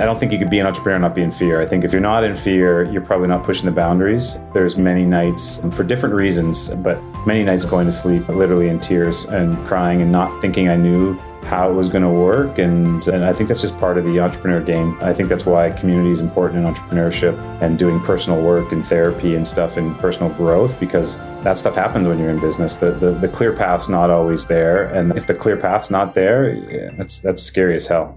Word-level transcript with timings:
I 0.00 0.04
don't 0.04 0.16
think 0.16 0.30
you 0.30 0.38
could 0.38 0.48
be 0.48 0.60
an 0.60 0.66
entrepreneur 0.68 0.94
and 0.94 1.02
not 1.02 1.16
be 1.16 1.22
in 1.22 1.32
fear. 1.32 1.60
I 1.60 1.66
think 1.66 1.82
if 1.82 1.90
you're 1.90 2.00
not 2.00 2.22
in 2.22 2.36
fear, 2.36 2.84
you're 2.84 3.02
probably 3.02 3.26
not 3.26 3.42
pushing 3.42 3.66
the 3.66 3.72
boundaries. 3.72 4.40
There's 4.54 4.78
many 4.78 5.04
nights 5.04 5.60
for 5.72 5.82
different 5.82 6.14
reasons, 6.14 6.72
but 6.76 7.02
many 7.26 7.42
nights 7.42 7.64
going 7.64 7.86
to 7.86 7.90
sleep 7.90 8.28
literally 8.28 8.68
in 8.68 8.78
tears 8.78 9.24
and 9.24 9.58
crying 9.66 10.00
and 10.00 10.12
not 10.12 10.40
thinking 10.40 10.68
I 10.68 10.76
knew 10.76 11.14
how 11.42 11.68
it 11.68 11.74
was 11.74 11.88
going 11.88 12.04
to 12.04 12.10
work. 12.10 12.58
And, 12.58 13.08
and 13.08 13.24
I 13.24 13.32
think 13.32 13.48
that's 13.48 13.60
just 13.60 13.76
part 13.80 13.98
of 13.98 14.04
the 14.04 14.20
entrepreneur 14.20 14.60
game. 14.60 14.96
I 15.00 15.12
think 15.12 15.28
that's 15.28 15.44
why 15.44 15.70
community 15.70 16.12
is 16.12 16.20
important 16.20 16.64
in 16.64 16.72
entrepreneurship 16.72 17.36
and 17.60 17.76
doing 17.76 17.98
personal 17.98 18.40
work 18.40 18.70
and 18.70 18.86
therapy 18.86 19.34
and 19.34 19.48
stuff 19.48 19.76
and 19.76 19.98
personal 19.98 20.32
growth 20.34 20.78
because 20.78 21.18
that 21.42 21.58
stuff 21.58 21.74
happens 21.74 22.06
when 22.06 22.20
you're 22.20 22.30
in 22.30 22.38
business. 22.38 22.76
The, 22.76 22.92
the, 22.92 23.10
the 23.14 23.28
clear 23.28 23.52
path's 23.52 23.88
not 23.88 24.10
always 24.10 24.46
there. 24.46 24.94
And 24.94 25.16
if 25.16 25.26
the 25.26 25.34
clear 25.34 25.56
path's 25.56 25.90
not 25.90 26.14
there, 26.14 26.92
that's, 26.92 27.18
that's 27.18 27.42
scary 27.42 27.74
as 27.74 27.88
hell. 27.88 28.16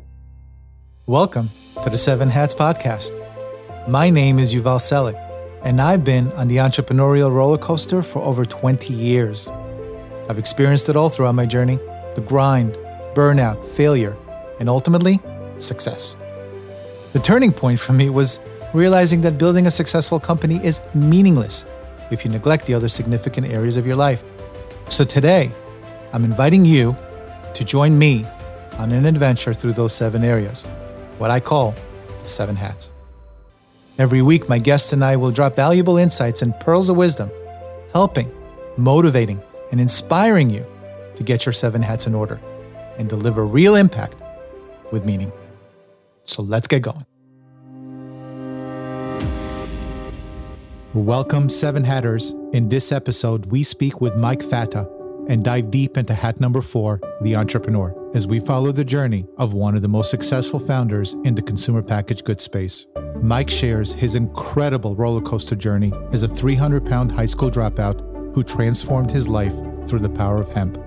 Welcome 1.08 1.50
to 1.82 1.90
the 1.90 1.98
Seven 1.98 2.30
Hats 2.30 2.54
Podcast. 2.54 3.12
My 3.88 4.12
name 4.12 4.38
is 4.38 4.54
Yuval 4.54 4.78
Selik, 4.78 5.20
and 5.64 5.82
I've 5.82 6.04
been 6.04 6.32
on 6.34 6.48
the 6.48 6.58
entrepreneurial 6.58 7.34
roller 7.34 7.58
coaster 7.58 8.04
for 8.04 8.22
over 8.22 8.46
20 8.46 8.94
years. 8.94 9.50
I've 10.30 10.38
experienced 10.38 10.90
it 10.90 10.96
all 10.96 11.10
throughout 11.10 11.34
my 11.34 11.48
journey 11.48 11.80
the 12.14 12.22
grind, 12.22 12.74
burnout, 13.16 13.66
failure, 13.66 14.16
and 14.60 14.70
ultimately, 14.70 15.20
success. 15.58 16.16
The 17.14 17.20
turning 17.20 17.52
point 17.52 17.80
for 17.80 17.94
me 17.94 18.12
was 18.12 18.40
realizing 18.72 19.22
that 19.22 19.40
building 19.40 19.66
a 19.66 19.72
successful 19.72 20.20
company 20.20 20.64
is 20.64 20.82
meaningless 20.94 21.66
if 22.12 22.24
you 22.24 22.30
neglect 22.30 22.68
the 22.68 22.76
other 22.76 22.90
significant 22.90 23.48
areas 23.48 23.76
of 23.76 23.88
your 23.88 23.96
life. 23.96 24.24
So 24.90 25.04
today, 25.04 25.52
I'm 26.14 26.24
inviting 26.24 26.64
you 26.64 26.96
to 27.56 27.66
join 27.66 27.98
me 27.98 28.24
on 28.78 28.92
an 28.92 29.08
adventure 29.08 29.56
through 29.56 29.74
those 29.74 29.94
seven 29.94 30.24
areas 30.24 30.68
what 31.22 31.30
I 31.30 31.40
call 31.40 31.76
Seven 32.24 32.56
Hats. 32.56 32.92
Every 34.00 34.24
week, 34.24 34.50
my 34.50 34.58
guests 34.58 34.92
and 34.92 35.06
I 35.06 35.16
will 35.18 35.30
drop 35.30 35.56
valuable 35.56 35.98
insights 35.98 36.42
and 36.42 36.60
pearls 36.60 36.90
of 36.90 36.98
wisdom, 36.98 37.30
helping, 37.94 38.32
motivating, 38.76 39.40
and 39.72 39.80
inspiring 39.80 40.50
you 40.50 40.66
to 41.16 41.22
get 41.22 41.46
your 41.46 41.54
seven 41.54 41.84
hats 41.84 42.08
in 42.08 42.16
order 42.16 42.42
and 42.98 43.08
deliver 43.08 43.46
real 43.46 43.76
impact 43.76 44.16
with 44.92 45.06
meaning. 45.06 45.32
So 46.26 46.42
let's 46.42 46.68
get 46.68 46.82
going. 46.82 47.06
Welcome, 50.96 51.50
Seven 51.50 51.84
Hatters. 51.84 52.32
In 52.52 52.68
this 52.68 52.92
episode, 52.92 53.46
we 53.46 53.62
speak 53.62 54.02
with 54.02 54.16
Mike 54.16 54.42
Fata 54.42 54.90
and 55.32 55.46
dive 55.46 55.72
deep 55.72 55.98
into 55.98 56.14
hat 56.14 56.42
number 56.42 56.62
four, 56.62 57.00
the 57.22 57.38
entrepreneur, 57.38 57.96
as 58.14 58.28
we 58.28 58.38
follow 58.38 58.74
the 58.74 58.84
journey 58.84 59.26
of 59.38 59.54
one 59.54 59.76
of 59.76 59.82
the 59.82 59.88
most 59.88 60.12
successful 60.12 60.60
founders 60.60 61.14
in 61.24 61.34
the 61.34 61.42
consumer 61.42 61.82
packaged 61.82 62.26
goods 62.26 62.44
space. 62.44 62.86
Mike 63.22 63.50
shares 63.50 63.94
his 63.94 64.16
incredible 64.16 64.94
roller 64.94 65.22
coaster 65.22 65.56
journey 65.56 65.94
as 66.12 66.24
a 66.24 66.28
300 66.28 66.86
pound 66.86 67.14
high 67.14 67.26
school 67.26 67.50
dropout 67.50 68.36
who 68.36 68.44
transformed 68.44 69.10
his 69.10 69.30
life 69.30 69.56
through 69.88 70.00
the 70.00 70.10
power 70.10 70.42
of 70.42 70.52
hemp. 70.52 70.78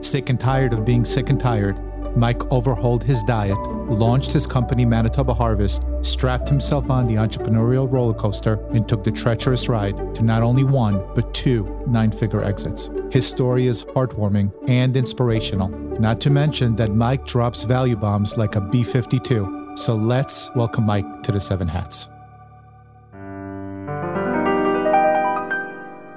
Sick 0.00 0.30
and 0.30 0.40
tired 0.40 0.72
of 0.72 0.86
being 0.86 1.04
sick 1.04 1.28
and 1.28 1.38
tired, 1.38 1.78
Mike 2.16 2.50
overhauled 2.52 3.04
his 3.04 3.22
diet, 3.22 3.58
launched 3.88 4.32
his 4.32 4.46
company 4.46 4.84
Manitoba 4.84 5.32
Harvest, 5.32 5.86
strapped 6.02 6.48
himself 6.48 6.90
on 6.90 7.06
the 7.06 7.14
entrepreneurial 7.14 7.90
roller 7.90 8.14
coaster, 8.14 8.64
and 8.70 8.88
took 8.88 9.04
the 9.04 9.12
treacherous 9.12 9.68
ride 9.68 10.14
to 10.14 10.22
not 10.22 10.42
only 10.42 10.64
one, 10.64 11.02
but 11.14 11.32
two 11.32 11.84
nine 11.86 12.10
figure 12.10 12.42
exits. 12.42 12.90
His 13.10 13.26
story 13.26 13.66
is 13.66 13.82
heartwarming 13.84 14.52
and 14.68 14.96
inspirational, 14.96 15.68
not 15.68 16.20
to 16.22 16.30
mention 16.30 16.74
that 16.76 16.94
Mike 16.94 17.26
drops 17.26 17.64
value 17.64 17.96
bombs 17.96 18.36
like 18.36 18.56
a 18.56 18.60
B 18.60 18.82
52. 18.82 19.76
So 19.76 19.94
let's 19.94 20.50
welcome 20.54 20.84
Mike 20.84 21.22
to 21.22 21.32
the 21.32 21.40
Seven 21.40 21.68
Hats. 21.68 22.08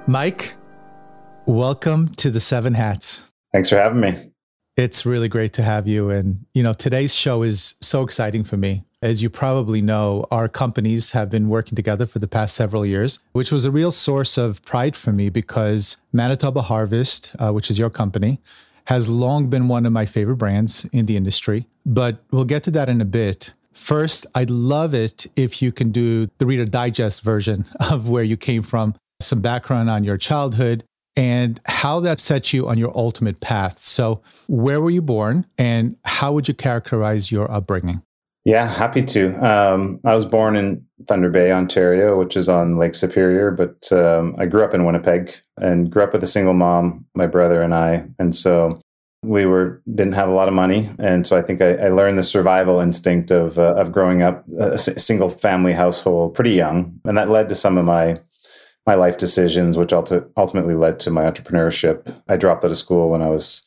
Mike, 0.07 0.57
welcome 1.45 2.09
to 2.15 2.29
the 2.29 2.39
Seven 2.39 2.73
Hats. 2.73 3.31
Thanks 3.53 3.69
for 3.69 3.77
having 3.77 4.01
me. 4.01 4.32
It's 4.75 5.05
really 5.05 5.29
great 5.29 5.53
to 5.53 5.63
have 5.63 5.87
you. 5.87 6.09
And, 6.09 6.45
you 6.53 6.63
know, 6.63 6.73
today's 6.73 7.13
show 7.13 7.43
is 7.43 7.75
so 7.79 8.01
exciting 8.01 8.43
for 8.43 8.57
me. 8.57 8.83
As 9.03 9.21
you 9.21 9.29
probably 9.29 9.81
know, 9.81 10.25
our 10.31 10.47
companies 10.47 11.11
have 11.11 11.29
been 11.29 11.47
working 11.47 11.75
together 11.75 12.07
for 12.07 12.17
the 12.17 12.27
past 12.27 12.55
several 12.55 12.83
years, 12.83 13.19
which 13.33 13.51
was 13.51 13.65
a 13.65 13.71
real 13.71 13.91
source 13.91 14.37
of 14.37 14.63
pride 14.63 14.95
for 14.95 15.11
me 15.11 15.29
because 15.29 15.97
Manitoba 16.11 16.63
Harvest, 16.63 17.35
uh, 17.37 17.51
which 17.51 17.69
is 17.69 17.77
your 17.77 17.91
company, 17.91 18.39
has 18.85 19.07
long 19.07 19.47
been 19.47 19.67
one 19.67 19.85
of 19.85 19.93
my 19.93 20.07
favorite 20.07 20.37
brands 20.37 20.85
in 20.91 21.05
the 21.05 21.17
industry. 21.17 21.67
But 21.85 22.23
we'll 22.31 22.45
get 22.45 22.63
to 22.63 22.71
that 22.71 22.89
in 22.89 22.99
a 22.99 23.05
bit. 23.05 23.53
First, 23.73 24.25
I'd 24.33 24.49
love 24.49 24.95
it 24.95 25.27
if 25.35 25.61
you 25.61 25.71
can 25.71 25.91
do 25.91 26.27
the 26.39 26.45
Reader 26.45 26.65
Digest 26.65 27.21
version 27.21 27.65
of 27.91 28.09
where 28.09 28.23
you 28.23 28.37
came 28.37 28.63
from, 28.63 28.95
some 29.21 29.41
background 29.41 29.89
on 29.89 30.03
your 30.03 30.17
childhood, 30.17 30.83
and 31.15 31.59
how 31.65 31.99
that 32.01 32.19
sets 32.19 32.53
you 32.53 32.67
on 32.67 32.77
your 32.77 32.91
ultimate 32.95 33.39
path. 33.41 33.79
So, 33.79 34.21
where 34.47 34.81
were 34.81 34.89
you 34.89 35.01
born 35.01 35.45
and 35.57 35.97
how 36.05 36.33
would 36.33 36.47
you 36.47 36.53
characterize 36.53 37.31
your 37.31 37.51
upbringing? 37.51 38.01
Yeah, 38.45 38.67
happy 38.67 39.03
to. 39.03 39.33
Um, 39.37 40.01
I 40.03 40.13
was 40.13 40.25
born 40.25 40.57
in 40.57 40.85
Thunder 41.07 41.29
Bay, 41.29 41.51
Ontario, 41.51 42.19
which 42.19 42.35
is 42.35 42.49
on 42.49 42.77
Lake 42.77 42.93
Superior, 42.93 43.51
but 43.51 43.91
um, 43.93 44.35
I 44.37 44.47
grew 44.47 44.63
up 44.63 44.73
in 44.73 44.85
Winnipeg 44.85 45.33
and 45.57 45.89
grew 45.89 46.03
up 46.03 46.11
with 46.11 46.23
a 46.23 46.27
single 46.27 46.53
mom, 46.53 47.05
my 47.15 47.25
brother 47.25 47.61
and 47.61 47.73
I. 47.73 48.05
And 48.19 48.35
so 48.35 48.81
we 49.23 49.45
were 49.45 49.81
didn't 49.95 50.13
have 50.13 50.27
a 50.27 50.33
lot 50.33 50.49
of 50.49 50.53
money, 50.53 50.89
and 50.99 51.25
so 51.25 51.37
I 51.37 51.41
think 51.41 51.61
I, 51.61 51.75
I 51.75 51.87
learned 51.87 52.17
the 52.17 52.23
survival 52.23 52.81
instinct 52.81 53.31
of 53.31 53.57
uh, 53.57 53.75
of 53.75 53.93
growing 53.93 54.21
up 54.21 54.43
a 54.59 54.77
single 54.77 55.29
family 55.29 55.71
household 55.71 56.35
pretty 56.35 56.51
young, 56.51 56.99
and 57.05 57.17
that 57.17 57.29
led 57.29 57.47
to 57.49 57.55
some 57.55 57.77
of 57.77 57.85
my 57.85 58.19
my 58.85 58.95
life 58.95 59.17
decisions, 59.17 59.77
which 59.77 59.93
ultimately 59.93 60.75
led 60.75 60.99
to 61.01 61.11
my 61.11 61.23
entrepreneurship. 61.23 62.15
I 62.27 62.37
dropped 62.37 62.65
out 62.65 62.71
of 62.71 62.77
school 62.77 63.09
when 63.09 63.21
I 63.21 63.29
was 63.29 63.65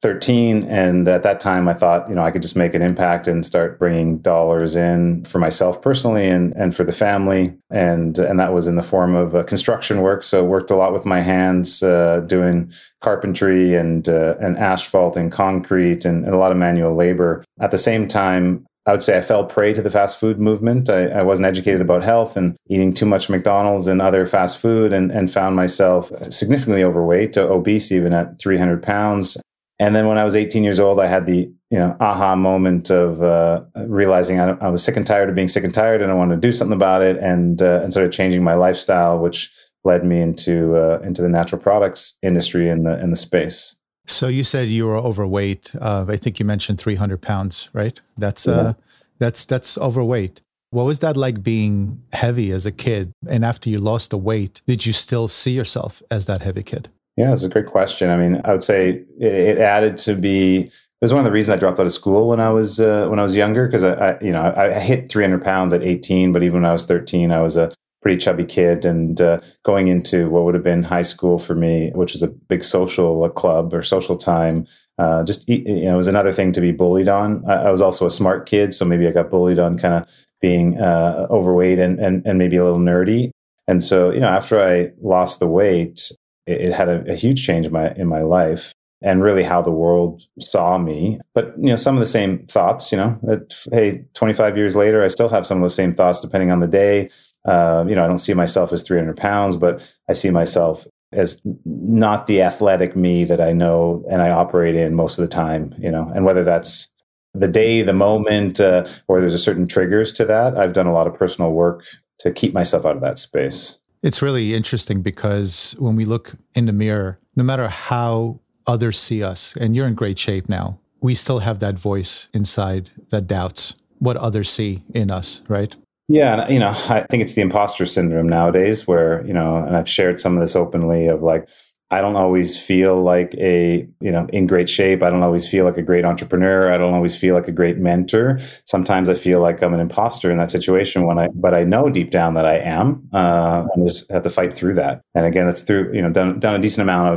13 0.00 0.62
and 0.64 1.08
at 1.08 1.24
that 1.24 1.40
time 1.40 1.68
i 1.68 1.74
thought 1.74 2.08
you 2.08 2.14
know 2.14 2.22
i 2.22 2.30
could 2.30 2.40
just 2.40 2.56
make 2.56 2.72
an 2.72 2.82
impact 2.82 3.26
and 3.26 3.44
start 3.44 3.80
bringing 3.80 4.18
dollars 4.18 4.76
in 4.76 5.24
for 5.24 5.40
myself 5.40 5.82
personally 5.82 6.28
and, 6.28 6.54
and 6.54 6.74
for 6.74 6.84
the 6.84 6.92
family. 6.92 7.56
And 7.70 8.18
and 8.18 8.38
that 8.38 8.54
was 8.54 8.66
in 8.66 8.76
the 8.76 8.82
form 8.82 9.14
of 9.14 9.34
uh, 9.34 9.42
construction 9.42 10.00
work. 10.00 10.22
So 10.22 10.44
worked 10.44 10.70
a 10.70 10.76
lot 10.76 10.92
with 10.92 11.04
my 11.04 11.20
hands 11.20 11.82
uh, 11.82 12.20
doing 12.26 12.72
carpentry 13.00 13.74
and 13.74 14.08
uh, 14.08 14.36
and 14.40 14.56
asphalt 14.56 15.16
and 15.16 15.32
concrete 15.32 16.04
and, 16.04 16.24
and, 16.24 16.34
a 16.34 16.38
lot 16.38 16.52
of 16.52 16.58
manual 16.58 16.94
labor. 16.94 17.44
At 17.60 17.72
the 17.72 17.78
same 17.78 18.06
time 18.06 18.64
I 18.88 18.92
would 18.92 19.02
say 19.02 19.18
I 19.18 19.20
fell 19.20 19.44
prey 19.44 19.74
to 19.74 19.82
the 19.82 19.90
fast 19.90 20.18
food 20.18 20.40
movement. 20.40 20.88
I, 20.88 21.08
I, 21.08 21.22
wasn't 21.22 21.44
educated 21.44 21.82
about 21.82 22.02
health 22.02 22.38
and 22.38 22.56
eating 22.70 22.94
too 22.94 23.04
much 23.04 23.28
McDonald's 23.28 23.86
and 23.86 24.00
other 24.00 24.26
fast 24.26 24.56
food 24.56 24.94
and, 24.94 25.12
and 25.12 25.30
found 25.30 25.56
myself 25.56 26.10
significantly 26.32 26.82
overweight, 26.82 27.36
obese 27.36 27.92
even 27.92 28.14
at 28.14 28.40
300 28.40 28.82
pounds. 28.82 29.36
And 29.78 29.94
then 29.94 30.06
when 30.06 30.16
I 30.16 30.24
was 30.24 30.34
18 30.34 30.64
years 30.64 30.80
old, 30.80 31.00
I 31.00 31.06
had 31.06 31.26
the 31.26 31.52
you 31.70 31.78
know 31.78 31.94
aha 32.00 32.34
moment 32.34 32.90
of 32.90 33.22
uh, 33.22 33.60
realizing 33.86 34.40
I, 34.40 34.52
I, 34.52 34.68
was 34.68 34.82
sick 34.82 34.96
and 34.96 35.06
tired 35.06 35.28
of 35.28 35.34
being 35.34 35.48
sick 35.48 35.64
and 35.64 35.74
tired, 35.74 36.00
and 36.00 36.10
I 36.10 36.14
wanted 36.14 36.36
to 36.36 36.40
do 36.40 36.50
something 36.50 36.74
about 36.74 37.02
it, 37.02 37.18
and 37.18 37.60
uh, 37.60 37.82
and 37.82 37.92
started 37.92 38.10
changing 38.10 38.42
my 38.42 38.54
lifestyle, 38.54 39.18
which 39.18 39.52
led 39.84 40.02
me 40.02 40.22
into 40.22 40.76
uh, 40.76 40.98
into 41.04 41.20
the 41.20 41.28
natural 41.28 41.60
products 41.60 42.16
industry 42.22 42.70
in 42.70 42.84
the 42.84 42.98
in 43.02 43.10
the 43.10 43.16
space. 43.16 43.76
So 44.10 44.28
you 44.28 44.42
said 44.42 44.68
you 44.68 44.86
were 44.86 44.96
overweight. 44.96 45.72
Uh, 45.80 46.06
I 46.08 46.16
think 46.16 46.38
you 46.38 46.46
mentioned 46.46 46.78
300 46.78 47.20
pounds, 47.20 47.68
right? 47.72 48.00
That's 48.16 48.48
uh, 48.48 48.72
that's 49.18 49.44
that's 49.46 49.76
overweight. 49.78 50.40
What 50.70 50.84
was 50.84 50.98
that 51.00 51.16
like 51.16 51.42
being 51.42 52.02
heavy 52.12 52.52
as 52.52 52.66
a 52.66 52.72
kid? 52.72 53.12
And 53.28 53.44
after 53.44 53.70
you 53.70 53.78
lost 53.78 54.10
the 54.10 54.18
weight, 54.18 54.60
did 54.66 54.84
you 54.84 54.92
still 54.92 55.28
see 55.28 55.52
yourself 55.52 56.02
as 56.10 56.26
that 56.26 56.42
heavy 56.42 56.62
kid? 56.62 56.88
Yeah, 57.16 57.32
it's 57.32 57.42
a 57.42 57.48
great 57.48 57.66
question. 57.66 58.10
I 58.10 58.16
mean, 58.16 58.40
I 58.44 58.52
would 58.52 58.62
say 58.62 58.90
it, 59.18 59.32
it 59.32 59.58
added 59.58 59.98
to 59.98 60.14
be. 60.14 60.70
It 61.00 61.04
was 61.04 61.12
one 61.12 61.20
of 61.20 61.24
the 61.24 61.32
reasons 61.32 61.56
I 61.56 61.60
dropped 61.60 61.78
out 61.78 61.86
of 61.86 61.92
school 61.92 62.28
when 62.28 62.40
I 62.40 62.48
was 62.48 62.80
uh, 62.80 63.06
when 63.08 63.18
I 63.18 63.22
was 63.22 63.36
younger 63.36 63.66
because 63.66 63.84
I, 63.84 63.92
I, 63.92 64.20
you 64.20 64.32
know 64.32 64.40
I, 64.40 64.76
I, 64.76 64.80
hit 64.80 65.10
300 65.10 65.42
pounds 65.44 65.72
at 65.72 65.82
18, 65.82 66.32
but 66.32 66.42
even 66.42 66.62
when 66.62 66.64
I 66.64 66.72
was 66.72 66.86
13, 66.86 67.30
I 67.30 67.40
was 67.40 67.56
a 67.56 67.72
pretty 68.08 68.24
chubby 68.24 68.44
kid 68.44 68.86
and 68.86 69.20
uh, 69.20 69.38
going 69.64 69.88
into 69.88 70.30
what 70.30 70.42
would 70.42 70.54
have 70.54 70.64
been 70.64 70.82
high 70.82 71.02
school 71.02 71.38
for 71.38 71.54
me, 71.54 71.90
which 71.90 72.14
was 72.14 72.22
a 72.22 72.28
big 72.28 72.64
social 72.64 73.28
club 73.28 73.74
or 73.74 73.82
social 73.82 74.16
time. 74.16 74.66
Uh, 74.96 75.22
just 75.24 75.46
you 75.46 75.62
know, 75.84 75.92
it 75.92 75.96
was 75.96 76.06
another 76.06 76.32
thing 76.32 76.50
to 76.50 76.62
be 76.62 76.72
bullied 76.72 77.06
on. 77.06 77.44
I, 77.46 77.64
I, 77.64 77.70
was 77.70 77.82
also 77.82 78.06
a 78.06 78.10
smart 78.10 78.48
kid, 78.48 78.72
so 78.72 78.86
maybe 78.86 79.06
I 79.06 79.10
got 79.10 79.30
bullied 79.30 79.58
on 79.58 79.76
kind 79.76 79.92
of 79.92 80.10
being 80.40 80.80
uh, 80.80 81.26
overweight 81.28 81.78
and, 81.78 82.00
and 82.00 82.26
and 82.26 82.38
maybe 82.38 82.56
a 82.56 82.64
little 82.64 82.78
nerdy. 82.78 83.30
And 83.66 83.84
so, 83.84 84.10
you 84.10 84.20
know, 84.20 84.28
after 84.28 84.58
I 84.58 84.90
lost 85.02 85.38
the 85.38 85.46
weight, 85.46 86.10
it, 86.46 86.62
it 86.62 86.72
had 86.72 86.88
a, 86.88 87.12
a 87.12 87.14
huge 87.14 87.44
change 87.44 87.66
in 87.66 87.72
my 87.72 87.90
in 87.92 88.06
my 88.06 88.22
life 88.22 88.72
and 89.02 89.22
really 89.22 89.42
how 89.42 89.62
the 89.62 89.70
world 89.70 90.22
saw 90.40 90.78
me. 90.78 91.20
But 91.34 91.54
you 91.58 91.68
know, 91.68 91.76
some 91.76 91.94
of 91.94 92.00
the 92.00 92.06
same 92.06 92.46
thoughts. 92.46 92.90
You 92.90 92.98
know, 92.98 93.18
that 93.24 93.54
hey, 93.70 94.02
25 94.14 94.56
years 94.56 94.76
later, 94.76 95.04
I 95.04 95.08
still 95.08 95.28
have 95.28 95.46
some 95.46 95.58
of 95.58 95.62
those 95.62 95.74
same 95.74 95.94
thoughts, 95.94 96.20
depending 96.20 96.50
on 96.50 96.60
the 96.60 96.66
day. 96.66 97.10
Uh, 97.48 97.84
you 97.88 97.94
know, 97.94 98.04
I 98.04 98.06
don't 98.06 98.18
see 98.18 98.34
myself 98.34 98.72
as 98.72 98.82
300 98.82 99.16
pounds, 99.16 99.56
but 99.56 99.94
I 100.08 100.12
see 100.12 100.30
myself 100.30 100.86
as 101.12 101.40
not 101.64 102.26
the 102.26 102.42
athletic 102.42 102.94
me 102.94 103.24
that 103.24 103.40
I 103.40 103.52
know 103.52 104.04
and 104.10 104.20
I 104.20 104.30
operate 104.30 104.74
in 104.74 104.94
most 104.94 105.18
of 105.18 105.22
the 105.22 105.34
time. 105.34 105.74
You 105.78 105.90
know, 105.90 106.10
and 106.14 106.24
whether 106.24 106.44
that's 106.44 106.90
the 107.34 107.48
day, 107.48 107.82
the 107.82 107.94
moment, 107.94 108.60
uh, 108.60 108.86
or 109.06 109.20
there's 109.20 109.34
a 109.34 109.38
certain 109.38 109.66
triggers 109.66 110.12
to 110.14 110.24
that. 110.26 110.56
I've 110.56 110.72
done 110.72 110.86
a 110.86 110.92
lot 110.92 111.06
of 111.06 111.14
personal 111.14 111.52
work 111.52 111.84
to 112.20 112.32
keep 112.32 112.52
myself 112.52 112.84
out 112.84 112.96
of 112.96 113.02
that 113.02 113.18
space. 113.18 113.78
It's 114.02 114.22
really 114.22 114.54
interesting 114.54 115.02
because 115.02 115.74
when 115.78 115.96
we 115.96 116.04
look 116.04 116.34
in 116.54 116.66
the 116.66 116.72
mirror, 116.72 117.18
no 117.34 117.44
matter 117.44 117.68
how 117.68 118.40
others 118.66 118.98
see 118.98 119.22
us, 119.22 119.56
and 119.56 119.74
you're 119.74 119.86
in 119.86 119.94
great 119.94 120.18
shape 120.18 120.48
now, 120.48 120.78
we 121.00 121.14
still 121.14 121.38
have 121.38 121.60
that 121.60 121.78
voice 121.78 122.28
inside 122.34 122.90
that 123.10 123.26
doubts 123.26 123.74
what 123.98 124.16
others 124.16 124.50
see 124.50 124.84
in 124.94 125.10
us, 125.10 125.42
right? 125.48 125.76
Yeah, 126.08 126.48
you 126.48 126.58
know, 126.58 126.70
I 126.88 127.04
think 127.10 127.22
it's 127.22 127.34
the 127.34 127.42
imposter 127.42 127.84
syndrome 127.84 128.28
nowadays 128.28 128.86
where, 128.86 129.24
you 129.26 129.32
know, 129.34 129.56
and 129.56 129.76
I've 129.76 129.88
shared 129.88 130.18
some 130.18 130.36
of 130.36 130.40
this 130.40 130.56
openly 130.56 131.06
of 131.08 131.22
like 131.22 131.48
I 131.90 132.02
don't 132.02 132.16
always 132.16 132.60
feel 132.60 133.00
like 133.02 133.34
a, 133.36 133.88
you 134.00 134.10
know, 134.12 134.26
in 134.30 134.46
great 134.46 134.68
shape. 134.68 135.02
I 135.02 135.08
don't 135.08 135.22
always 135.22 135.48
feel 135.48 135.64
like 135.64 135.78
a 135.78 135.82
great 135.82 136.04
entrepreneur. 136.04 136.70
I 136.72 136.76
don't 136.76 136.92
always 136.92 137.18
feel 137.18 137.34
like 137.34 137.48
a 137.48 137.52
great 137.52 137.78
mentor. 137.78 138.38
Sometimes 138.66 139.08
I 139.08 139.14
feel 139.14 139.40
like 139.40 139.62
I'm 139.62 139.72
an 139.72 139.80
imposter 139.80 140.30
in 140.30 140.36
that 140.36 140.50
situation 140.50 141.06
when 141.06 141.18
I, 141.18 141.28
but 141.34 141.54
I 141.54 141.64
know 141.64 141.88
deep 141.88 142.10
down 142.10 142.34
that 142.34 142.44
I 142.44 142.58
am, 142.58 143.08
uh, 143.14 143.66
and 143.74 143.88
just 143.88 144.10
have 144.10 144.22
to 144.24 144.30
fight 144.30 144.52
through 144.52 144.74
that. 144.74 145.00
And 145.14 145.24
again, 145.24 145.46
that's 145.46 145.62
through, 145.62 145.94
you 145.94 146.02
know, 146.02 146.10
done, 146.10 146.38
done 146.40 146.54
a 146.54 146.58
decent 146.58 146.82
amount 146.82 147.14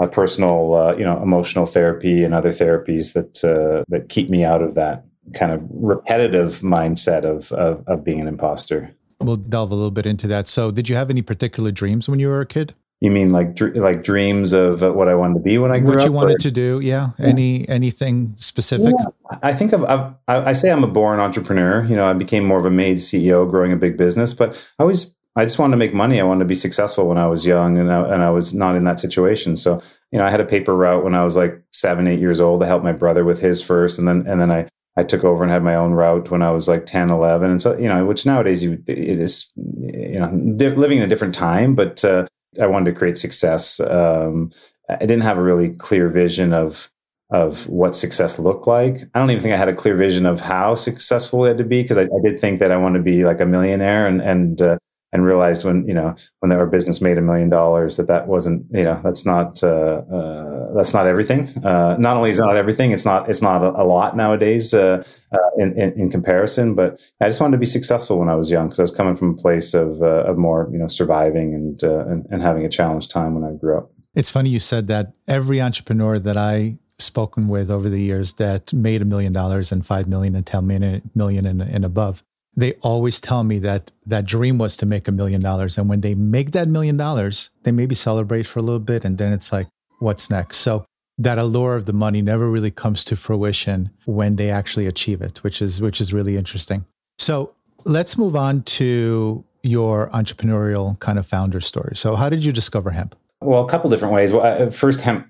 of 0.00 0.12
personal, 0.12 0.74
uh, 0.74 0.94
you 0.96 1.04
know, 1.04 1.20
emotional 1.20 1.66
therapy 1.66 2.22
and 2.22 2.34
other 2.34 2.50
therapies 2.50 3.14
that, 3.14 3.44
uh, 3.44 3.82
that 3.88 4.08
keep 4.10 4.30
me 4.30 4.44
out 4.44 4.62
of 4.62 4.76
that 4.76 5.04
kind 5.32 5.52
of 5.52 5.62
repetitive 5.70 6.60
mindset 6.60 7.24
of, 7.24 7.50
of, 7.52 7.82
of 7.86 8.04
being 8.04 8.20
an 8.20 8.28
imposter. 8.28 8.94
We'll 9.20 9.36
delve 9.36 9.70
a 9.70 9.74
little 9.74 9.90
bit 9.90 10.06
into 10.06 10.26
that. 10.28 10.48
So, 10.48 10.70
did 10.70 10.88
you 10.88 10.96
have 10.96 11.08
any 11.08 11.22
particular 11.22 11.72
dreams 11.72 12.08
when 12.08 12.18
you 12.18 12.28
were 12.28 12.40
a 12.40 12.46
kid? 12.46 12.74
You 13.00 13.10
mean 13.10 13.32
like 13.32 13.54
dr- 13.54 13.76
like 13.76 14.02
dreams 14.02 14.52
of 14.52 14.80
what 14.80 15.08
I 15.08 15.14
wanted 15.14 15.34
to 15.34 15.40
be 15.40 15.58
when 15.58 15.70
I 15.70 15.78
grew 15.78 15.88
what 15.88 15.96
up? 15.96 16.00
What 16.00 16.06
you 16.06 16.12
wanted 16.12 16.36
or? 16.36 16.38
to 16.38 16.50
do? 16.50 16.80
Yeah. 16.82 17.10
yeah. 17.18 17.26
Any 17.26 17.68
anything 17.68 18.32
specific? 18.36 18.94
Yeah. 18.98 19.36
I 19.42 19.52
think 19.52 19.74
I've, 19.74 19.84
I've, 19.84 20.14
i 20.26 20.52
say 20.52 20.70
I'm 20.70 20.84
a 20.84 20.88
born 20.88 21.20
entrepreneur. 21.20 21.84
You 21.84 21.96
know, 21.96 22.06
I 22.06 22.12
became 22.12 22.44
more 22.44 22.58
of 22.58 22.64
a 22.64 22.70
made 22.70 22.96
CEO, 22.96 23.48
growing 23.50 23.72
a 23.72 23.76
big 23.76 23.96
business. 23.96 24.32
But 24.32 24.54
I 24.78 24.82
always 24.84 25.14
I 25.36 25.44
just 25.44 25.58
wanted 25.58 25.72
to 25.72 25.76
make 25.78 25.92
money. 25.92 26.20
I 26.20 26.24
wanted 26.24 26.40
to 26.40 26.48
be 26.48 26.54
successful 26.54 27.08
when 27.08 27.18
I 27.18 27.26
was 27.26 27.44
young, 27.44 27.76
and 27.76 27.92
I, 27.92 28.14
and 28.14 28.22
I 28.22 28.30
was 28.30 28.54
not 28.54 28.76
in 28.76 28.84
that 28.84 29.00
situation. 29.00 29.56
So 29.56 29.82
you 30.12 30.18
know, 30.18 30.24
I 30.24 30.30
had 30.30 30.40
a 30.40 30.44
paper 30.44 30.74
route 30.74 31.02
when 31.02 31.14
I 31.14 31.24
was 31.24 31.36
like 31.36 31.60
seven, 31.72 32.06
eight 32.06 32.20
years 32.20 32.40
old. 32.40 32.62
I 32.62 32.66
helped 32.66 32.84
my 32.84 32.92
brother 32.92 33.24
with 33.24 33.40
his 33.40 33.60
first, 33.60 33.98
and 33.98 34.06
then 34.06 34.24
and 34.26 34.40
then 34.40 34.50
I 34.50 34.68
I 34.96 35.02
took 35.02 35.24
over 35.24 35.42
and 35.42 35.50
had 35.50 35.64
my 35.64 35.74
own 35.74 35.92
route 35.92 36.30
when 36.30 36.42
I 36.42 36.50
was 36.50 36.68
like 36.68 36.86
10, 36.86 37.10
11. 37.10 37.50
And 37.50 37.60
so, 37.60 37.76
you 37.76 37.88
know, 37.88 38.04
which 38.06 38.24
nowadays 38.24 38.62
you, 38.62 38.82
it 38.86 38.98
is, 38.98 39.52
you 39.56 40.20
know, 40.20 40.30
di- 40.56 40.70
living 40.70 40.98
in 40.98 41.04
a 41.04 41.08
different 41.08 41.34
time, 41.34 41.74
but 41.74 42.04
uh, 42.04 42.26
I 42.60 42.66
wanted 42.66 42.92
to 42.92 42.98
create 42.98 43.18
success. 43.18 43.80
Um, 43.80 44.50
I 44.88 44.98
didn't 44.98 45.22
have 45.22 45.38
a 45.38 45.42
really 45.42 45.74
clear 45.74 46.08
vision 46.08 46.52
of 46.52 46.90
of 47.30 47.66
what 47.68 47.96
success 47.96 48.38
looked 48.38 48.68
like. 48.68 49.00
I 49.14 49.18
don't 49.18 49.30
even 49.30 49.42
think 49.42 49.54
I 49.54 49.56
had 49.56 49.68
a 49.68 49.74
clear 49.74 49.96
vision 49.96 50.26
of 50.26 50.40
how 50.40 50.74
successful 50.74 51.44
it 51.44 51.48
had 51.48 51.58
to 51.58 51.64
be 51.64 51.82
because 51.82 51.98
I, 51.98 52.02
I, 52.02 52.20
did 52.22 52.38
think 52.38 52.60
that 52.60 52.70
I 52.70 52.76
wanted 52.76 52.98
to 52.98 53.04
be 53.04 53.24
like 53.24 53.40
a 53.40 53.46
millionaire 53.46 54.06
and 54.06 54.20
and 54.20 54.60
uh, 54.60 54.78
and 55.14 55.24
realized 55.24 55.64
when 55.64 55.86
you 55.86 55.94
know 55.94 56.14
when 56.40 56.52
our 56.52 56.66
business 56.66 57.00
made 57.00 57.16
a 57.16 57.22
million 57.22 57.48
dollars 57.48 57.96
that 57.96 58.08
that 58.08 58.26
wasn't 58.26 58.66
you 58.72 58.82
know 58.82 59.00
that's 59.02 59.24
not 59.24 59.62
uh, 59.62 60.02
uh, 60.12 60.74
that's 60.74 60.92
not 60.92 61.06
everything. 61.06 61.48
Uh, 61.64 61.96
not 61.98 62.16
only 62.16 62.30
is 62.30 62.38
not 62.38 62.56
everything, 62.56 62.90
it's 62.90 63.04
not 63.04 63.28
it's 63.28 63.40
not 63.40 63.62
a, 63.62 63.70
a 63.80 63.84
lot 63.84 64.16
nowadays 64.16 64.74
uh, 64.74 65.02
uh, 65.32 65.38
in, 65.56 65.72
in, 65.80 65.92
in 65.98 66.10
comparison. 66.10 66.74
But 66.74 67.00
I 67.20 67.28
just 67.28 67.40
wanted 67.40 67.52
to 67.52 67.60
be 67.60 67.66
successful 67.66 68.18
when 68.18 68.28
I 68.28 68.34
was 68.34 68.50
young 68.50 68.66
because 68.66 68.80
I 68.80 68.82
was 68.82 68.94
coming 68.94 69.14
from 69.14 69.30
a 69.30 69.36
place 69.36 69.72
of 69.72 70.02
uh, 70.02 70.24
of 70.24 70.36
more 70.36 70.68
you 70.72 70.78
know 70.78 70.88
surviving 70.88 71.54
and, 71.54 71.82
and 71.82 72.26
and 72.30 72.42
having 72.42 72.66
a 72.66 72.68
challenged 72.68 73.10
time 73.10 73.34
when 73.34 73.44
I 73.48 73.54
grew 73.56 73.78
up. 73.78 73.92
It's 74.14 74.30
funny 74.30 74.50
you 74.50 74.60
said 74.60 74.88
that. 74.88 75.12
Every 75.28 75.62
entrepreneur 75.62 76.18
that 76.18 76.36
I 76.36 76.78
spoken 76.98 77.48
with 77.48 77.70
over 77.70 77.88
the 77.88 78.00
years 78.00 78.34
that 78.34 78.72
made 78.72 79.02
a 79.02 79.04
million 79.04 79.32
dollars 79.32 79.72
and 79.72 79.86
five 79.86 80.08
million 80.08 80.34
and 80.34 80.46
ten 80.46 80.66
million, 80.66 81.08
million 81.14 81.46
and, 81.46 81.62
and 81.62 81.84
above 81.84 82.24
they 82.56 82.74
always 82.82 83.20
tell 83.20 83.44
me 83.44 83.58
that 83.60 83.90
that 84.06 84.26
dream 84.26 84.58
was 84.58 84.76
to 84.76 84.86
make 84.86 85.08
a 85.08 85.12
million 85.12 85.40
dollars. 85.40 85.76
And 85.76 85.88
when 85.88 86.00
they 86.00 86.14
make 86.14 86.52
that 86.52 86.68
million 86.68 86.96
dollars, 86.96 87.50
they 87.62 87.72
maybe 87.72 87.94
celebrate 87.94 88.46
for 88.46 88.60
a 88.60 88.62
little 88.62 88.80
bit 88.80 89.04
and 89.04 89.18
then 89.18 89.32
it's 89.32 89.52
like, 89.52 89.68
what's 89.98 90.30
next? 90.30 90.58
So 90.58 90.84
that 91.18 91.38
allure 91.38 91.76
of 91.76 91.84
the 91.84 91.92
money 91.92 92.22
never 92.22 92.50
really 92.50 92.70
comes 92.70 93.04
to 93.06 93.16
fruition 93.16 93.90
when 94.04 94.36
they 94.36 94.50
actually 94.50 94.86
achieve 94.86 95.20
it, 95.20 95.42
which 95.42 95.62
is 95.62 95.80
which 95.80 96.00
is 96.00 96.12
really 96.12 96.36
interesting. 96.36 96.84
So 97.18 97.54
let's 97.84 98.18
move 98.18 98.34
on 98.34 98.62
to 98.62 99.44
your 99.62 100.10
entrepreneurial 100.10 100.98
kind 101.00 101.18
of 101.18 101.26
founder 101.26 101.60
story. 101.60 101.96
So 101.96 102.16
how 102.16 102.28
did 102.28 102.44
you 102.44 102.52
discover 102.52 102.90
hemp? 102.90 103.16
Well, 103.44 103.62
a 103.62 103.68
couple 103.68 103.90
different 103.90 104.14
ways. 104.14 104.32
Well, 104.32 104.70
first, 104.70 105.02
hemp. 105.02 105.26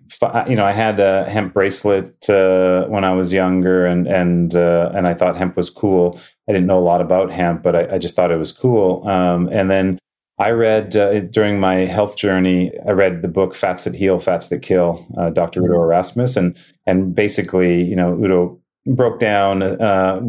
You 0.49 0.57
know, 0.57 0.65
I 0.65 0.73
had 0.73 1.01
a 1.01 1.29
hemp 1.29 1.53
bracelet 1.53 2.29
uh, 2.31 2.87
when 2.87 3.05
I 3.05 3.13
was 3.13 3.33
younger, 3.33 3.85
and 3.87 4.07
and 4.07 4.55
uh, 4.55 4.93
and 4.95 5.07
I 5.07 5.15
thought 5.15 5.37
hemp 5.37 5.57
was 5.57 5.69
cool. 5.71 6.21
I 6.49 6.53
didn't 6.53 6.67
know 6.67 6.79
a 6.79 6.81
lot 6.81 7.01
about 7.01 7.33
hemp, 7.33 7.63
but 7.63 7.75
I, 7.75 7.95
I 7.95 7.99
just 7.99 8.15
thought 8.15 8.31
it 8.31 8.39
was 8.39 8.53
cool. 8.53 9.07
Um, 9.09 9.49
and 9.51 9.71
then 9.71 9.99
I 10.39 10.51
read 10.51 10.97
uh, 10.97 11.21
during 11.21 11.61
my 11.61 11.87
health 11.87 12.17
journey. 12.17 12.73
I 12.87 12.93
read 12.93 13.23
the 13.23 13.29
book 13.29 13.55
"Fats 13.55 13.85
That 13.85 13.95
Heal, 13.95 14.19
Fats 14.21 14.49
That 14.49 14.61
Kill," 14.63 15.05
uh, 15.19 15.31
Dr. 15.31 15.63
Udo 15.63 15.75
Erasmus, 15.75 16.37
and 16.37 16.57
and 16.87 17.15
basically, 17.15 17.83
you 17.83 17.97
know, 17.97 18.15
Udo 18.15 18.61
broke 18.95 19.19
down 19.19 19.63
uh, 19.63 20.21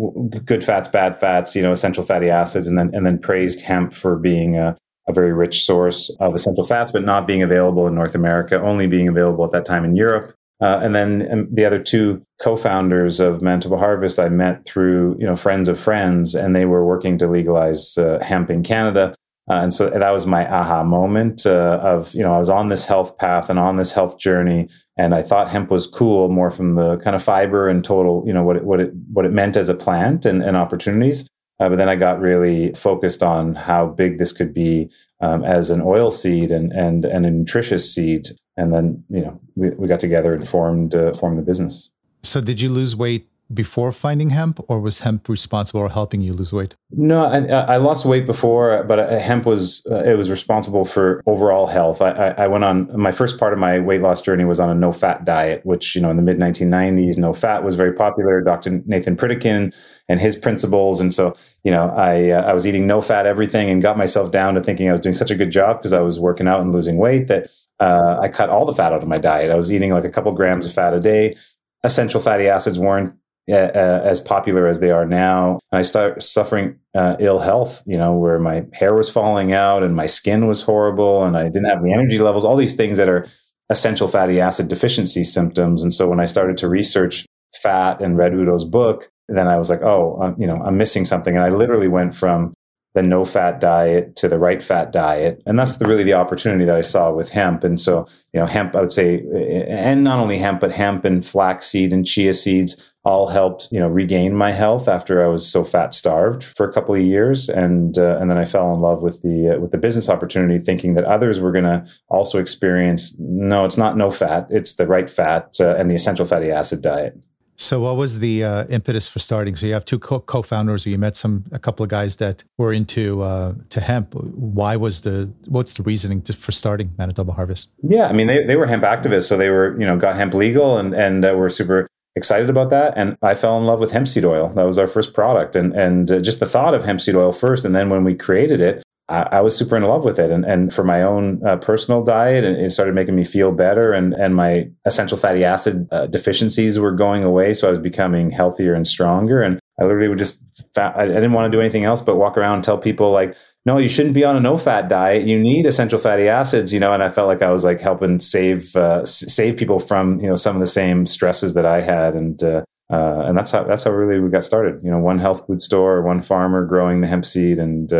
good 0.45 0.63
fats, 0.63 0.87
bad 0.89 1.19
fats, 1.19 1.55
you 1.55 1.61
know, 1.61 1.71
essential 1.71 2.03
fatty 2.03 2.29
acids, 2.29 2.67
and 2.67 2.77
then 2.77 2.89
and 2.93 3.05
then 3.05 3.19
praised 3.19 3.61
hemp 3.61 3.93
for 3.93 4.15
being 4.15 4.57
a 4.57 4.75
a 5.07 5.13
very 5.13 5.33
rich 5.33 5.65
source 5.65 6.09
of 6.19 6.35
essential 6.35 6.65
fats, 6.65 6.91
but 6.91 7.03
not 7.03 7.27
being 7.27 7.43
available 7.43 7.87
in 7.87 7.95
North 7.95 8.15
America, 8.15 8.59
only 8.61 8.87
being 8.87 9.07
available 9.07 9.45
at 9.45 9.51
that 9.51 9.65
time 9.65 9.85
in 9.85 9.95
Europe. 9.95 10.35
Uh, 10.61 10.79
and 10.81 10.95
then 10.95 11.27
um, 11.31 11.47
the 11.51 11.65
other 11.65 11.79
two 11.79 12.25
co-founders 12.41 13.19
of 13.19 13.41
Manitoba 13.41 13.77
Harvest, 13.77 14.19
I 14.19 14.29
met 14.29 14.65
through 14.65 15.17
you 15.19 15.25
know 15.25 15.35
friends 15.35 15.67
of 15.67 15.79
friends, 15.79 16.33
and 16.33 16.55
they 16.55 16.65
were 16.65 16.85
working 16.85 17.17
to 17.17 17.27
legalize 17.27 17.97
uh, 17.97 18.19
hemp 18.23 18.49
in 18.49 18.63
Canada. 18.63 19.13
Uh, 19.47 19.59
and 19.61 19.73
so 19.73 19.89
that 19.91 20.09
was 20.09 20.25
my 20.25 20.51
aha 20.51 20.83
moment 20.83 21.45
uh, 21.45 21.79
of 21.83 22.13
you 22.15 22.21
know 22.21 22.33
I 22.33 22.37
was 22.37 22.49
on 22.49 22.69
this 22.69 22.85
health 22.85 23.17
path 23.17 23.49
and 23.49 23.59
on 23.59 23.75
this 23.75 23.91
health 23.91 24.17
journey, 24.17 24.69
and 24.97 25.13
I 25.13 25.21
thought 25.23 25.51
hemp 25.51 25.69
was 25.69 25.87
cool 25.87 26.29
more 26.29 26.51
from 26.51 26.75
the 26.75 26.97
kind 26.97 27.15
of 27.15 27.21
fiber 27.21 27.67
and 27.67 27.83
total 27.83 28.23
you 28.25 28.33
know 28.33 28.43
what 28.43 28.55
it 28.55 28.63
what 28.63 28.79
it 28.79 28.91
what 29.11 29.25
it 29.25 29.33
meant 29.33 29.57
as 29.57 29.67
a 29.67 29.75
plant 29.75 30.25
and, 30.25 30.41
and 30.41 30.55
opportunities. 30.55 31.27
Uh, 31.59 31.69
but 31.69 31.77
then 31.77 31.87
I 31.87 31.95
got 31.95 32.19
really 32.19 32.73
focused 32.73 33.23
on 33.23 33.55
how 33.55 33.87
big 33.87 34.17
this 34.17 34.33
could 34.33 34.53
be 34.53 34.89
um, 35.21 35.43
as 35.45 35.69
an 35.69 35.81
oil 35.81 36.11
seed 36.11 36.51
and, 36.51 36.71
and, 36.73 37.05
and 37.05 37.25
a 37.25 37.31
nutritious 37.31 37.93
seed. 37.93 38.27
And 38.57 38.73
then, 38.73 39.03
you 39.09 39.21
know, 39.21 39.39
we, 39.55 39.69
we 39.71 39.87
got 39.87 40.01
together 40.01 40.33
and 40.33 40.47
formed, 40.47 40.95
uh, 40.95 41.13
formed 41.13 41.37
the 41.37 41.43
business. 41.43 41.89
So 42.23 42.41
did 42.41 42.59
you 42.59 42.69
lose 42.69 42.95
weight 42.95 43.29
before 43.53 43.91
finding 43.91 44.31
hemp, 44.31 44.59
or 44.67 44.79
was 44.79 44.99
hemp 44.99 45.29
responsible 45.29 45.81
or 45.81 45.89
helping 45.89 46.21
you 46.21 46.33
lose 46.33 46.51
weight? 46.51 46.75
No, 46.91 47.23
I, 47.23 47.39
I 47.45 47.77
lost 47.77 48.05
weight 48.05 48.25
before, 48.25 48.83
but 48.83 48.99
uh, 48.99 49.19
hemp 49.19 49.45
was 49.45 49.85
uh, 49.89 50.03
it 50.03 50.17
was 50.17 50.29
responsible 50.29 50.85
for 50.85 51.21
overall 51.27 51.67
health. 51.67 52.01
I, 52.01 52.11
I, 52.11 52.27
I, 52.43 52.47
went 52.47 52.63
on 52.63 52.99
my 52.99 53.11
first 53.11 53.39
part 53.39 53.53
of 53.53 53.59
my 53.59 53.79
weight 53.79 54.01
loss 54.01 54.21
journey 54.21 54.45
was 54.45 54.59
on 54.59 54.69
a 54.69 54.75
no 54.75 54.91
fat 54.91 55.25
diet, 55.25 55.65
which 55.65 55.95
you 55.95 56.01
know 56.01 56.09
in 56.09 56.17
the 56.17 56.23
mid 56.23 56.37
1990s, 56.37 57.17
no 57.17 57.33
fat 57.33 57.63
was 57.63 57.75
very 57.75 57.93
popular. 57.93 58.41
Dr. 58.41 58.81
Nathan 58.85 59.15
Pritikin 59.15 59.75
and 60.09 60.19
his 60.19 60.35
principles, 60.35 60.99
and 60.99 61.13
so 61.13 61.35
you 61.63 61.71
know 61.71 61.89
I 61.89 62.31
uh, 62.31 62.41
I 62.41 62.53
was 62.53 62.65
eating 62.65 62.87
no 62.87 63.01
fat 63.01 63.25
everything 63.25 63.69
and 63.69 63.81
got 63.81 63.97
myself 63.97 64.31
down 64.31 64.55
to 64.55 64.63
thinking 64.63 64.89
I 64.89 64.93
was 64.93 65.01
doing 65.01 65.15
such 65.15 65.31
a 65.31 65.35
good 65.35 65.51
job 65.51 65.77
because 65.77 65.93
I 65.93 66.01
was 66.01 66.19
working 66.19 66.47
out 66.47 66.61
and 66.61 66.71
losing 66.71 66.97
weight 66.97 67.27
that 67.27 67.51
uh, 67.79 68.17
I 68.21 68.29
cut 68.29 68.49
all 68.49 68.65
the 68.65 68.73
fat 68.73 68.93
out 68.93 69.03
of 69.03 69.07
my 69.07 69.17
diet. 69.17 69.51
I 69.51 69.55
was 69.55 69.71
eating 69.71 69.91
like 69.91 70.05
a 70.05 70.09
couple 70.09 70.31
grams 70.31 70.65
of 70.65 70.73
fat 70.73 70.93
a 70.93 70.99
day. 70.99 71.35
Essential 71.83 72.19
fatty 72.19 72.47
acids 72.47 72.79
weren't 72.79 73.13
uh, 73.49 74.01
as 74.03 74.21
popular 74.21 74.67
as 74.67 74.79
they 74.79 74.91
are 74.91 75.05
now. 75.05 75.59
I 75.71 75.81
started 75.83 76.21
suffering 76.21 76.79
uh, 76.95 77.15
ill 77.19 77.39
health, 77.39 77.83
you 77.85 77.97
know, 77.97 78.13
where 78.13 78.39
my 78.39 78.65
hair 78.73 78.95
was 78.95 79.11
falling 79.11 79.53
out 79.53 79.83
and 79.83 79.95
my 79.95 80.05
skin 80.05 80.47
was 80.47 80.61
horrible 80.61 81.23
and 81.23 81.37
I 81.37 81.43
didn't 81.43 81.69
have 81.69 81.83
the 81.83 81.93
energy 81.93 82.19
levels, 82.19 82.45
all 82.45 82.55
these 82.55 82.75
things 82.75 82.97
that 82.97 83.09
are 83.09 83.27
essential 83.69 84.07
fatty 84.07 84.39
acid 84.39 84.67
deficiency 84.67 85.23
symptoms. 85.23 85.83
And 85.83 85.93
so 85.93 86.07
when 86.07 86.19
I 86.19 86.25
started 86.25 86.57
to 86.57 86.69
research 86.69 87.25
fat 87.61 88.01
and 88.01 88.17
read 88.17 88.33
Udo's 88.33 88.65
book, 88.65 89.09
then 89.27 89.47
I 89.47 89.57
was 89.57 89.69
like, 89.69 89.81
oh, 89.81 90.19
I'm, 90.21 90.39
you 90.39 90.47
know, 90.47 90.61
I'm 90.63 90.77
missing 90.77 91.05
something. 91.05 91.35
And 91.35 91.43
I 91.43 91.49
literally 91.49 91.87
went 91.87 92.13
from 92.13 92.53
the 92.95 93.03
no 93.03 93.25
fat 93.25 93.59
diet 93.59 94.15
to 94.15 94.27
the 94.27 94.39
right 94.39 94.63
fat 94.63 94.91
diet. 94.91 95.43
And 95.45 95.59
that's 95.59 95.77
the, 95.77 95.87
really 95.87 96.03
the 96.03 96.13
opportunity 96.13 96.65
that 96.65 96.75
I 96.75 96.81
saw 96.81 97.11
with 97.11 97.29
hemp. 97.29 97.63
And 97.63 97.79
so, 97.79 98.07
you 98.33 98.39
know, 98.39 98.47
hemp, 98.47 98.75
I 98.75 98.81
would 98.81 98.91
say, 98.91 99.21
and 99.69 100.03
not 100.03 100.19
only 100.19 100.37
hemp, 100.37 100.61
but 100.61 100.71
hemp 100.71 101.05
and 101.05 101.23
flaxseed 101.25 101.93
and 101.93 102.05
chia 102.05 102.33
seeds 102.33 102.93
all 103.03 103.27
helped, 103.27 103.67
you 103.71 103.79
know, 103.79 103.87
regain 103.87 104.33
my 104.33 104.51
health 104.51 104.87
after 104.87 105.23
I 105.23 105.27
was 105.27 105.45
so 105.45 105.63
fat 105.63 105.93
starved 105.93 106.43
for 106.43 106.67
a 106.67 106.73
couple 106.73 106.95
of 106.95 107.01
years. 107.01 107.49
And, 107.49 107.97
uh, 107.97 108.17
and 108.19 108.31
then 108.31 108.37
I 108.37 108.45
fell 108.45 108.73
in 108.73 108.79
love 108.79 109.01
with 109.01 109.21
the, 109.21 109.55
uh, 109.55 109.59
with 109.59 109.71
the 109.71 109.77
business 109.77 110.09
opportunity, 110.09 110.57
thinking 110.57 110.95
that 110.95 111.03
others 111.03 111.39
were 111.39 111.51
going 111.51 111.65
to 111.65 111.85
also 112.09 112.39
experience, 112.39 113.15
no, 113.19 113.65
it's 113.65 113.77
not 113.77 113.97
no 113.97 114.09
fat, 114.09 114.47
it's 114.49 114.75
the 114.75 114.87
right 114.87 115.09
fat 115.09 115.57
uh, 115.59 115.75
and 115.75 115.91
the 115.91 115.95
essential 115.95 116.25
fatty 116.25 116.49
acid 116.49 116.81
diet. 116.81 117.15
So, 117.57 117.81
what 117.81 117.95
was 117.95 118.19
the 118.19 118.43
uh, 118.43 118.65
impetus 118.67 119.07
for 119.07 119.19
starting? 119.19 119.55
So, 119.55 119.65
you 119.65 119.73
have 119.73 119.85
two 119.85 119.99
co- 119.99 120.41
founders 120.41 120.85
or 120.85 120.89
you 120.89 120.97
met 120.97 121.15
some 121.15 121.45
a 121.51 121.59
couple 121.59 121.83
of 121.83 121.89
guys 121.89 122.17
that 122.17 122.43
were 122.57 122.73
into 122.73 123.21
uh, 123.21 123.53
to 123.69 123.81
hemp. 123.81 124.13
Why 124.13 124.75
was 124.75 125.01
the 125.01 125.31
what's 125.45 125.73
the 125.75 125.83
reasoning 125.83 126.21
to, 126.23 126.33
for 126.33 126.51
starting 126.51 126.93
Manitoba 126.97 127.31
Harvest? 127.31 127.69
Yeah, 127.81 128.07
I 128.07 128.13
mean 128.13 128.27
they, 128.27 128.43
they 128.45 128.55
were 128.55 128.67
hemp 128.67 128.83
activists, 128.83 129.27
so 129.27 129.37
they 129.37 129.49
were 129.49 129.79
you 129.79 129.85
know 129.85 129.97
got 129.97 130.15
hemp 130.15 130.33
legal 130.33 130.77
and 130.77 130.93
and 130.93 131.23
uh, 131.23 131.33
were 131.33 131.49
super 131.49 131.87
excited 132.15 132.49
about 132.49 132.69
that. 132.69 132.93
And 132.95 133.17
I 133.21 133.33
fell 133.35 133.57
in 133.57 133.65
love 133.65 133.79
with 133.79 133.91
hemp 133.91 134.07
seed 134.07 134.25
oil. 134.25 134.49
That 134.55 134.63
was 134.63 134.79
our 134.79 134.87
first 134.87 135.13
product. 135.13 135.55
And, 135.55 135.73
and 135.73 136.09
uh, 136.09 136.19
just 136.21 136.39
the 136.39 136.45
thought 136.45 136.73
of 136.73 136.83
hemp 136.83 137.01
seed 137.01 137.15
oil 137.15 137.31
first. 137.31 137.65
And 137.65 137.75
then 137.75 137.89
when 137.89 138.03
we 138.03 138.15
created 138.15 138.61
it, 138.61 138.83
I, 139.07 139.41
was 139.41 139.55
super 139.55 139.75
in 139.75 139.83
love 139.83 140.03
with 140.03 140.19
it. 140.19 140.31
And, 140.31 140.45
and 140.45 140.73
for 140.73 140.83
my 140.83 141.03
own 141.03 141.45
uh, 141.45 141.57
personal 141.57 142.03
diet, 142.03 142.43
it 142.43 142.71
started 142.71 142.95
making 142.95 143.15
me 143.15 143.23
feel 143.23 143.51
better. 143.51 143.93
And, 143.93 144.13
and 144.13 144.35
my 144.35 144.67
essential 144.85 145.17
fatty 145.17 145.43
acid 145.43 145.87
uh, 145.91 146.07
deficiencies 146.07 146.79
were 146.79 146.91
going 146.91 147.23
away. 147.23 147.53
So 147.53 147.67
I 147.67 147.71
was 147.71 147.79
becoming 147.79 148.31
healthier 148.31 148.73
and 148.73 148.87
stronger. 148.87 149.43
And 149.43 149.59
I 149.79 149.83
literally 149.83 150.07
would 150.07 150.17
just, 150.17 150.41
I 150.77 151.05
didn't 151.05 151.33
want 151.33 151.51
to 151.51 151.55
do 151.55 151.61
anything 151.61 151.83
else 151.83 152.01
but 152.01 152.15
walk 152.15 152.35
around 152.35 152.55
and 152.55 152.63
tell 152.63 152.79
people 152.79 153.11
like, 153.11 153.35
no, 153.65 153.77
you 153.79 153.89
shouldn't 153.89 154.13
be 154.13 154.23
on 154.23 154.35
a 154.35 154.39
no 154.39 154.57
fat 154.57 154.89
diet. 154.89 155.27
You 155.27 155.39
need 155.39 155.65
essential 155.65 155.99
fatty 155.99 156.27
acids, 156.27 156.73
you 156.73 156.79
know. 156.79 156.93
And 156.93 157.01
I 157.01 157.09
felt 157.09 157.27
like 157.27 157.41
I 157.41 157.51
was 157.51 157.65
like 157.65 157.81
helping 157.81 158.19
save 158.19 158.75
uh, 158.75 159.03
save 159.05 159.57
people 159.57 159.79
from 159.79 160.19
you 160.19 160.29
know 160.29 160.35
some 160.35 160.55
of 160.55 160.59
the 160.59 160.67
same 160.67 161.07
stresses 161.07 161.55
that 161.55 161.65
I 161.65 161.81
had, 161.81 162.13
and 162.13 162.41
uh, 162.43 162.63
uh, 162.93 163.23
and 163.25 163.35
that's 163.35 163.49
how 163.49 163.63
that's 163.63 163.83
how 163.83 163.91
really 163.91 164.19
we 164.19 164.29
got 164.29 164.43
started. 164.43 164.81
You 164.83 164.91
know, 164.91 164.99
one 164.99 165.17
health 165.17 165.47
food 165.47 165.63
store, 165.63 166.03
one 166.03 166.21
farmer 166.21 166.63
growing 166.63 167.01
the 167.01 167.07
hemp 167.07 167.25
seed, 167.25 167.57
and 167.57 167.91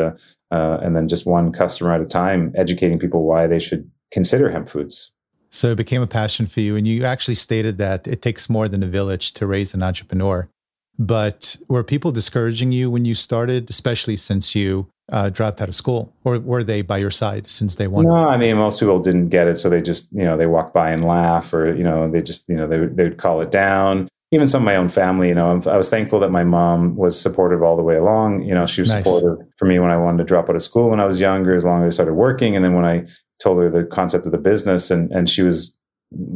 uh, 0.52 0.80
and 0.82 0.96
then 0.96 1.08
just 1.08 1.26
one 1.26 1.52
customer 1.52 1.94
at 1.94 2.02
a 2.02 2.06
time, 2.06 2.54
educating 2.56 3.00
people 3.00 3.24
why 3.24 3.48
they 3.48 3.60
should 3.60 3.90
consider 4.12 4.50
hemp 4.50 4.70
foods. 4.70 5.12
So 5.50 5.72
it 5.72 5.78
became 5.78 6.02
a 6.02 6.08
passion 6.08 6.48
for 6.48 6.60
you, 6.60 6.76
and 6.76 6.88
you 6.88 7.06
actually 7.06 7.36
stated 7.36 7.78
that 7.78 8.08
it 8.08 8.22
takes 8.22 8.50
more 8.50 8.68
than 8.68 8.84
a 8.84 8.88
village 8.88 9.34
to 9.36 9.48
raise 9.48 9.74
an 9.74 9.82
entrepreneur. 9.82 10.50
But 10.98 11.58
were 11.68 11.84
people 11.84 12.12
discouraging 12.12 12.72
you 12.72 12.90
when 12.90 13.06
you 13.06 13.16
started, 13.16 13.70
especially 13.70 14.18
since 14.18 14.56
you 14.56 14.88
uh, 15.12 15.30
dropped 15.30 15.62
out 15.62 15.70
of 15.70 15.76
school, 15.76 16.14
or 16.24 16.40
were 16.40 16.64
they 16.64 16.82
by 16.82 16.98
your 16.98 17.12
side 17.12 17.50
since 17.50 17.76
they 17.76 17.88
won? 17.88 18.06
No, 18.06 18.28
I 18.28 18.38
mean 18.38 18.58
most 18.58 18.80
people 18.80 19.00
didn't 19.00 19.30
get 19.30 19.48
it, 19.48 19.56
so 19.56 19.70
they 19.70 19.82
just 19.82 20.12
you 20.12 20.24
know 20.24 20.38
they 20.38 20.48
walk 20.48 20.74
by 20.74 20.92
and 20.92 21.06
laugh, 21.06 21.54
or 21.54 21.74
you 21.74 21.84
know 21.84 22.10
they 22.10 22.22
just 22.22 22.48
you 22.48 22.56
know 22.56 22.68
they 22.68 22.78
they 22.78 23.04
would 23.04 23.18
call 23.18 23.42
it 23.42 23.52
down. 23.52 24.08
Even 24.36 24.48
some 24.48 24.64
of 24.64 24.66
my 24.66 24.76
own 24.76 24.90
family, 24.90 25.30
you 25.30 25.34
know, 25.34 25.62
I 25.66 25.78
was 25.78 25.90
thankful 25.90 26.20
that 26.20 26.30
my 26.30 26.44
mom 26.44 26.98
was 26.98 27.20
supportive 27.20 27.64
all 27.64 27.78
the 27.78 27.84
way 27.84 27.96
along. 27.96 28.44
You 28.44 28.54
know, 28.54 28.66
she 28.66 28.82
was 28.82 28.92
nice. 28.92 29.06
supportive 29.06 29.48
for 29.58 29.66
me 29.66 29.80
when 29.80 29.92
I 29.92 29.98
wanted 29.98 30.18
to 30.18 30.24
drop 30.26 30.50
out 30.50 30.58
of 30.58 30.62
school 30.62 30.90
when 30.90 31.00
I 31.00 31.06
was 31.06 31.22
younger, 31.22 31.56
as 31.56 31.64
long 31.64 31.84
as 31.84 31.94
I 31.94 31.96
started 31.96 32.16
working, 32.16 32.54
and 32.54 32.64
then 32.64 32.74
when 32.74 32.84
I 32.84 33.08
told 33.42 33.60
her 33.60 33.70
the 33.70 33.86
concept 33.86 34.26
of 34.26 34.34
the 34.34 34.38
business, 34.38 34.92
and 34.92 35.10
and 35.12 35.30
she 35.30 35.42
was 35.42 35.78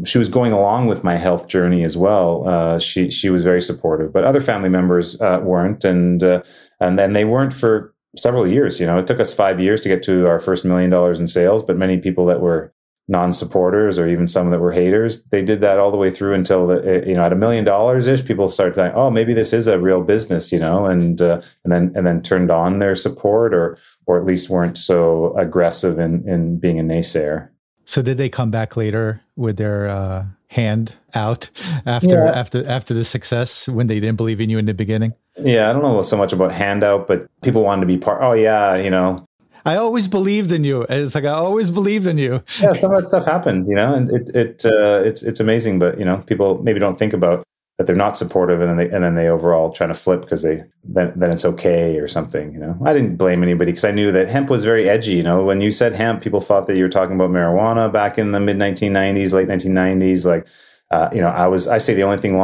she 0.06 0.18
was 0.18 0.30
going 0.30 0.52
along 0.52 0.88
with 0.88 1.04
my 1.04 1.18
health 1.18 1.48
journey 1.48 1.84
as 1.84 1.98
well. 1.98 2.48
Uh, 2.48 2.80
she 2.80 3.12
she 3.12 3.30
was 3.30 3.44
very 3.44 3.62
supportive, 3.62 4.14
but 4.14 4.24
other 4.24 4.42
family 4.42 4.70
members 4.70 5.20
uh, 5.22 5.40
weren't, 5.44 5.84
and 5.84 6.24
uh, 6.24 6.42
and 6.80 6.98
then 6.98 7.14
they 7.14 7.26
weren't 7.26 7.54
for 7.54 7.94
several 8.16 8.48
years. 8.48 8.80
You 8.80 8.86
know, 8.86 8.98
it 8.98 9.08
took 9.08 9.20
us 9.20 9.34
five 9.34 9.60
years 9.60 9.82
to 9.82 9.90
get 9.90 10.04
to 10.04 10.26
our 10.28 10.40
first 10.40 10.66
million 10.66 10.90
dollars 10.90 11.20
in 11.20 11.28
sales, 11.28 11.64
but 11.64 11.78
many 11.78 11.98
people 11.98 12.26
that 12.28 12.42
were 12.42 12.74
non-supporters 13.10 14.00
or 14.00 14.08
even 14.08 14.28
some 14.28 14.52
that 14.52 14.60
were 14.60 14.72
haters, 14.72 15.24
they 15.26 15.44
did 15.44 15.62
that 15.62 15.80
all 15.80 15.92
the 15.92 15.98
way 15.98 16.12
through 16.12 16.34
until 16.34 16.68
the 16.68 17.04
you 17.06 17.16
know 17.16 17.26
at 17.26 17.34
a 17.34 17.36
million 17.36 17.66
dollars 17.66 18.08
ish, 18.08 18.24
people 18.24 18.48
started 18.48 18.76
thinking, 18.76 18.96
oh, 18.96 19.10
maybe 19.10 19.34
this 19.34 19.52
is 19.52 19.68
a 19.68 19.80
real 19.80 20.02
business, 20.02 20.52
you 20.52 20.60
know, 20.60 20.86
and 20.86 21.22
uh, 21.22 21.42
and 21.64 21.74
then 21.74 21.92
and 21.96 22.06
then 22.06 22.22
turned 22.22 22.52
on 22.52 22.80
their 22.80 22.96
support 22.96 23.54
or 23.54 23.78
or 24.06 24.18
at 24.20 24.26
least 24.26 24.50
weren't 24.50 24.78
so 24.78 25.36
aggressive 25.38 26.00
in 26.00 26.28
in 26.30 26.60
being 26.60 26.80
a 26.80 26.84
naysayer. 26.84 27.50
So 27.86 28.02
did 28.04 28.18
they 28.18 28.30
come 28.30 28.52
back 28.52 28.78
later 28.78 29.20
with 29.36 29.58
their 29.58 29.88
uh, 29.88 30.26
hand 30.50 30.94
out 31.16 31.50
after 31.86 32.24
yeah. 32.24 32.32
after 32.32 32.66
after 32.68 32.94
the 32.94 33.04
success 33.04 33.68
when 33.68 33.88
they 33.88 34.00
didn't 34.00 34.18
believe 34.18 34.40
in 34.40 34.50
you 34.50 34.60
in 34.60 34.66
the 34.66 34.74
beginning? 34.74 35.14
Yeah, 35.38 35.70
I 35.70 35.74
don't 35.74 35.82
know 35.82 36.02
so 36.02 36.18
much 36.18 36.34
about 36.34 36.52
handout, 36.52 37.08
but 37.08 37.28
people 37.42 37.64
wanted 37.64 37.82
to 37.82 37.88
be 37.88 37.98
part. 37.98 38.22
Oh 38.22 38.34
yeah, 38.34 38.76
you 38.76 38.90
know. 38.90 39.26
I 39.66 39.76
always 39.76 40.08
believed 40.08 40.52
in 40.52 40.64
you. 40.64 40.86
It's 40.90 41.16
like 41.16 41.26
I 41.26 41.30
always 41.30 41.70
believed 41.70 42.08
in 42.08 42.18
you. 42.18 42.44
yeah, 42.62 42.74
some 42.74 42.94
of 42.94 43.02
that 43.02 43.08
stuff 43.08 43.26
happened, 43.26 43.68
you 43.68 43.76
know, 43.76 43.94
and 43.94 44.10
it 44.12 44.30
it 44.36 44.66
uh, 44.66 45.02
it's 45.06 45.24
it's 45.24 45.40
amazing. 45.40 45.80
But 45.80 46.00
you 46.00 46.06
know, 46.06 46.18
people 46.26 46.62
maybe 46.64 46.80
don't 46.80 46.98
think 46.98 47.14
about 47.14 47.44
that 47.80 47.88
they're 47.88 47.96
not 47.96 48.18
supportive 48.18 48.60
and 48.60 48.70
then 48.70 48.78
they 48.78 48.94
and 48.94 49.04
then 49.04 49.16
they 49.16 49.30
overall 49.30 49.72
trying 49.72 49.88
to 49.88 49.96
flip 49.96 50.22
because 50.22 50.44
they 50.44 50.62
then 50.84 51.14
then 51.16 51.32
it's 51.32 51.46
okay 51.46 51.98
or 51.98 52.10
something 52.10 52.52
you 52.52 52.60
know 52.60 52.78
i 52.86 52.92
didn't 52.92 53.16
blame 53.16 53.42
anybody 53.42 53.72
because 53.72 53.86
i 53.86 53.92
knew 53.92 54.12
that 54.12 54.28
hemp 54.28 54.50
was 54.50 54.66
very 54.66 54.90
edgy 54.90 55.14
you 55.14 55.24
know 55.24 55.46
when 55.46 55.62
you 55.62 55.72
said 55.72 55.94
hemp 55.94 56.22
people 56.22 56.42
thought 56.42 56.68
that 56.68 56.76
you 56.76 56.84
were 56.84 56.90
talking 56.90 57.16
about 57.16 57.30
marijuana 57.30 57.92
back 57.92 58.18
in 58.18 58.34
the 58.34 58.40
mid 58.40 58.58
1990s 58.58 59.32
late 59.32 59.48
1990s 59.48 60.26
like 60.26 60.46
uh, 60.92 61.10
you 61.14 61.22
know 61.22 61.30
i 61.30 61.48
was 61.48 61.70
i 61.70 61.78
say 61.78 61.94
the 61.94 62.04
only 62.04 62.18
thing 62.18 62.38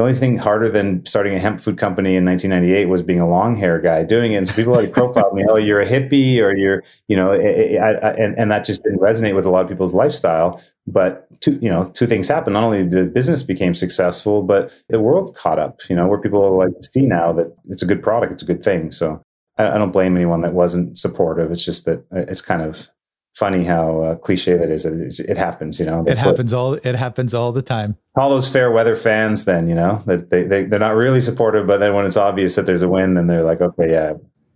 the 0.00 0.06
only 0.06 0.18
thing 0.18 0.38
harder 0.38 0.70
than 0.70 1.04
starting 1.04 1.34
a 1.34 1.38
hemp 1.38 1.60
food 1.60 1.76
company 1.76 2.16
in 2.16 2.24
1998 2.24 2.86
was 2.86 3.02
being 3.02 3.20
a 3.20 3.28
long 3.28 3.54
hair 3.54 3.78
guy 3.78 4.02
doing 4.02 4.32
it. 4.32 4.36
And 4.36 4.48
so 4.48 4.54
people 4.54 4.72
like 4.72 4.92
profiled 4.92 5.34
me, 5.34 5.44
oh, 5.50 5.58
you're 5.58 5.80
a 5.80 5.86
hippie 5.86 6.40
or 6.40 6.56
you're, 6.56 6.82
you 7.08 7.16
know, 7.16 7.32
eh, 7.32 7.42
eh, 7.44 7.76
eh, 7.76 7.78
I, 7.78 7.90
I, 7.92 8.12
and, 8.14 8.34
and 8.38 8.50
that 8.50 8.64
just 8.64 8.82
didn't 8.82 9.00
resonate 9.00 9.36
with 9.36 9.44
a 9.44 9.50
lot 9.50 9.62
of 9.62 9.68
people's 9.68 9.92
lifestyle. 9.92 10.58
But 10.86 11.28
two, 11.42 11.58
you 11.60 11.68
know, 11.68 11.84
two 11.84 12.06
things 12.06 12.28
happened. 12.28 12.54
Not 12.54 12.64
only 12.64 12.82
the 12.82 13.04
business 13.04 13.42
became 13.42 13.74
successful, 13.74 14.42
but 14.42 14.72
the 14.88 15.00
world 15.00 15.36
caught 15.36 15.58
up, 15.58 15.80
you 15.90 15.96
know, 15.96 16.08
where 16.08 16.18
people 16.18 16.56
like 16.56 16.74
to 16.74 16.82
see 16.82 17.02
now 17.02 17.34
that 17.34 17.54
it's 17.68 17.82
a 17.82 17.86
good 17.86 18.02
product, 18.02 18.32
it's 18.32 18.42
a 18.42 18.46
good 18.46 18.64
thing. 18.64 18.92
So 18.92 19.22
I, 19.58 19.68
I 19.68 19.76
don't 19.76 19.92
blame 19.92 20.16
anyone 20.16 20.40
that 20.40 20.54
wasn't 20.54 20.96
supportive. 20.96 21.50
It's 21.50 21.64
just 21.64 21.84
that 21.84 21.98
uh, 22.10 22.24
it's 22.26 22.40
kind 22.40 22.62
of 22.62 22.88
funny 23.40 23.64
how 23.64 24.02
uh, 24.02 24.14
cliche 24.16 24.56
that 24.58 24.68
is. 24.68 24.84
It, 24.84 25.30
it 25.30 25.36
happens, 25.38 25.80
you 25.80 25.86
know. 25.86 26.04
It 26.06 26.18
happens 26.18 26.52
all. 26.52 26.74
It 26.74 26.94
happens 26.94 27.32
all 27.32 27.52
the 27.52 27.62
time. 27.62 27.96
All 28.14 28.28
those 28.28 28.48
fair 28.48 28.70
weather 28.70 28.94
fans, 28.94 29.46
then 29.46 29.68
you 29.68 29.74
know 29.74 30.02
that 30.06 30.30
they, 30.30 30.44
they 30.44 30.64
they're 30.64 30.78
not 30.78 30.94
really 30.94 31.22
supportive, 31.22 31.66
but 31.66 31.80
then 31.80 31.94
when 31.94 32.04
it's 32.06 32.18
obvious 32.18 32.54
that 32.56 32.66
there's 32.66 32.82
a 32.82 32.88
win, 32.88 33.14
then 33.14 33.26
they're 33.26 33.42
like, 33.42 33.60
okay, 33.60 33.90
yeah. 33.90 34.12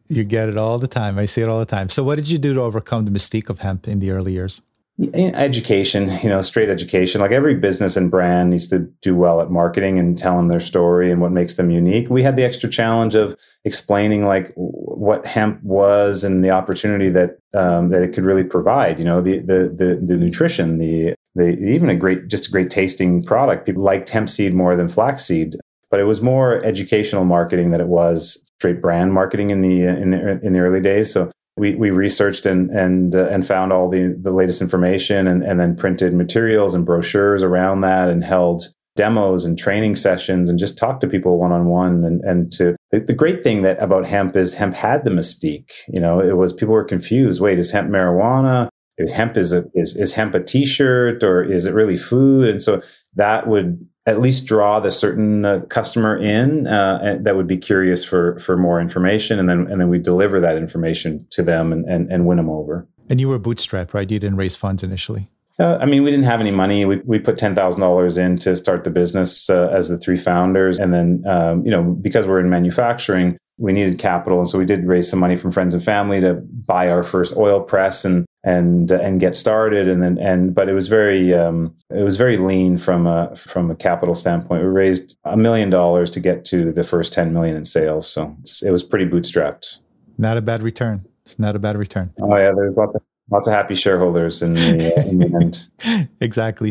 You 0.08 0.22
get 0.22 0.50
it 0.50 0.58
all 0.58 0.78
the 0.78 0.86
time. 0.86 1.18
I 1.18 1.24
see 1.24 1.40
it 1.40 1.48
all 1.48 1.58
the 1.58 1.64
time. 1.64 1.88
So, 1.88 2.04
what 2.04 2.16
did 2.16 2.28
you 2.28 2.36
do 2.36 2.52
to 2.52 2.60
overcome 2.60 3.06
the 3.06 3.10
mystique 3.10 3.48
of 3.48 3.60
hemp 3.60 3.88
in 3.88 4.00
the 4.00 4.10
early 4.10 4.32
years? 4.32 4.60
Education 5.00 6.08
you 6.22 6.28
know 6.28 6.40
straight 6.40 6.68
education 6.68 7.20
like 7.20 7.32
every 7.32 7.56
business 7.56 7.96
and 7.96 8.12
brand 8.12 8.50
needs 8.50 8.68
to 8.68 8.78
do 9.02 9.16
well 9.16 9.40
at 9.40 9.50
marketing 9.50 9.98
and 9.98 10.16
telling 10.16 10.46
their 10.46 10.60
story 10.60 11.10
and 11.10 11.20
what 11.20 11.32
makes 11.32 11.56
them 11.56 11.70
unique. 11.70 12.08
We 12.10 12.22
had 12.22 12.36
the 12.36 12.44
extra 12.44 12.70
challenge 12.70 13.16
of 13.16 13.36
explaining 13.64 14.24
like 14.24 14.52
what 14.54 15.26
hemp 15.26 15.60
was 15.64 16.22
and 16.22 16.44
the 16.44 16.50
opportunity 16.50 17.08
that 17.10 17.38
um, 17.54 17.90
that 17.90 18.02
it 18.02 18.12
could 18.12 18.22
really 18.22 18.44
provide 18.44 19.00
you 19.00 19.04
know 19.04 19.20
the 19.20 19.40
the 19.40 19.74
the, 19.76 20.00
the 20.00 20.16
nutrition 20.16 20.78
the, 20.78 21.14
the 21.34 21.58
even 21.58 21.90
a 21.90 21.96
great 21.96 22.28
just 22.28 22.48
a 22.48 22.52
great 22.52 22.70
tasting 22.70 23.24
product. 23.24 23.66
People 23.66 23.82
liked 23.82 24.08
hemp 24.10 24.30
seed 24.30 24.54
more 24.54 24.76
than 24.76 24.88
flaxseed 24.88 25.56
but 25.90 26.00
it 26.00 26.04
was 26.04 26.20
more 26.20 26.60
educational 26.64 27.24
marketing 27.24 27.70
than 27.70 27.80
it 27.80 27.86
was 27.86 28.44
straight 28.58 28.80
brand 28.80 29.12
marketing 29.12 29.50
in 29.50 29.60
the 29.60 29.82
in 29.82 30.10
the 30.10 30.40
in 30.42 30.52
the 30.52 30.58
early 30.58 30.80
days. 30.80 31.12
So 31.12 31.30
we, 31.56 31.74
we 31.74 31.90
researched 31.90 32.46
and 32.46 32.70
and 32.70 33.14
uh, 33.14 33.28
and 33.28 33.46
found 33.46 33.72
all 33.72 33.88
the 33.88 34.16
the 34.20 34.32
latest 34.32 34.60
information 34.60 35.26
and, 35.26 35.42
and 35.42 35.60
then 35.60 35.76
printed 35.76 36.12
materials 36.12 36.74
and 36.74 36.84
brochures 36.84 37.42
around 37.42 37.82
that 37.82 38.08
and 38.08 38.24
held 38.24 38.64
demos 38.96 39.44
and 39.44 39.58
training 39.58 39.96
sessions 39.96 40.48
and 40.48 40.58
just 40.58 40.78
talked 40.78 41.00
to 41.00 41.08
people 41.08 41.38
one 41.38 41.52
on 41.52 41.66
one 41.66 42.04
and 42.04 42.20
and 42.22 42.52
to 42.52 42.76
the, 42.92 43.12
great 43.12 43.42
thing 43.42 43.62
that 43.62 43.80
about 43.82 44.06
hemp 44.06 44.36
is 44.36 44.54
hemp 44.54 44.74
had 44.74 45.04
the 45.04 45.10
mystique 45.10 45.72
you 45.88 46.00
know 46.00 46.20
it 46.20 46.36
was 46.36 46.52
people 46.52 46.74
were 46.74 46.84
confused 46.84 47.40
wait 47.40 47.58
is 47.58 47.70
hemp 47.70 47.90
marijuana? 47.90 48.68
Hemp 49.12 49.36
is 49.36 49.52
a, 49.52 49.64
is 49.74 49.96
is 49.96 50.14
hemp 50.14 50.36
a 50.36 50.42
t-shirt 50.42 51.24
or 51.24 51.42
is 51.42 51.66
it 51.66 51.74
really 51.74 51.96
food? 51.96 52.48
And 52.48 52.62
so 52.62 52.80
that 53.16 53.48
would 53.48 53.84
at 54.06 54.20
least 54.20 54.46
draw 54.46 54.80
the 54.80 54.90
certain 54.90 55.44
uh, 55.44 55.60
customer 55.68 56.16
in 56.16 56.66
uh, 56.66 57.18
that 57.20 57.36
would 57.36 57.46
be 57.46 57.56
curious 57.56 58.04
for 58.04 58.38
for 58.38 58.56
more 58.56 58.80
information, 58.80 59.38
and 59.38 59.48
then 59.48 59.66
and 59.70 59.80
then 59.80 59.88
we 59.88 59.98
deliver 59.98 60.40
that 60.40 60.56
information 60.56 61.26
to 61.30 61.42
them 61.42 61.72
and, 61.72 61.84
and, 61.86 62.12
and 62.12 62.26
win 62.26 62.36
them 62.36 62.50
over. 62.50 62.86
And 63.08 63.20
you 63.20 63.28
were 63.28 63.38
bootstrapped, 63.38 63.94
right? 63.94 64.10
You 64.10 64.18
didn't 64.18 64.36
raise 64.36 64.56
funds 64.56 64.82
initially. 64.82 65.28
Uh, 65.58 65.78
I 65.80 65.86
mean, 65.86 66.02
we 66.02 66.10
didn't 66.10 66.24
have 66.24 66.40
any 66.40 66.50
money. 66.50 66.84
We, 66.84 66.96
we 67.04 67.18
put 67.18 67.38
ten 67.38 67.54
thousand 67.54 67.80
dollars 67.80 68.18
in 68.18 68.38
to 68.38 68.56
start 68.56 68.84
the 68.84 68.90
business 68.90 69.48
uh, 69.48 69.68
as 69.68 69.88
the 69.88 69.98
three 69.98 70.16
founders, 70.16 70.78
and 70.80 70.92
then 70.92 71.22
um, 71.26 71.64
you 71.64 71.70
know 71.70 71.82
because 71.82 72.26
we're 72.26 72.40
in 72.40 72.50
manufacturing, 72.50 73.38
we 73.56 73.72
needed 73.72 73.98
capital, 73.98 74.40
and 74.40 74.48
so 74.48 74.58
we 74.58 74.66
did 74.66 74.86
raise 74.86 75.08
some 75.08 75.20
money 75.20 75.36
from 75.36 75.52
friends 75.52 75.72
and 75.72 75.82
family 75.82 76.20
to 76.20 76.34
buy 76.34 76.90
our 76.90 77.04
first 77.04 77.36
oil 77.36 77.60
press 77.60 78.04
and 78.04 78.26
and 78.44 78.90
and 78.92 79.20
get 79.20 79.34
started. 79.34 79.88
And 79.88 80.02
then 80.02 80.18
and 80.18 80.54
but 80.54 80.68
it 80.68 80.74
was 80.74 80.88
very 80.88 81.34
um, 81.34 81.74
it 81.90 82.02
was 82.02 82.16
very 82.16 82.36
lean 82.36 82.78
from 82.78 83.06
a 83.06 83.34
from 83.36 83.70
a 83.70 83.74
capital 83.74 84.14
standpoint. 84.14 84.62
We 84.62 84.68
raised 84.68 85.18
a 85.24 85.36
million 85.36 85.70
dollars 85.70 86.10
to 86.10 86.20
get 86.20 86.44
to 86.46 86.70
the 86.70 86.84
first 86.84 87.12
ten 87.12 87.32
million 87.32 87.56
in 87.56 87.64
sales, 87.64 88.06
so 88.06 88.36
it 88.64 88.70
was 88.70 88.82
pretty 88.82 89.06
bootstrapped. 89.06 89.80
Not 90.18 90.36
a 90.36 90.42
bad 90.42 90.62
return. 90.62 91.04
It's 91.24 91.38
not 91.38 91.56
a 91.56 91.58
bad 91.58 91.76
return. 91.76 92.12
Oh 92.20 92.36
yeah, 92.36 92.52
there's 92.54 92.76
lots 92.76 92.94
of, 92.94 93.02
lots 93.30 93.48
of 93.48 93.54
happy 93.54 93.74
shareholders 93.74 94.42
in 94.42 94.52
the, 94.54 95.08
in 95.08 95.18
the 95.18 95.70
end. 95.86 96.08
exactly. 96.20 96.70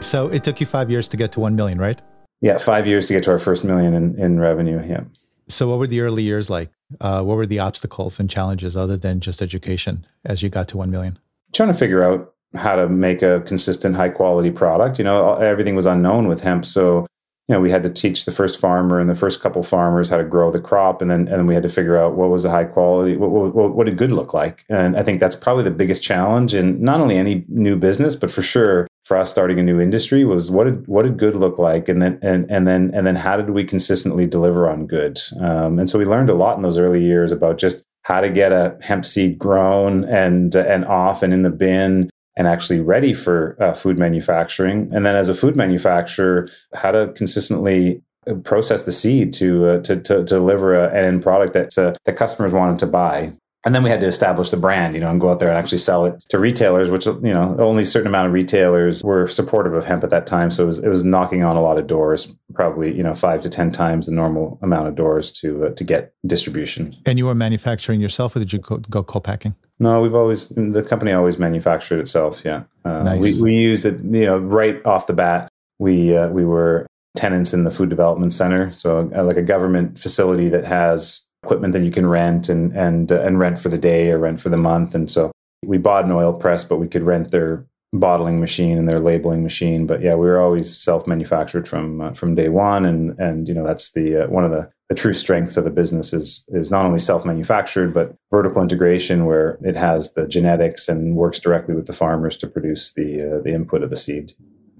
So 0.00 0.26
it 0.28 0.42
took 0.42 0.58
you 0.58 0.66
five 0.66 0.90
years 0.90 1.06
to 1.08 1.16
get 1.16 1.32
to 1.32 1.40
one 1.40 1.54
million, 1.54 1.78
right? 1.78 2.00
Yeah, 2.40 2.58
five 2.58 2.88
years 2.88 3.06
to 3.06 3.14
get 3.14 3.22
to 3.24 3.30
our 3.30 3.38
first 3.38 3.64
million 3.64 3.94
in, 3.94 4.18
in 4.18 4.40
revenue. 4.40 4.84
Yeah. 4.84 5.04
So, 5.48 5.68
what 5.68 5.78
were 5.78 5.86
the 5.86 6.00
early 6.00 6.22
years 6.22 6.50
like? 6.50 6.70
Uh, 7.00 7.22
what 7.22 7.36
were 7.36 7.46
the 7.46 7.58
obstacles 7.58 8.18
and 8.20 8.28
challenges 8.28 8.76
other 8.76 8.96
than 8.96 9.20
just 9.20 9.42
education 9.42 10.06
as 10.24 10.42
you 10.42 10.48
got 10.48 10.68
to 10.68 10.76
1 10.76 10.90
million? 10.90 11.18
Trying 11.52 11.72
to 11.72 11.78
figure 11.78 12.02
out 12.02 12.34
how 12.54 12.76
to 12.76 12.88
make 12.88 13.22
a 13.22 13.40
consistent, 13.40 13.96
high 13.96 14.10
quality 14.10 14.50
product. 14.50 14.98
You 14.98 15.04
know, 15.04 15.34
everything 15.34 15.74
was 15.74 15.86
unknown 15.86 16.28
with 16.28 16.42
hemp. 16.42 16.66
So, 16.66 17.06
you 17.48 17.54
know, 17.54 17.60
we 17.60 17.70
had 17.70 17.82
to 17.82 17.90
teach 17.90 18.24
the 18.24 18.32
first 18.32 18.60
farmer 18.60 19.00
and 19.00 19.08
the 19.08 19.14
first 19.14 19.40
couple 19.40 19.62
farmers 19.62 20.10
how 20.10 20.18
to 20.18 20.24
grow 20.24 20.50
the 20.50 20.60
crop. 20.60 21.00
And 21.00 21.10
then, 21.10 21.20
and 21.20 21.28
then 21.28 21.46
we 21.46 21.54
had 21.54 21.62
to 21.62 21.68
figure 21.68 21.96
out 21.96 22.14
what 22.14 22.30
was 22.30 22.42
the 22.42 22.50
high 22.50 22.64
quality, 22.64 23.16
what, 23.16 23.30
what, 23.30 23.74
what 23.74 23.86
did 23.86 23.96
good 23.96 24.12
look 24.12 24.34
like? 24.34 24.64
And 24.68 24.96
I 24.96 25.02
think 25.02 25.20
that's 25.20 25.36
probably 25.36 25.64
the 25.64 25.70
biggest 25.70 26.02
challenge 26.02 26.54
in 26.54 26.82
not 26.82 27.00
only 27.00 27.16
any 27.16 27.44
new 27.48 27.76
business, 27.76 28.16
but 28.16 28.30
for 28.30 28.42
sure 28.42 28.86
for 29.04 29.16
us 29.16 29.30
starting 29.30 29.58
a 29.58 29.62
new 29.62 29.80
industry 29.80 30.24
was 30.24 30.50
what 30.50 30.64
did 30.64 30.86
what 30.86 31.02
did 31.02 31.18
good 31.18 31.36
look 31.36 31.58
like, 31.58 31.88
and 31.88 32.00
then 32.00 32.18
and 32.22 32.50
and 32.50 32.66
then 32.66 32.90
and 32.94 33.06
then 33.06 33.16
how 33.16 33.36
did 33.36 33.50
we 33.50 33.64
consistently 33.64 34.26
deliver 34.26 34.68
on 34.68 34.86
good? 34.86 35.18
Um, 35.40 35.78
and 35.78 35.88
so 35.90 35.98
we 35.98 36.04
learned 36.04 36.30
a 36.30 36.34
lot 36.34 36.56
in 36.56 36.62
those 36.62 36.78
early 36.78 37.02
years 37.02 37.32
about 37.32 37.58
just 37.58 37.84
how 38.02 38.20
to 38.20 38.30
get 38.30 38.52
a 38.52 38.76
hemp 38.80 39.04
seed 39.04 39.38
grown 39.38 40.04
and 40.04 40.54
and 40.54 40.84
off 40.84 41.22
and 41.22 41.32
in 41.32 41.42
the 41.42 41.50
bin 41.50 42.10
and 42.36 42.46
actually 42.46 42.80
ready 42.80 43.12
for 43.12 43.56
uh, 43.60 43.74
food 43.74 43.98
manufacturing. 43.98 44.88
And 44.92 45.04
then 45.04 45.16
as 45.16 45.28
a 45.28 45.34
food 45.34 45.56
manufacturer, 45.56 46.48
how 46.74 46.90
to 46.90 47.12
consistently 47.14 48.02
process 48.44 48.84
the 48.84 48.92
seed 48.92 49.32
to 49.34 49.66
uh, 49.66 49.80
to, 49.80 50.00
to, 50.00 50.24
deliver 50.24 50.74
a, 50.74 50.88
an 50.90 51.04
end 51.04 51.22
product 51.22 51.54
that 51.54 51.76
uh, 51.76 51.94
that 52.04 52.16
customers 52.16 52.52
wanted 52.52 52.78
to 52.78 52.86
buy. 52.86 53.32
And 53.64 53.74
then 53.74 53.84
we 53.84 53.90
had 53.90 54.00
to 54.00 54.06
establish 54.06 54.50
the 54.50 54.56
brand, 54.56 54.94
you 54.94 55.00
know, 55.00 55.10
and 55.10 55.20
go 55.20 55.30
out 55.30 55.38
there 55.38 55.48
and 55.48 55.56
actually 55.56 55.78
sell 55.78 56.04
it 56.04 56.20
to 56.30 56.38
retailers, 56.38 56.90
which 56.90 57.06
you 57.06 57.32
know 57.32 57.56
only 57.60 57.84
a 57.84 57.86
certain 57.86 58.08
amount 58.08 58.26
of 58.26 58.32
retailers 58.32 59.04
were 59.04 59.26
supportive 59.28 59.74
of 59.74 59.84
hemp 59.84 60.02
at 60.02 60.10
that 60.10 60.26
time. 60.26 60.50
So 60.50 60.64
it 60.64 60.66
was, 60.66 60.78
it 60.80 60.88
was 60.88 61.04
knocking 61.04 61.44
on 61.44 61.56
a 61.56 61.62
lot 61.62 61.78
of 61.78 61.86
doors, 61.86 62.34
probably 62.54 62.92
you 62.92 63.02
know 63.02 63.14
five 63.14 63.40
to 63.42 63.50
ten 63.50 63.70
times 63.70 64.06
the 64.06 64.12
normal 64.12 64.58
amount 64.62 64.88
of 64.88 64.96
doors 64.96 65.30
to 65.32 65.66
uh, 65.66 65.70
to 65.70 65.84
get 65.84 66.12
distribution. 66.26 66.96
And 67.06 67.18
you 67.18 67.26
were 67.26 67.36
manufacturing 67.36 68.00
yourself, 68.00 68.34
or 68.34 68.40
did 68.40 68.52
you 68.52 68.58
go, 68.58 68.78
go 68.78 69.04
co-packing? 69.04 69.54
No, 69.78 70.00
we've 70.00 70.14
always 70.14 70.48
the 70.50 70.82
company 70.82 71.12
always 71.12 71.38
manufactured 71.38 72.00
itself. 72.00 72.44
Yeah, 72.44 72.64
uh, 72.84 73.04
nice. 73.04 73.20
we 73.20 73.42
we 73.42 73.54
used 73.54 73.86
it, 73.86 74.00
you 74.02 74.26
know, 74.26 74.38
right 74.38 74.84
off 74.84 75.06
the 75.06 75.12
bat. 75.12 75.48
We 75.78 76.16
uh, 76.16 76.28
we 76.28 76.44
were 76.44 76.86
tenants 77.16 77.54
in 77.54 77.64
the 77.64 77.70
food 77.70 77.90
development 77.90 78.32
center, 78.32 78.72
so 78.72 79.10
uh, 79.14 79.22
like 79.22 79.36
a 79.36 79.42
government 79.42 79.98
facility 79.98 80.48
that 80.48 80.64
has 80.64 81.22
equipment 81.42 81.72
that 81.72 81.82
you 81.82 81.90
can 81.90 82.06
rent 82.06 82.48
and 82.48 82.72
and 82.76 83.12
uh, 83.12 83.20
and 83.20 83.38
rent 83.38 83.60
for 83.60 83.68
the 83.68 83.78
day 83.78 84.10
or 84.10 84.18
rent 84.18 84.40
for 84.40 84.48
the 84.48 84.56
month. 84.56 84.94
And 84.94 85.10
so 85.10 85.32
we 85.64 85.78
bought 85.78 86.04
an 86.04 86.12
oil 86.12 86.32
press, 86.32 86.64
but 86.64 86.78
we 86.78 86.88
could 86.88 87.02
rent 87.02 87.30
their 87.30 87.66
bottling 87.92 88.40
machine 88.40 88.78
and 88.78 88.88
their 88.88 88.98
labeling 88.98 89.42
machine. 89.42 89.86
But 89.86 90.02
yeah, 90.02 90.14
we 90.14 90.26
were 90.26 90.40
always 90.40 90.76
self 90.76 91.06
manufactured 91.06 91.68
from 91.68 92.00
uh, 92.00 92.12
from 92.14 92.34
day 92.34 92.48
one, 92.48 92.84
and 92.84 93.18
and 93.18 93.48
you 93.48 93.54
know 93.54 93.66
that's 93.66 93.92
the 93.92 94.24
uh, 94.24 94.28
one 94.28 94.44
of 94.44 94.50
the 94.50 94.70
the 94.88 94.94
true 94.94 95.14
strengths 95.14 95.56
of 95.56 95.64
the 95.64 95.70
business 95.70 96.12
is 96.12 96.46
is 96.48 96.70
not 96.70 96.86
only 96.86 96.98
self 96.98 97.24
manufactured 97.24 97.92
but 97.94 98.14
vertical 98.30 98.62
integration, 98.62 99.26
where 99.26 99.58
it 99.62 99.76
has 99.76 100.14
the 100.14 100.26
genetics 100.26 100.88
and 100.88 101.16
works 101.16 101.38
directly 101.38 101.74
with 101.74 101.86
the 101.86 101.92
farmers 101.92 102.36
to 102.38 102.46
produce 102.46 102.94
the 102.94 103.38
uh, 103.38 103.42
the 103.42 103.54
input 103.54 103.82
of 103.82 103.90
the 103.90 103.96
seed. 103.96 104.32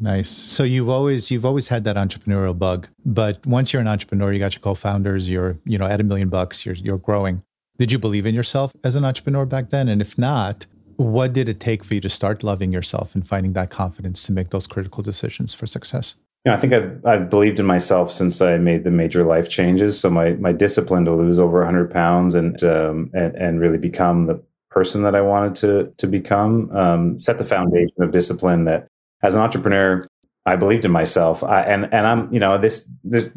Nice. 0.03 0.31
So 0.31 0.65
you've 0.65 0.89
always 0.89 1.31
you've 1.31 1.47
always 1.47 1.69
had 1.69 1.85
that 1.85 1.95
entrepreneurial 1.95 2.59
bug, 2.59 2.89
but 3.07 3.47
once 3.47 3.73
you're 3.73 3.81
an 3.81 3.87
entrepreneur, 3.87 4.33
you 4.33 4.41
got 4.41 4.53
your 4.53 4.61
co-founders, 4.61 5.31
you're 5.31 5.57
you 5.65 5.79
know 5.79 5.87
at 5.87 6.01
a 6.01 6.03
million 6.03 6.29
bucks, 6.29 6.67
you're 6.67 6.75
you're 6.75 6.99
growing. 6.99 7.41
Did 7.79 7.93
you 7.93 8.01
believe 8.01 8.27
in 8.27 8.35
yourself 8.35 8.73
as 8.83 8.97
an 8.97 9.05
entrepreneur 9.05 9.47
back 9.47 9.71
then? 9.71 9.89
And 9.89 10.01
if 10.01 10.19
not, 10.19 10.67
what 10.97 11.33
did 11.33 11.49
it 11.49 11.61
take 11.61 11.85
for 11.85 11.95
you 11.95 12.01
to 12.01 12.09
start 12.09 12.43
loving 12.43 12.73
yourself 12.73 13.15
and 13.15 13.25
finding 13.25 13.53
that 13.53 13.71
confidence 13.71 14.25
to 14.25 14.33
make 14.33 14.51
those 14.51 14.67
critical 14.67 15.05
decisions 15.05 15.55
for 15.55 15.69
success? 15.69 16.17
You 16.45 16.51
know, 16.51 16.57
I 16.57 16.61
think 16.61 16.73
I've, 16.73 17.07
I've 17.07 17.31
believed 17.31 17.61
in 17.61 17.67
myself 17.67 18.11
since 18.11 18.43
I 18.43 18.59
made 18.59 18.83
the 18.83 18.91
major 18.91 19.23
life 19.23 19.49
changes. 19.49 20.01
So 20.01 20.11
my 20.11 20.33
my 20.33 20.53
discipline 20.53 21.05
to 21.05 21.13
lose 21.13 21.39
over 21.39 21.59
100 21.59 21.93
pounds 21.93 22.35
and 22.35 22.61
um, 22.65 23.09
and, 23.15 23.37
and 23.37 23.61
really 23.61 23.79
become 23.79 24.27
the 24.27 24.43
person 24.69 25.05
that 25.05 25.15
I 25.15 25.21
wanted 25.21 25.55
to 25.57 25.95
to 25.99 26.07
become 26.09 26.73
um, 26.73 27.21
set 27.21 27.39
the 27.39 27.45
foundation 27.45 28.03
of 28.03 28.11
discipline 28.11 28.65
that 28.65 28.89
as 29.23 29.35
an 29.35 29.43
entrepreneur, 29.43 30.07
I 30.47 30.57
believed 30.57 30.85
in 30.85 30.91
myself. 30.91 31.43
I, 31.45 31.63
and 31.63 31.93
and 31.93 32.07
I'm 32.07 32.33
you 32.33 32.41
know 32.41 32.59
this 32.59 32.89
this 33.05 33.29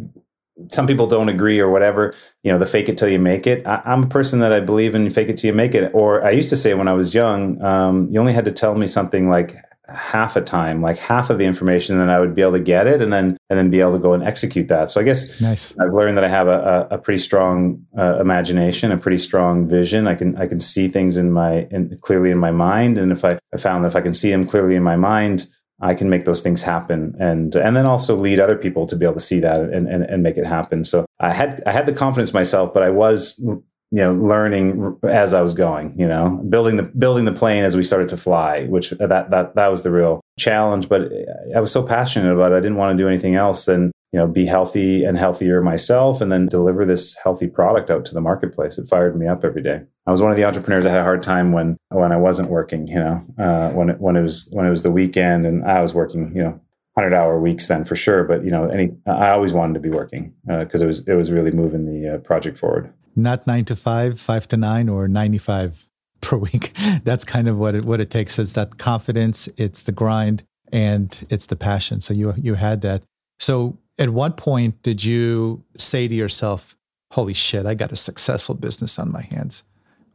some 0.69 0.87
people 0.87 1.05
don't 1.07 1.29
agree 1.29 1.59
or 1.59 1.69
whatever. 1.69 2.13
You 2.43 2.51
know, 2.51 2.57
the 2.57 2.65
fake 2.65 2.89
it 2.89 2.97
till 2.97 3.09
you 3.09 3.19
make 3.19 3.45
it. 3.45 3.65
I, 3.67 3.81
am 3.85 4.03
a 4.03 4.07
person 4.07 4.39
that 4.39 4.53
I 4.53 4.59
believe 4.59 4.95
in 4.95 5.09
fake 5.09 5.29
it 5.29 5.37
till 5.37 5.49
you 5.49 5.53
make 5.53 5.75
it. 5.75 5.91
Or 5.93 6.23
I 6.23 6.31
used 6.31 6.49
to 6.49 6.57
say 6.57 6.73
when 6.73 6.87
I 6.87 6.93
was 6.93 7.13
young, 7.13 7.61
um, 7.61 8.07
you 8.09 8.19
only 8.19 8.33
had 8.33 8.45
to 8.45 8.51
tell 8.51 8.75
me 8.75 8.87
something 8.87 9.29
like 9.29 9.55
half 9.87 10.35
a 10.35 10.41
time, 10.41 10.81
like 10.81 10.97
half 10.97 11.29
of 11.29 11.37
the 11.37 11.45
information, 11.45 11.97
then 11.97 12.09
I 12.09 12.19
would 12.19 12.33
be 12.33 12.41
able 12.41 12.53
to 12.53 12.59
get 12.59 12.87
it, 12.87 13.01
and 13.01 13.13
then 13.13 13.37
and 13.49 13.59
then 13.59 13.69
be 13.69 13.81
able 13.81 13.93
to 13.93 13.99
go 13.99 14.13
and 14.13 14.23
execute 14.23 14.67
that. 14.69 14.89
So 14.89 14.99
I 14.99 15.03
guess 15.03 15.39
nice. 15.41 15.77
I've 15.77 15.93
learned 15.93 16.17
that 16.17 16.23
I 16.23 16.27
have 16.27 16.47
a, 16.47 16.87
a, 16.91 16.95
a 16.95 16.97
pretty 16.97 17.19
strong 17.19 17.85
uh, 17.97 18.19
imagination, 18.19 18.91
a 18.91 18.97
pretty 18.97 19.17
strong 19.19 19.67
vision. 19.67 20.07
I 20.07 20.15
can 20.15 20.35
I 20.37 20.47
can 20.47 20.59
see 20.59 20.87
things 20.87 21.17
in 21.17 21.31
my 21.31 21.67
in, 21.71 21.97
clearly 22.01 22.31
in 22.31 22.37
my 22.37 22.51
mind, 22.51 22.97
and 22.97 23.11
if 23.11 23.23
I, 23.23 23.37
I 23.53 23.57
found 23.57 23.83
that 23.83 23.89
if 23.89 23.95
I 23.95 24.01
can 24.01 24.13
see 24.13 24.31
them 24.31 24.45
clearly 24.45 24.75
in 24.75 24.83
my 24.83 24.95
mind, 24.95 25.47
I 25.85 25.93
can 25.93 26.09
make 26.09 26.25
those 26.25 26.41
things 26.41 26.61
happen 26.61 27.15
and 27.19 27.55
and 27.55 27.75
then 27.75 27.85
also 27.85 28.15
lead 28.15 28.39
other 28.39 28.57
people 28.57 28.87
to 28.87 28.95
be 28.95 29.05
able 29.05 29.15
to 29.15 29.19
see 29.19 29.39
that 29.39 29.61
and, 29.61 29.87
and, 29.87 30.03
and 30.03 30.23
make 30.23 30.37
it 30.37 30.45
happen. 30.45 30.83
So 30.83 31.05
I 31.19 31.33
had 31.33 31.61
I 31.65 31.71
had 31.71 31.85
the 31.85 31.93
confidence 31.93 32.33
myself, 32.33 32.73
but 32.73 32.83
I 32.83 32.89
was 32.89 33.37
you 33.39 33.63
know 33.91 34.13
learning 34.13 34.97
as 35.03 35.33
I 35.33 35.41
was 35.41 35.53
going, 35.53 35.97
you 35.97 36.07
know, 36.07 36.41
building 36.49 36.77
the 36.77 36.83
building 36.83 37.25
the 37.25 37.31
plane 37.31 37.63
as 37.63 37.77
we 37.77 37.83
started 37.83 38.09
to 38.09 38.17
fly, 38.17 38.65
which 38.65 38.89
that 38.91 39.29
that 39.29 39.55
that 39.55 39.67
was 39.67 39.83
the 39.83 39.91
real 39.91 40.21
challenge. 40.39 40.89
But 40.89 41.11
I 41.55 41.59
was 41.59 41.71
so 41.71 41.83
passionate 41.83 42.33
about 42.33 42.51
it, 42.51 42.55
I 42.55 42.59
didn't 42.59 42.77
want 42.77 42.97
to 42.97 43.03
do 43.03 43.07
anything 43.07 43.35
else 43.35 43.65
than 43.65 43.91
you 44.11 44.19
know 44.19 44.27
be 44.27 44.45
healthy 44.45 45.03
and 45.03 45.17
healthier 45.17 45.61
myself 45.61 46.21
and 46.21 46.31
then 46.31 46.47
deliver 46.47 46.85
this 46.85 47.17
healthy 47.17 47.47
product 47.47 47.89
out 47.89 48.05
to 48.05 48.13
the 48.13 48.21
marketplace 48.21 48.77
it 48.77 48.87
fired 48.87 49.19
me 49.19 49.27
up 49.27 49.43
every 49.43 49.61
day 49.61 49.81
i 50.05 50.11
was 50.11 50.21
one 50.21 50.31
of 50.31 50.37
the 50.37 50.45
entrepreneurs 50.45 50.83
that 50.83 50.91
had 50.91 50.99
a 50.99 51.03
hard 51.03 51.23
time 51.23 51.51
when 51.51 51.77
when 51.89 52.11
i 52.11 52.17
wasn't 52.17 52.49
working 52.49 52.87
you 52.87 52.99
know 52.99 53.23
uh, 53.37 53.69
when 53.69 53.89
it 53.89 53.99
when 53.99 54.15
it 54.15 54.21
was 54.21 54.49
when 54.51 54.65
it 54.65 54.69
was 54.69 54.83
the 54.83 54.91
weekend 54.91 55.45
and 55.45 55.63
i 55.65 55.81
was 55.81 55.93
working 55.93 56.31
you 56.35 56.43
know 56.43 56.59
100 56.93 57.13
hour 57.13 57.39
weeks 57.39 57.67
then 57.67 57.83
for 57.83 57.95
sure 57.95 58.23
but 58.23 58.43
you 58.43 58.51
know 58.51 58.67
any 58.69 58.91
i 59.05 59.29
always 59.29 59.53
wanted 59.53 59.73
to 59.73 59.79
be 59.79 59.89
working 59.89 60.33
because 60.45 60.81
uh, 60.81 60.85
it 60.85 60.87
was 60.87 61.07
it 61.07 61.13
was 61.13 61.31
really 61.31 61.51
moving 61.51 61.85
the 61.85 62.15
uh, 62.15 62.17
project 62.19 62.57
forward. 62.57 62.91
Not 63.15 63.47
9 63.47 63.65
to 63.65 63.75
5 63.75 64.19
5 64.19 64.47
to 64.49 64.57
9 64.57 64.89
or 64.89 65.07
95 65.07 65.87
per 66.21 66.37
week. 66.37 66.71
That's 67.03 67.23
kind 67.23 67.47
of 67.47 67.57
what 67.57 67.75
it 67.75 67.85
what 67.85 68.01
it 68.01 68.09
takes. 68.09 68.39
It's 68.39 68.53
that 68.53 68.77
confidence 68.77 69.47
it's 69.57 69.83
the 69.83 69.91
grind 69.91 70.43
and 70.71 71.25
it's 71.29 71.47
the 71.47 71.55
passion. 71.55 72.01
So 72.01 72.13
you 72.13 72.33
you 72.37 72.55
had 72.55 72.81
that. 72.81 73.03
So 73.39 73.77
at 73.97 74.09
what 74.09 74.37
point 74.37 74.81
did 74.81 75.03
you 75.03 75.63
say 75.77 76.07
to 76.07 76.15
yourself, 76.15 76.75
holy 77.11 77.33
shit, 77.33 77.65
I 77.65 77.75
got 77.75 77.91
a 77.91 77.95
successful 77.95 78.55
business 78.55 78.99
on 78.99 79.11
my 79.11 79.21
hands? 79.21 79.63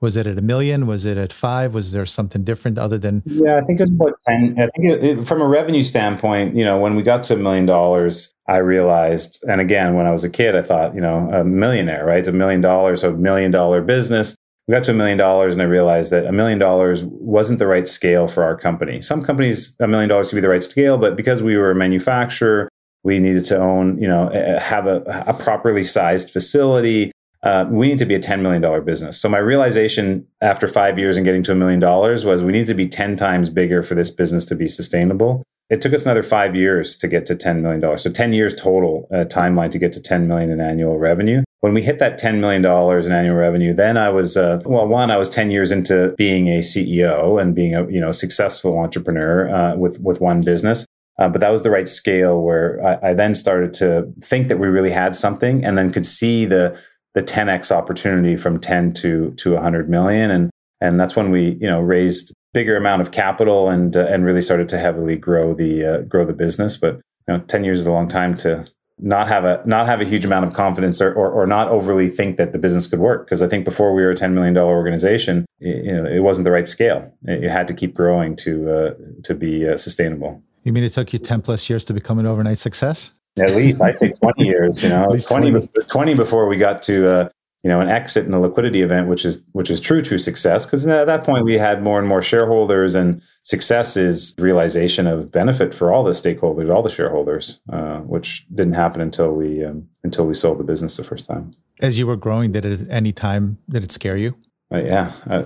Was 0.01 0.17
it 0.17 0.27
at 0.27 0.39
a 0.39 0.43
million? 0.43 0.87
Was 0.87 1.05
it 1.05 1.19
at 1.19 1.33
five? 1.33 1.75
Was 1.75 1.93
there 1.93 2.07
something 2.07 2.43
different 2.43 2.79
other 2.79 2.97
than? 2.97 3.23
Yeah, 3.27 3.57
I 3.57 3.61
think 3.61 3.81
it 3.81 3.83
was 3.83 3.93
about 3.93 4.15
10. 4.27 4.57
I 4.59 4.67
think 4.69 4.93
it, 4.93 5.05
it, 5.05 5.25
from 5.25 5.43
a 5.43 5.47
revenue 5.47 5.83
standpoint, 5.83 6.57
you 6.57 6.65
know, 6.65 6.79
when 6.79 6.97
we 6.97 7.03
got 7.03 7.23
to 7.25 7.35
a 7.35 7.37
million 7.37 7.67
dollars, 7.67 8.33
I 8.49 8.59
realized, 8.59 9.45
and 9.47 9.61
again, 9.61 9.95
when 9.95 10.07
I 10.07 10.11
was 10.11 10.25
a 10.25 10.31
kid, 10.31 10.57
I 10.57 10.63
thought, 10.63 10.95
you 10.95 11.03
know, 11.03 11.31
a 11.31 11.45
millionaire, 11.45 12.07
right? 12.07 12.19
It's 12.19 12.29
a 12.29 12.33
million 12.33 12.63
dollars, 12.63 13.05
a 13.05 13.13
million 13.13 13.51
dollar 13.51 13.83
business. 13.83 14.37
We 14.67 14.73
got 14.73 14.85
to 14.85 14.93
a 14.93 14.95
million 14.95 15.19
dollars, 15.19 15.55
and 15.55 15.61
I 15.61 15.67
realized 15.67 16.13
that 16.13 16.27
a 16.27 16.33
million 16.33 16.59
dollars 16.59 17.05
wasn't 17.05 17.59
the 17.59 17.67
right 17.67 17.87
scale 17.87 18.27
for 18.27 18.43
our 18.43 18.57
company. 18.57 19.01
Some 19.01 19.23
companies, 19.23 19.77
a 19.81 19.89
million 19.89 20.09
dollars 20.09 20.29
could 20.29 20.37
be 20.37 20.41
the 20.41 20.49
right 20.49 20.63
scale, 20.63 20.97
but 20.97 21.17
because 21.17 21.43
we 21.43 21.57
were 21.57 21.73
a 21.73 21.75
manufacturer, 21.75 22.69
we 23.03 23.19
needed 23.19 23.45
to 23.47 23.59
own, 23.59 24.01
you 24.01 24.09
know, 24.09 24.31
have 24.61 24.87
a, 24.87 25.03
a 25.27 25.35
properly 25.35 25.83
sized 25.83 26.31
facility. 26.31 27.13
Uh, 27.43 27.67
we 27.71 27.89
need 27.89 27.99
to 27.99 28.07
be 28.07 28.15
a 28.15 28.21
$10 28.21 28.43
million 28.43 28.85
business. 28.85 29.21
So 29.21 29.29
my 29.29 29.39
realization 29.39 30.27
after 30.43 30.69
five 30.69 30.99
years 30.99 31.17
and 31.17 31.25
getting 31.25 31.43
to 31.45 31.53
a 31.53 31.55
million 31.55 31.81
dollars 31.81 32.25
was 32.25 32.43
we 32.43 32.53
need 32.53 32.67
to 32.67 32.75
be 32.75 32.87
10 32.87 33.17
times 33.17 33.49
bigger 33.49 33.83
for 33.83 33.95
this 33.95 34.11
business 34.11 34.45
to 34.47 34.55
be 34.55 34.67
sustainable. 34.67 35.43
It 35.71 35.81
took 35.81 35.95
us 35.95 36.05
another 36.05 36.25
five 36.25 36.57
years 36.57 36.97
to 36.99 37.09
get 37.09 37.25
to 37.27 37.37
$10 37.37 37.61
million. 37.61 37.97
So 37.97 38.11
10 38.11 38.33
years 38.33 38.55
total 38.55 39.09
uh, 39.13 39.25
timeline 39.25 39.71
to 39.71 39.79
get 39.79 39.93
to 39.93 40.03
10 40.03 40.27
million 40.27 40.51
in 40.51 40.61
annual 40.61 40.99
revenue. 40.99 41.43
When 41.61 41.75
we 41.75 41.83
hit 41.83 41.99
that 42.01 42.19
$10 42.19 42.41
million 42.41 42.65
in 42.65 43.13
annual 43.13 43.37
revenue, 43.37 43.73
then 43.73 43.97
I 43.97 44.09
was, 44.09 44.37
uh, 44.37 44.61
well, 44.65 44.87
one, 44.89 45.11
I 45.11 45.17
was 45.17 45.31
10 45.31 45.51
years 45.51 45.71
into 45.71 46.15
being 46.19 46.49
a 46.49 46.61
CEO 46.61 47.41
and 47.41 47.55
being 47.55 47.75
a, 47.75 47.89
you 47.89 48.01
know, 48.01 48.11
successful 48.11 48.79
entrepreneur 48.79 49.49
uh, 49.49 49.77
with, 49.77 50.01
with 50.01 50.21
one 50.21 50.41
business. 50.43 50.87
Uh, 51.19 51.29
but 51.29 51.41
that 51.43 51.51
was 51.51 51.63
the 51.63 51.71
right 51.71 51.87
scale 51.87 52.41
where 52.41 52.83
I, 52.85 53.11
I, 53.11 53.15
then 53.15 53.35
started 53.35 53.75
to 53.75 54.11
think 54.23 54.49
that 54.49 54.59
we 54.59 54.69
really 54.69 54.91
had 54.91 55.15
something 55.15 55.63
and 55.63 55.77
then 55.77 55.93
could 55.93 56.07
see 56.07 56.47
the 56.47 56.81
the 57.15 57.23
10x 57.23 57.71
opportunity 57.71 58.37
from 58.37 58.61
10 58.61 58.93
to 58.95 59.33
to 59.33 59.53
100 59.55 59.89
million 59.89 60.31
and 60.31 60.51
and 60.81 60.99
that's 60.99 61.17
when 61.17 61.31
we 61.31 61.57
you 61.61 61.69
know 61.69 61.81
raised 61.81 62.35
bigger 62.53 62.77
amount 62.77 63.01
of 63.03 63.11
capital 63.11 63.69
and 63.69 63.97
uh, 63.97 64.07
and 64.07 64.25
really 64.25 64.43
started 64.43 64.69
to 64.69 64.79
heavily 64.79 65.17
grow 65.17 65.55
the 65.55 65.85
uh, 65.85 65.99
grow 66.03 66.25
the 66.25 66.33
business 66.33 66.77
but 66.77 66.95
you 66.95 67.35
know 67.35 67.41
10 67.41 67.65
years 67.65 67.81
is 67.81 67.87
a 67.87 67.93
long 67.93 68.09
time 68.09 68.37
to 68.37 68.67
not 69.03 69.29
have 69.29 69.45
a 69.45 69.63
not 69.65 69.87
have 69.87 70.01
a 70.01 70.05
huge 70.05 70.25
amount 70.25 70.45
of 70.45 70.53
confidence 70.53 71.01
or, 71.01 71.13
or, 71.13 71.31
or 71.31 71.47
not 71.47 71.69
overly 71.69 72.09
think 72.09 72.37
that 72.37 72.53
the 72.53 72.59
business 72.59 72.87
could 72.87 72.99
work 72.99 73.25
because 73.25 73.43
I 73.43 73.49
think 73.49 73.65
before 73.65 73.95
we 73.95 74.03
were 74.03 74.11
a 74.11 74.15
ten 74.15 74.35
million 74.35 74.55
dollar 74.55 74.75
organization, 74.75 75.47
you 75.59 75.93
know, 75.93 76.05
it 76.05 76.21
wasn't 76.21 76.45
the 76.45 76.51
right 76.51 76.69
scale. 76.69 77.13
You 77.23 77.49
had 77.49 77.67
to 77.69 77.75
keep 77.75 77.95
growing 77.95 78.37
to 78.37 78.71
uh, 78.71 78.95
to 79.25 79.35
be 79.35 79.69
uh, 79.69 79.77
sustainable. 79.77 80.43
You 80.65 80.73
mean 80.73 80.85
it 80.85 80.93
took 80.93 81.13
you 81.13 81.19
10 81.19 81.41
plus 81.41 81.71
years 81.71 81.85
to 81.85 81.95
become 81.95 82.19
an 82.19 82.27
overnight 82.27 82.59
success? 82.59 83.15
At 83.39 83.55
least 83.55 83.81
I'd 83.81 83.97
say 83.97 84.11
20 84.11 84.45
years, 84.47 84.83
you 84.83 84.89
know, 84.89 85.07
20, 85.07 85.51
20. 85.51 85.69
20 85.89 86.15
before 86.15 86.49
we 86.49 86.57
got 86.57 86.83
to, 86.83 87.09
uh, 87.09 87.29
you 87.63 87.69
know, 87.69 87.81
an 87.81 87.89
exit 87.89 88.25
and 88.25 88.35
a 88.35 88.39
liquidity 88.39 88.83
event, 88.83 89.09
which 89.09 89.25
is, 89.25 89.45
which 89.53 89.71
is 89.71 89.81
true, 89.81 90.01
true 90.01 90.19
success. 90.19 90.65
Cause 90.65 90.87
at 90.87 91.07
that 91.07 91.25
point 91.25 91.45
we 91.45 91.59
had 91.59 91.83
more 91.83 91.99
and 91.99 92.09
more 92.09 92.23
shareholders 92.23 92.95
and 92.95 93.23
success 93.43 93.97
is 93.97 94.35
realization 94.39 95.07
of 95.07 95.31
benefit 95.31 95.75
for 95.75 95.93
all 95.93 96.03
the 96.03 96.13
stakeholders, 96.13 96.75
all 96.75 96.83
the 96.83 96.91
shareholders, 96.91 97.61
uh, 97.73 97.99
which 97.99 98.47
didn't 98.55 98.75
happen 98.75 99.01
until 99.01 99.33
we, 99.33 99.65
um, 99.65 99.87
until 100.05 100.27
we 100.27 100.35
sold 100.35 100.59
the 100.59 100.65
business 100.65 100.97
the 100.97 101.05
first 101.05 101.27
time. 101.27 101.53
As 101.81 101.99
you 101.99 102.07
were 102.07 102.17
growing, 102.17 102.53
did 102.53 102.65
it 102.65 102.81
at 102.83 102.89
any 102.91 103.13
time, 103.13 103.59
did 103.69 103.85
it 103.85 103.93
scare 103.93 104.17
you? 104.17 104.37
Uh, 104.73 104.83
yeah, 104.85 105.13
uh, 105.29 105.43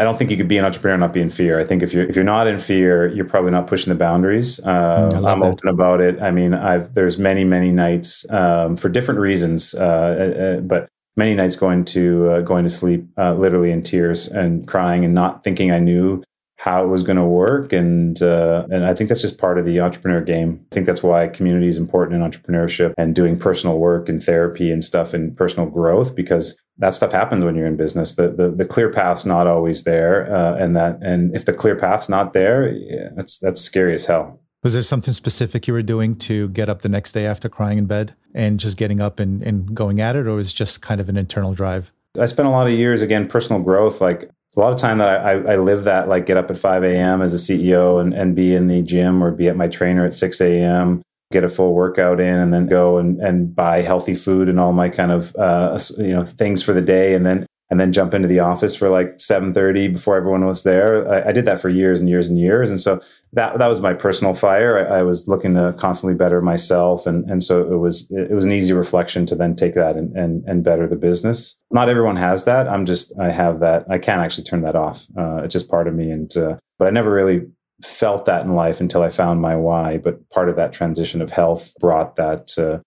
I 0.00 0.04
don't 0.04 0.16
think 0.16 0.30
you 0.30 0.36
could 0.36 0.46
be 0.46 0.56
an 0.56 0.64
entrepreneur 0.64 0.94
and 0.94 1.00
not 1.00 1.12
be 1.12 1.20
in 1.20 1.30
fear. 1.30 1.58
I 1.58 1.64
think 1.64 1.82
if 1.82 1.92
you're 1.92 2.08
if 2.08 2.14
you're 2.14 2.24
not 2.24 2.46
in 2.46 2.60
fear, 2.60 3.08
you're 3.08 3.24
probably 3.24 3.50
not 3.50 3.66
pushing 3.66 3.92
the 3.92 3.98
boundaries. 3.98 4.64
Uh, 4.64 5.10
I'm 5.14 5.40
that. 5.40 5.46
open 5.46 5.68
about 5.68 6.00
it. 6.00 6.22
I 6.22 6.30
mean, 6.30 6.54
I've 6.54 6.94
there's 6.94 7.18
many 7.18 7.42
many 7.42 7.72
nights 7.72 8.24
um, 8.30 8.76
for 8.76 8.88
different 8.88 9.18
reasons, 9.18 9.74
uh, 9.74 9.80
uh, 9.82 10.42
uh 10.42 10.60
but 10.60 10.88
many 11.16 11.34
nights 11.34 11.56
going 11.56 11.84
to 11.86 12.40
going 12.44 12.62
to 12.62 12.70
sleep 12.70 13.04
literally 13.16 13.72
in 13.72 13.82
tears 13.82 14.28
and 14.28 14.68
crying 14.68 15.04
and 15.04 15.12
not 15.12 15.42
thinking 15.42 15.72
I 15.72 15.80
knew 15.80 16.22
how 16.58 16.82
it 16.82 16.88
was 16.88 17.04
going 17.04 17.16
to 17.16 17.24
work 17.24 17.72
and 17.72 18.20
uh, 18.20 18.66
and 18.70 18.84
I 18.84 18.92
think 18.92 19.08
that's 19.08 19.22
just 19.22 19.38
part 19.38 19.58
of 19.58 19.64
the 19.64 19.80
entrepreneur 19.80 20.20
game. 20.20 20.64
I 20.70 20.74
think 20.74 20.86
that's 20.86 21.02
why 21.02 21.28
community 21.28 21.68
is 21.68 21.78
important 21.78 22.20
in 22.20 22.28
entrepreneurship 22.28 22.94
and 22.98 23.14
doing 23.14 23.38
personal 23.38 23.78
work 23.78 24.08
and 24.08 24.22
therapy 24.22 24.70
and 24.70 24.84
stuff 24.84 25.14
and 25.14 25.36
personal 25.36 25.68
growth 25.68 26.14
because 26.14 26.60
that 26.78 26.94
stuff 26.94 27.12
happens 27.12 27.44
when 27.44 27.54
you're 27.54 27.66
in 27.66 27.76
business. 27.76 28.16
The 28.16 28.30
the, 28.30 28.50
the 28.50 28.64
clear 28.64 28.90
path's 28.90 29.26
not 29.26 29.46
always 29.46 29.84
there, 29.84 30.32
uh, 30.34 30.56
and 30.56 30.76
that 30.76 30.98
and 31.02 31.34
if 31.34 31.44
the 31.44 31.52
clear 31.52 31.76
path's 31.76 32.08
not 32.08 32.32
there, 32.32 32.72
yeah, 32.72 33.08
that's 33.14 33.38
that's 33.38 33.60
scary 33.60 33.94
as 33.94 34.06
hell. 34.06 34.40
Was 34.62 34.72
there 34.72 34.82
something 34.82 35.14
specific 35.14 35.68
you 35.68 35.74
were 35.74 35.82
doing 35.82 36.16
to 36.16 36.48
get 36.48 36.68
up 36.68 36.82
the 36.82 36.88
next 36.88 37.12
day 37.12 37.26
after 37.26 37.48
crying 37.48 37.78
in 37.78 37.86
bed 37.86 38.14
and 38.34 38.58
just 38.58 38.76
getting 38.76 39.00
up 39.00 39.20
and, 39.20 39.40
and 39.42 39.72
going 39.72 40.00
at 40.00 40.16
it, 40.16 40.26
or 40.26 40.34
was 40.34 40.50
it 40.50 40.54
just 40.54 40.82
kind 40.82 41.00
of 41.00 41.08
an 41.08 41.16
internal 41.16 41.54
drive? 41.54 41.92
I 42.18 42.26
spent 42.26 42.48
a 42.48 42.50
lot 42.50 42.66
of 42.66 42.72
years 42.72 43.02
again 43.02 43.28
personal 43.28 43.62
growth. 43.62 44.00
Like 44.00 44.28
a 44.56 44.60
lot 44.60 44.72
of 44.72 44.78
time 44.78 44.98
that 44.98 45.08
I, 45.08 45.32
I 45.52 45.56
live 45.56 45.84
that 45.84 46.08
like 46.08 46.26
get 46.26 46.36
up 46.36 46.50
at 46.50 46.58
5 46.58 46.82
a.m. 46.82 47.22
as 47.22 47.34
a 47.34 47.36
CEO 47.36 48.00
and, 48.00 48.12
and 48.14 48.34
be 48.34 48.54
in 48.54 48.66
the 48.66 48.82
gym 48.82 49.22
or 49.22 49.30
be 49.30 49.48
at 49.48 49.56
my 49.56 49.68
trainer 49.68 50.04
at 50.04 50.14
6 50.14 50.40
a.m., 50.40 51.02
get 51.30 51.44
a 51.44 51.48
full 51.48 51.74
workout 51.74 52.20
in 52.20 52.34
and 52.34 52.52
then 52.54 52.66
go 52.66 52.98
and, 52.98 53.20
and 53.20 53.54
buy 53.54 53.82
healthy 53.82 54.14
food 54.14 54.48
and 54.48 54.58
all 54.58 54.72
my 54.72 54.88
kind 54.88 55.12
of, 55.12 55.34
uh, 55.36 55.78
you 55.98 56.14
know, 56.14 56.24
things 56.24 56.62
for 56.62 56.72
the 56.72 56.82
day. 56.82 57.14
And 57.14 57.26
then 57.26 57.46
and 57.70 57.78
then 57.78 57.92
jump 57.92 58.14
into 58.14 58.28
the 58.28 58.40
office 58.40 58.74
for 58.74 58.88
like 58.88 59.18
7.30 59.18 59.92
before 59.92 60.16
everyone 60.16 60.46
was 60.46 60.62
there. 60.62 61.06
I, 61.12 61.28
I, 61.28 61.32
did 61.32 61.44
that 61.44 61.60
for 61.60 61.68
years 61.68 62.00
and 62.00 62.08
years 62.08 62.26
and 62.26 62.38
years. 62.38 62.70
And 62.70 62.80
so 62.80 63.00
that 63.34 63.58
that 63.58 63.66
was 63.66 63.82
my 63.82 63.92
personal 63.92 64.32
fire. 64.32 64.88
I, 64.88 65.00
I, 65.00 65.02
was 65.02 65.28
looking 65.28 65.54
to 65.54 65.74
constantly 65.76 66.16
better 66.16 66.40
myself. 66.40 67.06
And 67.06 67.28
and 67.30 67.42
so 67.42 67.70
it 67.70 67.76
was 67.76 68.10
it 68.10 68.32
was 68.32 68.46
an 68.46 68.52
easy 68.52 68.72
reflection 68.72 69.26
to 69.26 69.34
then 69.34 69.54
take 69.54 69.74
that 69.74 69.96
and 69.96 70.16
and, 70.16 70.42
and 70.46 70.64
better 70.64 70.86
the 70.86 70.96
business. 70.96 71.60
Not 71.70 71.90
everyone 71.90 72.16
has 72.16 72.44
that. 72.44 72.68
I'm 72.68 72.86
just 72.86 73.12
i 73.18 73.30
have 73.30 73.60
that. 73.60 73.84
I 73.90 73.98
can't 73.98 74.22
actually 74.22 74.44
turn 74.44 74.62
that 74.62 74.76
off. 74.76 75.06
Uh, 75.18 75.42
it's 75.44 75.52
just 75.52 75.70
part 75.70 75.88
of 75.88 75.94
me. 75.94 76.10
And 76.10 76.34
uh, 76.36 76.56
but 76.78 76.88
i 76.88 76.90
never 76.90 77.12
really 77.12 77.42
felt 77.84 78.24
that 78.24 78.44
in 78.44 78.54
life 78.54 78.80
until 78.80 79.02
i 79.02 79.10
found 79.10 79.40
my 79.40 79.54
why 79.54 79.98
but 79.98 80.28
part 80.30 80.48
of 80.48 80.56
that 80.56 80.72
transition 80.72 81.22
of 81.22 81.30
health 81.30 81.72
brought 81.80 82.16
that 82.16 82.56
uh, 82.58 82.78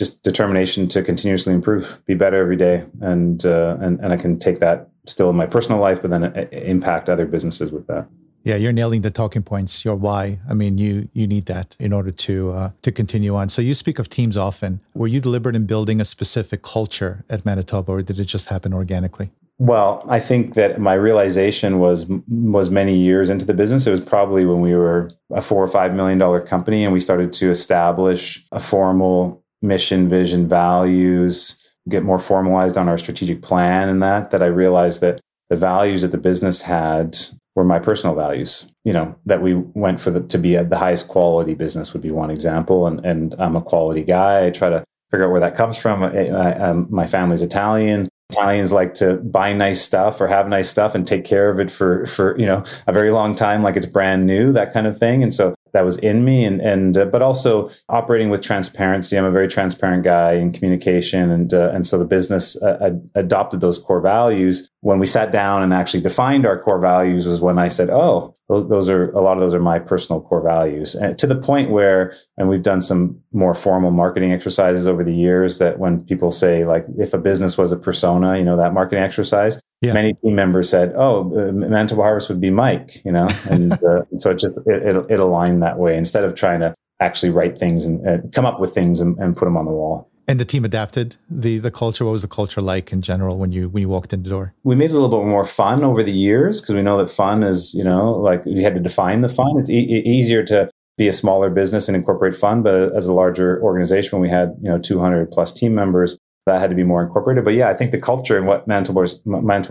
just 0.00 0.22
determination 0.22 0.88
to 0.88 1.02
continuously 1.02 1.52
improve, 1.52 2.00
be 2.06 2.14
better 2.14 2.38
every 2.40 2.56
day, 2.56 2.86
and 3.02 3.44
uh, 3.44 3.76
and 3.82 4.00
and 4.00 4.14
I 4.14 4.16
can 4.16 4.38
take 4.38 4.58
that 4.60 4.88
still 5.04 5.28
in 5.28 5.36
my 5.36 5.44
personal 5.44 5.78
life, 5.78 6.00
but 6.00 6.10
then 6.10 6.24
uh, 6.24 6.46
impact 6.52 7.10
other 7.10 7.26
businesses 7.26 7.70
with 7.70 7.86
that. 7.88 8.08
Yeah, 8.42 8.56
you're 8.56 8.72
nailing 8.72 9.02
the 9.02 9.10
talking 9.10 9.42
points. 9.42 9.84
Your 9.84 9.96
why. 9.96 10.38
I 10.48 10.54
mean, 10.54 10.78
you 10.78 11.10
you 11.12 11.26
need 11.26 11.44
that 11.46 11.76
in 11.78 11.92
order 11.92 12.10
to 12.10 12.50
uh, 12.50 12.70
to 12.80 12.90
continue 12.90 13.34
on. 13.34 13.50
So 13.50 13.60
you 13.60 13.74
speak 13.74 13.98
of 13.98 14.08
teams 14.08 14.38
often. 14.38 14.80
Were 14.94 15.06
you 15.06 15.20
deliberate 15.20 15.54
in 15.54 15.66
building 15.66 16.00
a 16.00 16.06
specific 16.06 16.62
culture 16.62 17.22
at 17.28 17.44
Manitoba, 17.44 17.92
or 17.92 18.00
did 18.00 18.18
it 18.18 18.24
just 18.24 18.48
happen 18.48 18.72
organically? 18.72 19.30
Well, 19.60 20.02
I 20.08 20.20
think 20.20 20.54
that 20.54 20.80
my 20.80 20.94
realization 20.94 21.80
was 21.80 22.10
was 22.28 22.70
many 22.70 22.96
years 22.96 23.28
into 23.28 23.44
the 23.44 23.52
business. 23.52 23.86
It 23.86 23.90
was 23.90 24.00
probably 24.00 24.46
when 24.46 24.62
we 24.62 24.74
were 24.74 25.10
a 25.34 25.42
four 25.42 25.62
or 25.62 25.68
five 25.68 25.94
million 25.94 26.18
dollar 26.18 26.40
company, 26.40 26.82
and 26.82 26.94
we 26.94 27.00
started 27.00 27.30
to 27.34 27.50
establish 27.50 28.42
a 28.52 28.58
formal 28.58 29.44
mission, 29.60 30.08
vision, 30.08 30.48
values, 30.48 31.60
get 31.90 32.02
more 32.02 32.18
formalized 32.18 32.78
on 32.78 32.88
our 32.88 32.98
strategic 32.98 33.42
plan 33.42 33.88
and 33.88 34.02
that, 34.02 34.30
that 34.30 34.42
I 34.42 34.46
realized 34.46 35.00
that 35.00 35.20
the 35.50 35.56
values 35.56 36.02
that 36.02 36.12
the 36.12 36.18
business 36.18 36.62
had 36.62 37.18
were 37.54 37.64
my 37.64 37.78
personal 37.78 38.14
values. 38.14 38.72
You 38.84 38.92
know, 38.92 39.14
that 39.26 39.42
we 39.42 39.54
went 39.54 40.00
for 40.00 40.10
the, 40.10 40.20
to 40.20 40.38
be 40.38 40.56
the 40.56 40.78
highest 40.78 41.08
quality 41.08 41.54
business 41.54 41.92
would 41.92 42.02
be 42.02 42.10
one 42.10 42.30
example. 42.30 42.86
And, 42.86 43.04
and 43.04 43.34
I'm 43.38 43.56
a 43.56 43.62
quality 43.62 44.04
guy. 44.04 44.46
I 44.46 44.50
try 44.50 44.70
to 44.70 44.84
figure 45.10 45.26
out 45.26 45.32
where 45.32 45.40
that 45.40 45.56
comes 45.56 45.76
from. 45.76 46.02
I, 46.02 46.28
I, 46.28 46.52
um, 46.54 46.86
my 46.90 47.06
family's 47.06 47.42
Italian. 47.42 48.08
Italians 48.30 48.72
like 48.72 48.94
to 48.94 49.16
buy 49.16 49.52
nice 49.52 49.82
stuff 49.82 50.20
or 50.20 50.26
have 50.26 50.48
nice 50.48 50.68
stuff 50.70 50.94
and 50.94 51.06
take 51.06 51.24
care 51.24 51.50
of 51.50 51.60
it 51.60 51.70
for 51.70 52.06
for 52.06 52.38
you 52.38 52.46
know 52.46 52.62
a 52.86 52.92
very 52.92 53.10
long 53.10 53.34
time, 53.34 53.62
like 53.62 53.76
it's 53.76 53.86
brand 53.86 54.26
new, 54.26 54.52
that 54.52 54.72
kind 54.72 54.86
of 54.86 54.98
thing. 54.98 55.22
And 55.22 55.34
so 55.34 55.54
that 55.72 55.84
was 55.84 55.98
in 55.98 56.24
me. 56.24 56.44
And 56.44 56.60
and 56.60 56.96
uh, 56.96 57.04
but 57.06 57.22
also 57.22 57.70
operating 57.88 58.30
with 58.30 58.42
transparency. 58.42 59.16
I'm 59.16 59.24
a 59.24 59.30
very 59.30 59.48
transparent 59.48 60.04
guy 60.04 60.34
in 60.34 60.52
communication. 60.52 61.30
And 61.30 61.52
uh, 61.52 61.70
and 61.72 61.86
so 61.86 61.98
the 61.98 62.04
business 62.04 62.60
uh, 62.62 62.78
ad- 62.80 63.10
adopted 63.14 63.60
those 63.60 63.78
core 63.78 64.00
values. 64.00 64.70
When 64.80 64.98
we 64.98 65.06
sat 65.06 65.32
down 65.32 65.62
and 65.62 65.74
actually 65.74 66.02
defined 66.02 66.46
our 66.46 66.58
core 66.58 66.80
values 66.80 67.26
was 67.26 67.40
when 67.40 67.58
i 67.58 67.68
said 67.68 67.90
oh 67.90 68.34
those, 68.48 68.68
those 68.68 68.88
are 68.88 69.10
a 69.12 69.20
lot 69.20 69.36
of 69.36 69.40
those 69.40 69.54
are 69.54 69.60
my 69.60 69.78
personal 69.78 70.20
core 70.22 70.42
values. 70.42 70.94
And 70.94 71.18
to 71.18 71.26
the 71.26 71.36
point 71.36 71.70
where 71.70 72.12
and 72.36 72.48
we've 72.48 72.62
done 72.62 72.80
some 72.80 73.20
more 73.32 73.54
formal 73.54 73.90
marketing 73.90 74.32
exercises 74.32 74.88
over 74.88 75.04
the 75.04 75.14
years 75.14 75.58
that 75.58 75.78
when 75.78 76.04
people 76.04 76.30
say 76.30 76.64
like 76.64 76.84
if 76.98 77.14
a 77.14 77.18
business 77.18 77.56
was 77.56 77.72
a 77.72 77.76
persona 77.76 78.36
you 78.38 78.44
know 78.44 78.56
that 78.56 78.74
marketing 78.74 79.04
exercise 79.04 79.60
yeah. 79.80 79.92
many 79.92 80.14
team 80.14 80.34
members 80.34 80.68
said, 80.68 80.92
"Oh, 80.96 81.32
uh, 81.36 81.52
Manitoba 81.52 82.02
Harvest 82.02 82.28
would 82.28 82.40
be 82.40 82.50
Mike," 82.50 83.04
you 83.04 83.12
know, 83.12 83.28
and, 83.50 83.72
uh, 83.72 84.02
and 84.10 84.20
so 84.20 84.30
it 84.30 84.38
just 84.38 84.58
it, 84.66 84.82
it, 84.82 85.06
it, 85.10 85.18
aligned 85.18 85.62
that 85.62 85.78
way 85.78 85.96
instead 85.96 86.24
of 86.24 86.34
trying 86.34 86.60
to 86.60 86.74
actually 87.00 87.30
write 87.30 87.58
things 87.58 87.86
and 87.86 88.06
uh, 88.06 88.18
come 88.32 88.44
up 88.44 88.60
with 88.60 88.74
things 88.74 89.00
and, 89.00 89.18
and, 89.18 89.34
put 89.34 89.46
them 89.46 89.56
on 89.56 89.64
the 89.64 89.70
wall. 89.70 90.10
And 90.28 90.38
the 90.38 90.44
team 90.44 90.64
adapted 90.64 91.16
the 91.30 91.58
the 91.58 91.70
culture. 91.70 92.04
What 92.04 92.12
was 92.12 92.22
the 92.22 92.28
culture 92.28 92.60
like 92.60 92.92
in 92.92 93.02
general 93.02 93.38
when 93.38 93.52
you 93.52 93.68
when 93.68 93.80
you 93.80 93.88
walked 93.88 94.12
in 94.12 94.22
the 94.22 94.30
door? 94.30 94.54
We 94.64 94.76
made 94.76 94.90
it 94.90 94.94
a 94.94 94.98
little 94.98 95.18
bit 95.18 95.26
more 95.26 95.44
fun 95.44 95.82
over 95.82 96.02
the 96.02 96.12
years 96.12 96.60
because 96.60 96.74
we 96.74 96.82
know 96.82 96.98
that 96.98 97.10
fun 97.10 97.42
is 97.42 97.74
you 97.74 97.84
know 97.84 98.12
like 98.12 98.42
you 98.44 98.62
had 98.62 98.74
to 98.74 98.80
define 98.80 99.22
the 99.22 99.28
fun. 99.28 99.58
It's 99.58 99.70
e- 99.70 100.02
easier 100.04 100.44
to 100.44 100.70
be 100.98 101.08
a 101.08 101.12
smaller 101.12 101.48
business 101.48 101.88
and 101.88 101.96
incorporate 101.96 102.36
fun, 102.36 102.62
but 102.62 102.94
as 102.94 103.06
a 103.06 103.14
larger 103.14 103.60
organization, 103.62 104.18
when 104.18 104.20
we 104.20 104.32
had 104.32 104.54
you 104.62 104.68
know 104.68 104.78
200 104.78 105.30
plus 105.30 105.52
team 105.52 105.74
members, 105.74 106.18
that 106.46 106.60
had 106.60 106.70
to 106.70 106.76
be 106.76 106.82
more 106.82 107.02
incorporated. 107.02 107.44
But 107.44 107.54
yeah, 107.54 107.68
I 107.68 107.74
think 107.74 107.90
the 107.90 108.00
culture 108.00 108.36
and 108.36 108.46
what 108.46 108.66
Manitoba, 108.66 109.06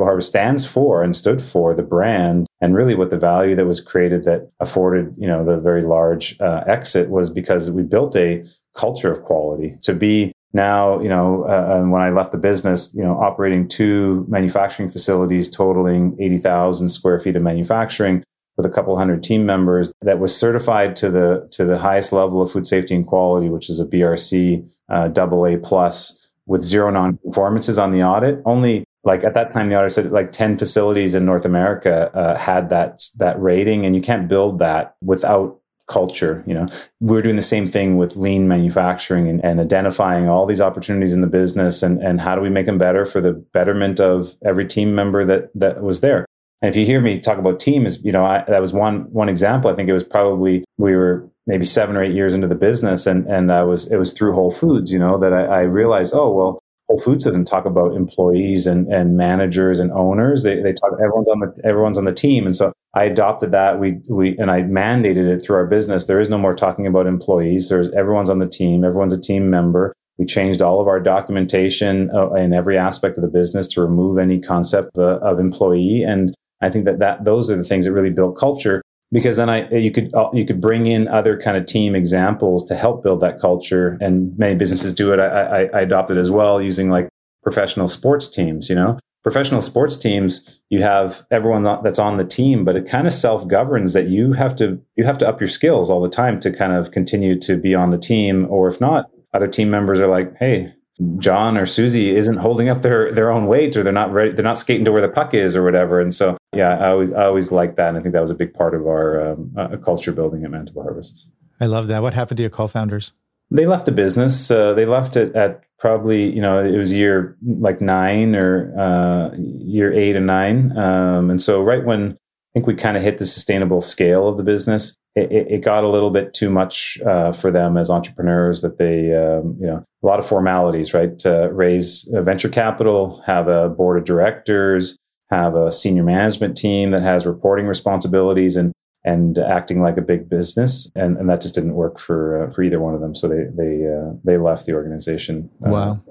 Harvest 0.03 0.27
stands 0.27 0.65
for 0.65 1.03
and 1.03 1.15
stood 1.15 1.41
for, 1.41 1.73
the 1.73 1.84
brand, 1.84 2.47
and 2.62 2.75
really 2.75 2.95
what 2.95 3.10
the 3.10 3.17
value 3.17 3.55
that 3.55 3.65
was 3.65 3.82
created 3.82 4.23
that 4.25 4.51
afforded, 4.60 5.13
you 5.17 5.27
know, 5.27 5.43
the 5.43 5.58
very 5.58 5.82
large 5.82 6.39
uh, 6.39 6.63
exit 6.67 7.10
was 7.10 7.29
because 7.29 7.71
we 7.71 7.84
built 7.84 8.15
a 8.15 8.43
culture 8.75 9.12
of 9.12 9.23
quality 9.23 9.75
to 9.82 9.93
be 9.93 10.32
now, 10.53 10.99
you 10.99 11.10
know, 11.10 11.43
uh, 11.43 11.84
when 11.84 12.01
I 12.01 12.10
left 12.10 12.32
the 12.32 12.38
business, 12.39 12.93
you 12.95 13.03
know, 13.03 13.19
operating 13.19 13.67
two 13.67 14.25
manufacturing 14.27 14.89
facilities 14.89 15.49
totaling 15.49 16.17
80,000 16.19 16.89
square 16.89 17.19
feet 17.19 17.36
of 17.36 17.43
manufacturing 17.43 18.23
with 18.58 18.65
a 18.65 18.69
couple 18.69 18.97
hundred 18.97 19.23
team 19.23 19.45
members 19.45 19.93
that 20.01 20.19
was 20.19 20.36
certified 20.36 20.95
to 20.97 21.10
the 21.10 21.47
to 21.51 21.63
the 21.63 21.77
highest 21.77 22.12
level 22.12 22.41
of 22.41 22.51
food 22.51 22.67
safety 22.67 22.93
and 22.93 23.08
quality, 23.08 23.47
which 23.47 23.69
is 23.69 23.79
a 23.79 23.86
BRC 23.86 24.67
uh, 24.89 25.08
double 25.08 25.45
A 25.45 25.58
plus 25.58 26.18
with 26.49 26.63
zero 26.63 26.89
non-conformances 26.89 27.77
on 27.77 27.91
the 27.91 28.03
audit. 28.03 28.41
Only 28.43 28.83
like 29.03 29.23
at 29.23 29.35
that 29.35 29.53
time, 29.53 29.69
the 29.69 29.77
audit 29.77 29.91
said 29.91 30.12
like 30.12 30.31
10 30.31 30.57
facilities 30.57 31.15
in 31.15 31.23
North 31.23 31.45
America 31.45 32.12
uh, 32.13 32.35
had 32.38 32.69
that, 32.69 33.01
that 33.19 33.39
rating 33.39 33.85
and 33.85 33.95
you 33.95 34.01
can't 34.01 34.27
build 34.27 34.59
that 34.59 34.95
without 35.01 35.59
culture. 35.88 36.43
You 36.47 36.55
know, 36.55 36.67
we're 37.01 37.21
doing 37.21 37.35
the 37.35 37.41
same 37.41 37.67
thing 37.67 37.97
with 37.97 38.17
lean 38.17 38.47
manufacturing 38.47 39.27
and, 39.27 39.43
and 39.45 39.59
identifying 39.59 40.27
all 40.27 40.45
these 40.45 40.59
opportunities 40.59 41.13
in 41.13 41.21
the 41.21 41.27
business 41.27 41.83
and, 41.83 42.01
and 42.01 42.19
how 42.19 42.35
do 42.35 42.41
we 42.41 42.49
make 42.49 42.65
them 42.65 42.77
better 42.77 43.05
for 43.05 43.21
the 43.21 43.33
betterment 43.53 43.99
of 43.99 44.35
every 44.43 44.67
team 44.67 44.95
member 44.95 45.25
that, 45.25 45.51
that 45.53 45.81
was 45.83 46.01
there. 46.01 46.25
And 46.62 46.69
if 46.69 46.76
you 46.76 46.86
hear 46.86 47.00
me 47.00 47.17
talk 47.17 47.38
about 47.38 47.60
teams, 47.60 48.04
you 48.04 48.12
know, 48.12 48.26
I, 48.26 48.43
that 48.48 48.60
was 48.60 48.74
one 48.74 49.02
one 49.12 49.30
example. 49.30 49.72
I 49.72 49.76
think 49.76 49.88
it 49.88 49.93
was 49.93 50.04
probably 50.04 50.65
we 50.78 50.95
were 50.95 51.30
maybe 51.48 51.65
seven 51.65 51.95
or 51.95 52.04
eight 52.04 52.13
years 52.13 52.34
into 52.34 52.48
the 52.48 52.56
business, 52.56 53.08
and 53.08 53.26
and 53.28 53.52
I 53.52 53.63
was 53.63 53.91
it 53.91 53.98
was 53.98 54.13
through 54.13 54.34
Whole 54.34 54.52
Foods, 54.52 54.91
you 54.91 55.00
know, 55.00 55.17
that 55.19 55.34
I, 55.34 55.45
I 55.45 55.62
realized, 55.62 56.13
oh 56.13 56.32
well, 56.34 56.60
Whole 56.89 57.00
Foods 57.00 57.24
doesn't 57.24 57.45
talk 57.45 57.65
about 57.65 57.95
employees 57.95 58.67
and, 58.67 58.88
and 58.88 59.15
managers 59.15 59.80
and 59.80 59.91
owners. 59.91 60.43
They, 60.43 60.62
they 60.62 60.74
talk 60.74 60.91
everyone's 60.93 61.30
on 61.30 61.39
the 61.39 61.62
everyone's 61.63 61.98
on 61.98 62.06
the 62.06 62.13
team, 62.13 62.45
and 62.45 62.56
so 62.56 62.74
I 62.93 63.06
adopted 63.06 63.52
that. 63.52 63.80
We 63.80 64.00
we 64.10 64.38
and 64.38 64.52
I 64.52 64.63
mandated 64.63 65.28
it 65.28 65.41
through 65.41 65.56
our 65.58 65.67
business. 65.67 66.08
There 66.08 66.19
is 66.19 66.30
no 66.30 66.38
more 66.38 66.56
talking 66.56 66.88
about 66.88 67.08
employees. 67.08 67.69
There's 67.69 67.89
everyone's 67.91 68.30
on 68.30 68.39
the 68.39 68.50
team. 68.50 68.84
Everyone's 68.84 69.17
a 69.17 69.22
team 69.22 69.50
member. 69.50 69.93
We 70.17 70.26
changed 70.26 70.62
all 70.62 70.82
of 70.82 70.88
our 70.89 71.00
documentation 71.00 72.10
uh, 72.13 72.32
in 72.34 72.52
every 72.52 72.78
aspect 72.78 73.17
of 73.17 73.22
the 73.22 73.30
business 73.30 73.69
to 73.69 73.82
remove 73.82 74.17
any 74.17 74.41
concept 74.41 74.98
uh, 74.98 75.19
of 75.19 75.39
employee. 75.39 76.04
And 76.04 76.36
I 76.62 76.69
think 76.69 76.86
that, 76.86 77.00
that 77.00 77.26
those 77.26 77.50
are 77.50 77.56
the 77.56 77.63
things 77.63 77.86
that 77.86 77.93
really 77.93 78.10
build 78.10 78.38
culture 78.38 78.82
because 79.12 79.38
then 79.38 79.50
I 79.50 79.69
you 79.69 79.91
could 79.91 80.13
uh, 80.13 80.30
you 80.34 80.45
could 80.45 80.62
bring 80.62 80.86
in 80.86 81.08
other 81.08 81.38
kind 81.39 81.58
of 81.58 81.65
team 81.65 81.95
examples 81.95 82.63
to 82.65 82.76
help 82.76 83.04
build 83.04 83.22
that 83.22 83.39
culture, 83.39 83.98
and 84.02 84.38
many 84.38 84.56
businesses 84.56 84.93
do 84.93 85.12
it. 85.13 85.19
I, 85.19 85.26
I, 85.28 85.69
I 85.74 85.82
adopted 85.82 86.17
as 86.17 86.30
well 86.30 86.62
using 86.62 86.89
like 86.89 87.10
professional 87.43 87.88
sports 87.88 88.30
teams. 88.30 88.69
You 88.69 88.76
know, 88.76 89.00
professional 89.24 89.62
sports 89.62 89.98
teams, 89.98 90.62
you 90.69 90.82
have 90.82 91.26
everyone 91.32 91.63
that's 91.63 92.00
on 92.00 92.17
the 92.17 92.26
team, 92.26 92.63
but 92.63 92.76
it 92.76 92.88
kind 92.88 93.08
of 93.08 93.13
self 93.13 93.48
governs 93.48 93.93
that 93.93 94.08
you 94.08 94.34
have 94.34 94.56
to 94.58 94.80
you 94.95 95.06
have 95.06 95.17
to 95.19 95.28
up 95.28 95.41
your 95.41 95.48
skills 95.48 95.89
all 95.89 96.02
the 96.02 96.10
time 96.10 96.39
to 96.41 96.52
kind 96.52 96.74
of 96.74 96.91
continue 96.91 97.39
to 97.39 97.58
be 97.58 97.74
on 97.74 97.89
the 97.89 97.98
team, 97.98 98.45
or 98.50 98.67
if 98.67 98.80
not, 98.80 99.06
other 99.34 99.48
team 99.48 99.72
members 99.72 100.00
are 100.00 100.08
like, 100.08 100.36
hey, 100.38 100.72
John 101.17 101.58
or 101.58 101.65
Susie 101.65 102.12
isn't 102.12 102.38
holding 102.38 102.69
up 102.69 102.84
their 102.84 103.12
their 103.12 103.32
own 103.32 103.48
weight 103.48 103.76
or 103.76 103.84
they're 103.84 103.93
not 103.93 104.12
ready 104.12 104.32
they're 104.34 104.43
not 104.43 104.58
skating 104.58 104.86
to 104.86 104.91
where 104.91 105.02
the 105.02 105.10
puck 105.10 105.34
is 105.34 105.56
or 105.56 105.63
whatever 105.63 106.02
and 106.02 106.13
so 106.13 106.38
yeah 106.53 106.77
I 106.77 106.89
always 106.89 107.13
I 107.13 107.25
always 107.25 107.51
liked 107.51 107.75
that 107.77 107.89
and 107.89 107.97
I 107.97 108.01
think 108.01 108.13
that 108.13 108.21
was 108.21 108.31
a 108.31 108.35
big 108.35 108.53
part 108.53 108.73
of 108.73 108.88
our 108.88 109.31
um, 109.31 109.51
uh, 109.57 109.77
culture 109.77 110.12
building 110.12 110.43
at 110.43 110.51
Manitoba 110.51 110.81
Harvest. 110.81 111.29
I 111.62 111.65
love 111.65 111.88
that. 111.88 112.01
What 112.01 112.13
happened 112.13 112.38
to 112.38 112.43
your 112.43 112.49
co-founders? 112.49 113.13
They 113.51 113.65
left 113.65 113.85
the 113.85 113.91
business. 113.91 114.51
Uh, 114.51 114.73
they 114.73 114.85
left 114.85 115.17
it 115.17 115.35
at 115.35 115.63
probably 115.79 116.33
you 116.33 116.41
know 116.41 116.59
it 116.59 116.77
was 116.77 116.93
year 116.93 117.35
like 117.43 117.81
nine 117.81 118.35
or 118.35 118.73
uh, 118.77 119.35
year 119.38 119.91
eight 119.91 120.15
and 120.15 120.27
nine, 120.27 120.77
um, 120.77 121.29
and 121.31 121.41
so 121.41 121.62
right 121.62 121.83
when 121.83 122.12
I 122.12 122.15
think 122.53 122.67
we 122.67 122.75
kind 122.75 122.95
of 122.95 123.03
hit 123.03 123.17
the 123.17 123.25
sustainable 123.25 123.81
scale 123.81 124.27
of 124.27 124.38
the 124.38 124.43
business, 124.43 124.95
it, 125.15 125.31
it 125.31 125.63
got 125.63 125.83
a 125.83 125.89
little 125.89 126.12
bit 126.12 126.33
too 126.33 126.49
much 126.49 126.99
uh, 127.05 127.31
for 127.31 127.51
them 127.51 127.75
as 127.75 127.89
entrepreneurs. 127.89 128.62
That 128.62 128.77
they 128.77 129.15
um, 129.15 129.57
you 129.59 129.67
know 129.67 129.83
a 130.03 130.05
lot 130.05 130.19
of 130.19 130.27
formalities, 130.27 130.93
right? 130.93 131.17
To 131.19 131.49
raise 131.51 132.07
venture 132.12 132.49
capital, 132.49 133.19
have 133.25 133.47
a 133.47 133.69
board 133.69 133.97
of 133.97 134.05
directors, 134.05 134.95
have 135.30 135.56
a 135.56 135.72
senior 135.72 136.04
management 136.04 136.58
team 136.58 136.92
that 136.92 137.04
has 137.04 137.26
reporting 137.26 137.65
responsibilities, 137.68 138.58
and 138.58 138.74
and 139.06 139.38
acting 139.38 139.82
like 139.82 139.98
a 139.98 140.02
big 140.02 140.30
business, 140.30 140.92
and, 140.96 141.18
and 141.18 141.30
that 141.30 141.42
just 141.42 141.56
didn't 141.56 141.74
work 141.74 142.00
for 142.00 142.44
uh, 142.44 142.52
for 142.52 142.63
either 142.63 142.80
one 142.80 142.94
of 142.94 143.02
them. 143.02 143.15
So 143.15 143.28
they 143.28 143.46
they 143.56 143.88
uh, 143.88 144.13
they 144.24 144.38
left 144.38 144.65
the 144.65 144.74
organization. 144.74 145.50
Uh, 145.65 145.70
wow. 145.70 146.02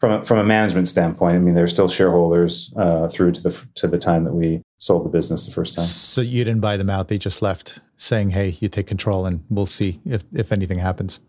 From 0.00 0.12
a, 0.12 0.24
from 0.24 0.38
a 0.38 0.44
management 0.44 0.88
standpoint, 0.88 1.36
I 1.36 1.38
mean, 1.38 1.54
they're 1.54 1.66
still 1.66 1.88
shareholders 1.88 2.72
uh, 2.78 3.08
through 3.08 3.32
to 3.32 3.42
the 3.42 3.66
to 3.74 3.86
the 3.86 3.98
time 3.98 4.24
that 4.24 4.32
we 4.32 4.62
sold 4.78 5.04
the 5.04 5.10
business 5.10 5.44
the 5.44 5.52
first 5.52 5.74
time. 5.74 5.84
So 5.84 6.22
you 6.22 6.44
didn't 6.44 6.62
buy 6.62 6.78
them 6.78 6.88
out; 6.88 7.08
they 7.08 7.18
just 7.18 7.42
left, 7.42 7.78
saying, 7.98 8.30
"Hey, 8.30 8.56
you 8.60 8.70
take 8.70 8.86
control, 8.86 9.26
and 9.26 9.44
we'll 9.50 9.66
see 9.66 10.00
if 10.06 10.22
if 10.32 10.50
anything 10.50 10.78
happens." 10.78 11.20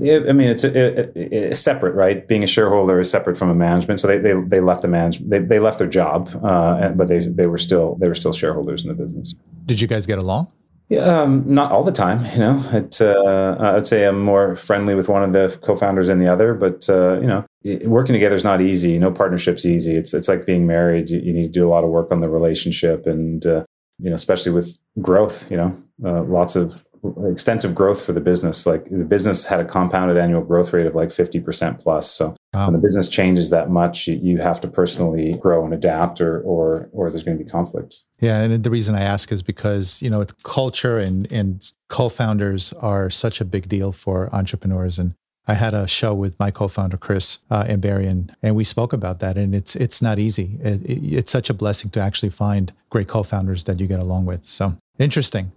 Yeah, 0.00 0.20
I 0.28 0.32
mean, 0.32 0.48
it's, 0.48 0.64
it, 0.64 0.76
it, 0.76 1.12
it's 1.14 1.60
separate, 1.60 1.94
right? 1.94 2.26
Being 2.26 2.42
a 2.42 2.46
shareholder 2.46 2.98
is 3.00 3.10
separate 3.10 3.38
from 3.38 3.50
a 3.50 3.54
management. 3.54 4.00
So 4.00 4.08
they, 4.08 4.18
they, 4.18 4.32
they 4.32 4.60
left 4.60 4.82
the 4.82 4.88
management, 4.88 5.30
they, 5.30 5.38
they 5.38 5.60
left 5.60 5.78
their 5.78 5.88
job, 5.88 6.28
uh, 6.42 6.90
but 6.90 7.08
they, 7.08 7.26
they 7.26 7.46
were 7.46 7.58
still, 7.58 7.96
they 8.00 8.08
were 8.08 8.14
still 8.14 8.32
shareholders 8.32 8.82
in 8.84 8.88
the 8.88 8.94
business. 8.94 9.34
Did 9.66 9.80
you 9.80 9.86
guys 9.86 10.06
get 10.06 10.18
along? 10.18 10.48
Yeah, 10.88 11.02
um, 11.02 11.44
not 11.46 11.70
all 11.70 11.84
the 11.84 11.92
time. 11.92 12.24
You 12.32 12.38
know, 12.40 12.64
it, 12.72 13.00
uh, 13.00 13.56
I'd 13.60 13.86
say 13.86 14.06
I'm 14.06 14.24
more 14.24 14.56
friendly 14.56 14.96
with 14.96 15.08
one 15.08 15.22
of 15.22 15.32
the 15.32 15.56
co-founders 15.62 16.08
than 16.08 16.18
the 16.18 16.26
other. 16.26 16.52
But 16.52 16.90
uh, 16.90 17.20
you 17.20 17.28
know, 17.28 17.44
working 17.88 18.12
together 18.12 18.34
is 18.34 18.42
not 18.42 18.60
easy. 18.60 18.98
No 18.98 19.12
partnership's 19.12 19.64
easy. 19.64 19.94
It's 19.94 20.14
it's 20.14 20.26
like 20.26 20.46
being 20.46 20.66
married. 20.66 21.08
You, 21.08 21.20
you 21.20 21.32
need 21.32 21.44
to 21.44 21.60
do 21.60 21.64
a 21.64 21.70
lot 21.70 21.84
of 21.84 21.90
work 21.90 22.10
on 22.10 22.20
the 22.20 22.28
relationship, 22.28 23.06
and 23.06 23.46
uh, 23.46 23.64
you 24.00 24.10
know, 24.10 24.16
especially 24.16 24.50
with 24.50 24.76
growth. 25.00 25.48
You 25.48 25.58
know, 25.58 25.82
uh, 26.04 26.24
lots 26.24 26.56
of 26.56 26.84
extensive 27.30 27.74
growth 27.74 28.04
for 28.04 28.12
the 28.12 28.20
business. 28.20 28.66
Like 28.66 28.84
the 28.84 29.04
business 29.04 29.46
had 29.46 29.60
a 29.60 29.64
compounded 29.64 30.18
annual 30.18 30.42
growth 30.42 30.72
rate 30.72 30.86
of 30.86 30.94
like 30.94 31.08
50% 31.08 31.80
plus. 31.80 32.10
So 32.10 32.36
wow. 32.54 32.66
when 32.66 32.74
the 32.74 32.78
business 32.78 33.08
changes 33.08 33.50
that 33.50 33.70
much, 33.70 34.06
you, 34.06 34.18
you, 34.22 34.38
have 34.38 34.60
to 34.62 34.68
personally 34.68 35.36
grow 35.38 35.64
and 35.64 35.74
adapt 35.74 36.20
or, 36.20 36.40
or, 36.42 36.88
or 36.92 37.10
there's 37.10 37.24
going 37.24 37.38
to 37.38 37.44
be 37.44 37.50
conflict. 37.50 38.04
Yeah. 38.20 38.40
And 38.40 38.62
the 38.62 38.70
reason 38.70 38.94
I 38.94 39.02
ask 39.02 39.32
is 39.32 39.42
because, 39.42 40.00
you 40.02 40.10
know, 40.10 40.20
it's 40.20 40.32
culture 40.42 40.98
and, 40.98 41.30
and 41.32 41.70
co-founders 41.88 42.72
are 42.74 43.10
such 43.10 43.40
a 43.40 43.44
big 43.44 43.68
deal 43.68 43.92
for 43.92 44.34
entrepreneurs. 44.34 44.98
And 44.98 45.14
I 45.46 45.54
had 45.54 45.74
a 45.74 45.88
show 45.88 46.14
with 46.14 46.38
my 46.38 46.50
co-founder 46.50 46.96
Chris 46.96 47.38
uh, 47.50 47.64
Ambarian, 47.64 48.32
and 48.42 48.54
we 48.54 48.62
spoke 48.62 48.92
about 48.92 49.18
that. 49.20 49.36
And 49.36 49.54
it's 49.54 49.74
it's 49.74 50.00
not 50.00 50.18
easy. 50.18 50.58
It, 50.62 50.82
it, 50.82 51.14
it's 51.14 51.32
such 51.32 51.50
a 51.50 51.54
blessing 51.54 51.90
to 51.92 52.00
actually 52.00 52.30
find 52.30 52.72
great 52.88 53.08
co-founders 53.08 53.64
that 53.64 53.80
you 53.80 53.88
get 53.88 54.00
along 54.00 54.26
with. 54.26 54.44
So 54.44 54.76
interesting. 54.98 55.50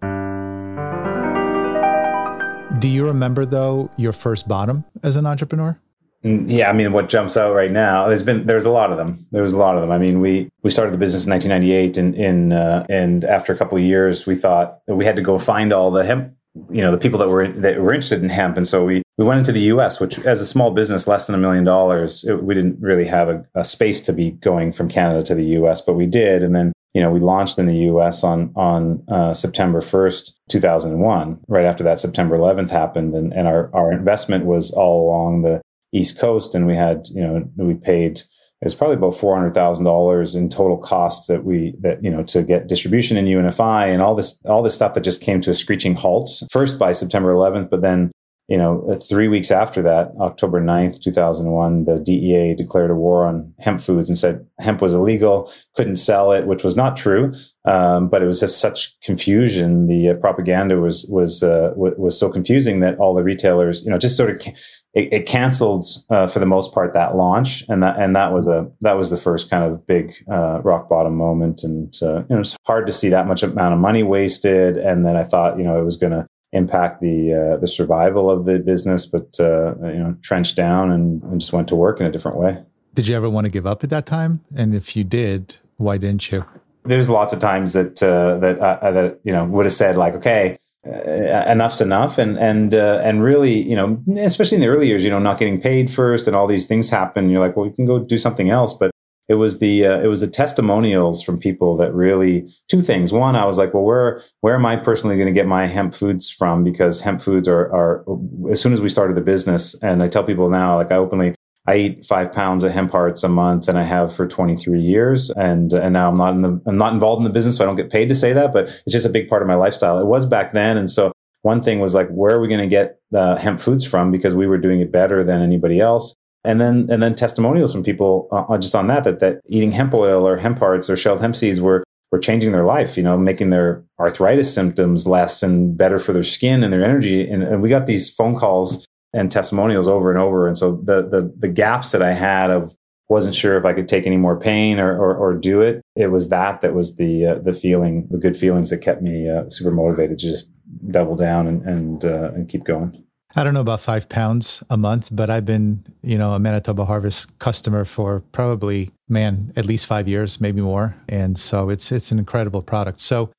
Do 2.80 2.90
you 2.90 3.06
remember 3.06 3.46
though 3.46 3.90
your 3.98 4.14
first 4.14 4.48
bottom 4.48 4.84
as 5.04 5.16
an 5.16 5.26
entrepreneur? 5.26 5.80
Mm, 6.24 6.46
yeah, 6.48 6.70
I 6.70 6.74
mean, 6.74 6.92
what 6.94 7.10
jumps 7.10 7.38
out 7.38 7.54
right 7.54 7.72
now? 7.72 8.08
There's 8.08 8.24
been 8.24 8.46
there's 8.46 8.66
a 8.66 8.72
lot 8.72 8.92
of 8.92 8.98
them. 8.98 9.26
There 9.32 9.44
was 9.44 9.54
a 9.54 9.58
lot 9.58 9.76
of 9.76 9.82
them. 9.82 9.92
I 9.92 9.98
mean, 9.98 10.20
we 10.20 10.50
we 10.64 10.72
started 10.72 10.94
the 10.94 10.98
business 10.98 11.26
in 11.26 11.32
1998, 11.32 11.98
and 11.98 12.16
in 12.16 12.52
uh, 12.54 12.86
and 12.90 13.26
after 13.26 13.54
a 13.54 13.58
couple 13.58 13.78
of 13.78 13.84
years, 13.84 14.26
we 14.26 14.36
thought 14.36 14.80
we 14.88 15.06
had 15.06 15.16
to 15.18 15.22
go 15.22 15.38
find 15.38 15.72
all 15.72 15.92
the 15.92 16.04
hemp, 16.04 16.34
you 16.72 16.82
know, 16.82 16.92
the 16.92 16.98
people 16.98 17.20
that 17.20 17.30
were 17.30 17.48
that 17.48 17.82
were 17.82 17.94
interested 17.94 18.24
in 18.24 18.30
hemp, 18.30 18.58
and 18.58 18.68
so 18.68 18.86
we 18.86 19.04
we 19.18 19.26
went 19.26 19.38
into 19.38 19.52
the 19.52 19.62
U.S., 19.62 20.00
which 20.00 20.18
as 20.20 20.42
a 20.42 20.46
small 20.46 20.72
business, 20.72 21.08
less 21.08 21.28
than 21.28 21.36
a 21.36 21.40
million 21.40 21.64
dollars, 21.64 22.26
we 22.42 22.56
didn't 22.56 22.82
really 22.82 23.06
have 23.06 23.30
a, 23.30 23.46
a 23.54 23.64
space 23.64 24.02
to 24.02 24.14
be 24.14 24.32
going 24.32 24.72
from 24.72 24.90
Canada 24.90 25.24
to 25.24 25.36
the 25.36 25.46
U.S., 25.46 25.82
but 25.82 25.94
we 25.94 26.08
did, 26.08 26.42
and 26.42 26.56
then 26.56 26.73
you 26.94 27.02
know, 27.02 27.12
we 27.12 27.20
launched 27.20 27.58
in 27.58 27.66
the 27.66 27.78
U.S. 27.78 28.24
on 28.24 28.52
on 28.56 29.04
uh, 29.08 29.34
September 29.34 29.82
1st, 29.82 30.32
2001. 30.50 31.40
Right 31.48 31.66
after 31.66 31.84
that, 31.84 32.00
September 32.00 32.38
11th 32.38 32.70
happened, 32.70 33.16
and, 33.16 33.34
and 33.34 33.48
our 33.48 33.70
our 33.74 33.92
investment 33.92 34.46
was 34.46 34.72
all 34.72 35.08
along 35.08 35.42
the 35.42 35.62
East 35.92 36.20
Coast, 36.20 36.56
and 36.56 36.68
we 36.68 36.76
had, 36.76 37.08
you 37.10 37.22
know, 37.22 37.48
we 37.58 37.74
paid 37.74 38.22
it 38.64 38.68
was 38.68 38.76
probably 38.76 38.96
about 38.96 39.14
four 39.14 39.36
hundred 39.36 39.54
thousand 39.54 39.84
dollars 39.84 40.36
in 40.36 40.48
total 40.48 40.78
costs 40.78 41.28
that 41.28 41.44
we 41.44 41.76
that 41.82 42.02
you 42.02 42.10
know 42.10 42.24
to 42.24 42.44
get 42.44 42.68
distribution 42.68 43.18
in 43.18 43.26
UNFI 43.26 43.92
and 43.92 44.02
all 44.02 44.16
this 44.16 44.40
all 44.46 44.64
this 44.64 44.74
stuff 44.74 44.94
that 44.94 45.04
just 45.04 45.22
came 45.22 45.42
to 45.42 45.52
a 45.52 45.54
screeching 45.54 45.96
halt 45.96 46.32
first 46.50 46.80
by 46.80 46.94
September 46.94 47.34
11th, 47.34 47.70
but 47.70 47.82
then 47.82 48.13
you 48.48 48.58
know, 48.58 48.86
uh, 48.92 48.96
three 48.98 49.30
weeks 49.30 49.52
after 49.52 49.82
that, 49.82 50.12
October 50.20 50.62
9th, 50.62 51.02
2001, 51.02 51.86
the 51.86 52.00
DEA 52.00 52.56
declared 52.56 52.92
a 52.92 52.96
war 52.96 53.26
on 53.26 53.54
hemp 53.60 53.80
foods 53.80 54.10
and 54.10 54.18
said 54.18 54.46
hemp 54.60 54.82
was 54.82 54.94
illegal, 54.94 55.52
couldn't 55.76 55.96
sell 55.96 56.32
it, 56.34 56.46
which 56.46 56.64
was 56.64 56.76
not 56.76 56.98
true. 56.98 57.34
Um, 57.66 58.10
but 58.10 58.22
it 58.22 58.28
was 58.28 58.42
just 58.42 58.60
such 58.60 59.00
confusion. 59.02 59.88
The 59.88 60.10
uh, 60.10 60.14
propaganda 60.16 60.82
was 60.82 61.08
was 61.10 61.42
uh, 61.42 61.70
w- 61.70 61.96
was 61.98 62.20
so 62.20 62.30
confusing 62.30 62.82
that 62.82 62.98
all 62.98 63.16
the 63.16 63.24
retailers, 63.24 63.82
you 63.86 63.90
know, 63.90 63.98
just 63.98 64.18
sort 64.18 64.32
of 64.32 64.54
it, 64.94 65.14
it 65.14 65.26
canceled 65.26 65.86
uh, 66.10 66.28
for 66.28 66.40
the 66.40 66.46
most 66.46 66.74
part 66.74 66.94
that 66.94 67.16
launch, 67.16 67.64
and 67.70 67.82
that 67.82 67.98
and 67.98 68.14
that 68.18 68.34
was 68.34 68.50
a 68.50 68.70
that 68.82 68.98
was 68.98 69.10
the 69.10 69.18
first 69.18 69.50
kind 69.50 69.64
of 69.64 69.88
big 69.88 70.14
uh, 70.30 70.62
rock 70.62 70.90
bottom 70.90 71.16
moment. 71.16 71.64
And 71.64 71.96
uh, 72.02 72.24
you 72.30 72.36
know, 72.36 72.40
it's 72.42 72.58
hard 72.66 72.86
to 72.88 72.94
see 72.94 73.08
that 73.08 73.28
much 73.28 73.44
amount 73.44 73.74
of 73.74 73.80
money 73.80 74.04
wasted. 74.04 74.76
And 74.76 75.06
then 75.06 75.16
I 75.16 75.24
thought, 75.24 75.58
you 75.58 75.64
know, 75.64 75.80
it 75.80 75.86
was 75.86 75.96
going 75.96 76.12
to 76.12 76.28
impact 76.54 77.02
the 77.02 77.34
uh, 77.34 77.58
the 77.58 77.68
survival 77.68 78.30
of 78.30 78.46
the 78.46 78.60
business, 78.60 79.06
but 79.06 79.40
uh, 79.40 79.76
you 79.82 80.00
know, 80.00 80.16
trenched 80.22 80.56
down 80.56 80.92
and, 80.92 81.22
and, 81.24 81.42
just 81.42 81.52
went 81.52 81.68
to 81.68 81.76
work 81.76 82.00
in 82.00 82.06
a 82.06 82.12
different 82.12 82.38
way. 82.38 82.64
Did 82.94 83.08
you 83.08 83.16
ever 83.16 83.30
want 83.30 83.46
to 83.46 83.52
give 83.52 83.66
up 83.66 83.84
at 83.84 83.90
that 83.90 84.06
time? 84.06 84.42
And 84.56 84.76
if 84.76 84.96
you 84.96 85.04
did, 85.04 85.58
why 85.78 85.98
didn't 85.98 86.32
you? 86.32 86.44
There's 86.84 87.10
lots 87.10 87.34
of 87.34 87.40
times 87.40 87.74
that 87.74 88.02
uh, 88.04 88.38
that 88.40 88.60
uh, 88.60 88.92
that 88.92 89.20
you 89.24 89.34
know 89.34 89.46
would 89.46 89.66
have 89.66 89.74
said 89.74 89.98
like, 89.98 90.14
okay, 90.14 90.58
uh, 90.86 91.46
enough's 91.48 91.82
enough, 91.82 92.18
and 92.18 92.38
and 92.38 92.76
uh, 92.76 93.02
and 93.04 93.24
really, 93.24 93.62
you 93.62 93.76
know, 93.76 94.02
especially 94.18 94.56
in 94.56 94.62
the 94.62 94.68
early 94.68 94.88
years, 94.88 95.04
you 95.04 95.10
know, 95.10 95.20
not 95.20 95.40
getting 95.40 95.60
paid 95.60 95.90
first, 95.90 96.28
and 96.28 96.36
all 96.36 96.46
these 96.46 96.68
things 96.68 96.90
happen. 96.90 97.30
You're 97.30 97.40
like, 97.40 97.56
well, 97.56 97.66
we 97.66 97.74
can 97.74 97.86
go 97.86 98.00
do 98.00 98.18
something 98.18 98.50
else, 98.50 98.74
but 98.74 98.92
it 99.34 99.38
was 99.38 99.60
the 99.60 99.86
uh, 99.86 100.00
it 100.00 100.08
was 100.08 100.22
the 100.22 100.28
testimonials 100.28 101.24
from 101.24 101.40
people 101.40 101.76
that 101.76 101.94
really 101.94 102.48
two 102.70 102.82
things 102.82 103.12
one 103.12 103.36
i 103.36 103.44
was 103.44 103.58
like 103.58 103.74
well 103.74 103.84
where 103.84 104.22
where 104.42 104.56
am 104.56 104.66
i 104.66 104.76
personally 104.76 105.16
going 105.16 105.28
to 105.28 105.34
get 105.34 105.48
my 105.48 105.66
hemp 105.66 105.94
foods 105.94 106.30
from 106.30 106.64
because 106.64 107.02
hemp 107.02 107.22
foods 107.22 107.48
are 107.48 107.74
are 107.74 108.06
as 108.52 108.62
soon 108.62 108.74
as 108.74 108.82
we 108.82 108.90
started 108.90 109.18
the 109.18 109.22
business 109.22 109.76
and 109.82 110.04
i 110.04 110.08
tell 110.08 110.24
people 110.24 110.50
now 110.50 110.76
like 110.76 110.92
i 110.92 110.96
openly 110.96 111.34
I 111.66 111.78
eat 111.78 112.06
five 112.06 112.34
pounds 112.34 112.66
of 112.66 112.74
hemp 112.74 112.92
hearts 112.92 113.24
a 113.24 113.30
month, 113.30 113.70
and 113.70 113.78
I 113.78 113.84
have 113.84 114.14
for 114.14 114.28
23 114.28 114.82
years. 114.82 115.30
And 115.30 115.72
and 115.72 115.94
now 115.94 116.10
I'm 116.10 116.18
not 116.18 116.34
in 116.34 116.42
the 116.42 116.62
I'm 116.66 116.78
not 116.78 116.92
involved 116.92 117.20
in 117.20 117.24
the 117.24 117.30
business, 117.30 117.56
so 117.56 117.64
I 117.64 117.68
don't 117.68 117.78
get 117.78 117.90
paid 117.90 118.10
to 118.10 118.16
say 118.16 118.34
that. 118.34 118.52
But 118.52 118.66
it's 118.66 118.92
just 118.92 119.06
a 119.06 119.10
big 119.10 119.30
part 119.30 119.42
of 119.42 119.48
my 119.48 119.56
lifestyle. 119.56 119.98
It 119.98 120.06
was 120.06 120.26
back 120.26 120.52
then, 120.52 120.76
and 120.76 120.92
so 120.92 121.14
one 121.44 121.62
thing 121.64 121.80
was 121.80 121.96
like, 121.96 122.10
where 122.10 122.36
are 122.36 122.42
we 122.42 122.50
going 122.50 122.60
to 122.60 122.68
get 122.68 123.00
the 123.12 123.38
hemp 123.38 123.62
foods 123.62 123.86
from? 123.86 124.12
Because 124.12 124.36
we 124.36 124.46
were 124.46 124.58
doing 124.58 124.82
it 124.82 124.92
better 124.92 125.24
than 125.24 125.42
anybody 125.42 125.80
else 125.80 126.14
and 126.44 126.60
then 126.60 126.88
and 126.90 127.02
then 127.02 127.16
testimonials 127.16 127.72
from 127.72 127.84
people 127.84 128.28
uh, 128.32 128.58
just 128.58 128.76
on 128.76 128.88
that 128.88 129.04
that 129.04 129.20
that 129.20 129.42
eating 129.48 129.72
hemp 129.72 129.94
oil 129.94 130.28
or 130.28 130.38
hemp 130.38 130.60
hearts 130.60 130.90
or 130.90 130.96
shelled 130.96 131.22
hemp 131.22 131.36
seeds 131.36 131.62
were 131.62 131.84
were 132.12 132.20
changing 132.20 132.52
their 132.52 132.66
life 132.66 132.98
you 132.98 133.04
know 133.04 133.18
making 133.18 133.50
their 133.50 133.84
arthritis 134.00 134.54
symptoms 134.54 135.08
less 135.08 135.42
and 135.42 135.78
better 135.78 136.00
for 136.00 136.14
their 136.14 136.24
skin 136.24 136.64
and 136.64 136.74
their 136.74 136.84
energy. 136.84 137.30
And, 137.30 137.44
and 137.44 137.62
we 137.62 137.70
got 137.70 137.86
these 137.86 138.14
phone 138.14 138.36
calls 138.36 138.86
and 139.14 139.32
testimonials 139.32 139.88
over 139.88 140.10
and 140.10 140.20
over. 140.20 140.48
And 140.48 140.58
so 140.58 140.76
the 140.84 141.08
the 141.08 141.34
the 141.38 141.48
gaps 141.48 141.92
that 141.92 142.02
i 142.02 142.14
had 142.14 142.50
of 142.52 142.74
wasn't 143.10 143.36
sure 143.36 143.58
if 143.58 143.66
i 143.66 143.74
could 143.74 143.88
take 143.88 144.08
any 144.08 144.18
more 144.18 144.40
pain 144.40 144.80
or 144.80 144.98
or, 144.98 145.16
or 145.16 145.34
do 145.36 145.62
it 145.62 145.82
it 145.96 146.08
was 146.08 146.30
that 146.30 146.62
that 146.62 146.74
was 146.74 146.96
the 146.96 147.26
uh, 147.26 147.36
the 147.40 147.54
feeling 147.54 148.08
the 148.10 148.18
good 148.18 148.36
feelings 148.36 148.70
that 148.70 148.80
kept 148.80 149.02
me 149.02 149.30
uh, 149.30 149.48
super 149.50 149.72
motivated 149.72 150.18
to 150.18 150.28
just 150.30 150.50
double 150.90 151.16
down 151.16 151.46
and 151.46 151.62
and 151.64 152.06
uh, 152.06 152.32
and 152.34 152.50
keep 152.50 152.64
going 152.64 153.03
I 153.36 153.44
don't 153.44 153.56
know 153.56 153.62
about 153.62 153.82
five 153.82 154.10
pounds 154.10 154.64
a 154.70 154.78
month, 154.78 155.10
but 155.12 155.30
I've 155.30 155.46
been, 155.46 155.84
you 156.04 156.20
know, 156.20 156.34
a 156.34 156.40
Manitoba 156.40 156.86
Harvest 156.86 157.38
customer 157.40 157.84
for 157.84 158.20
probably, 158.32 158.92
man, 159.10 159.52
at 159.56 159.66
least 159.66 159.88
five 159.88 160.08
years, 160.08 160.40
maybe 160.40 160.62
more. 160.62 160.96
And 161.10 161.40
so 161.40 161.70
it's 161.70 161.92
it's 161.92 162.12
an 162.12 162.20
incredible 162.20 162.62
product. 162.62 163.00
So 163.00 163.32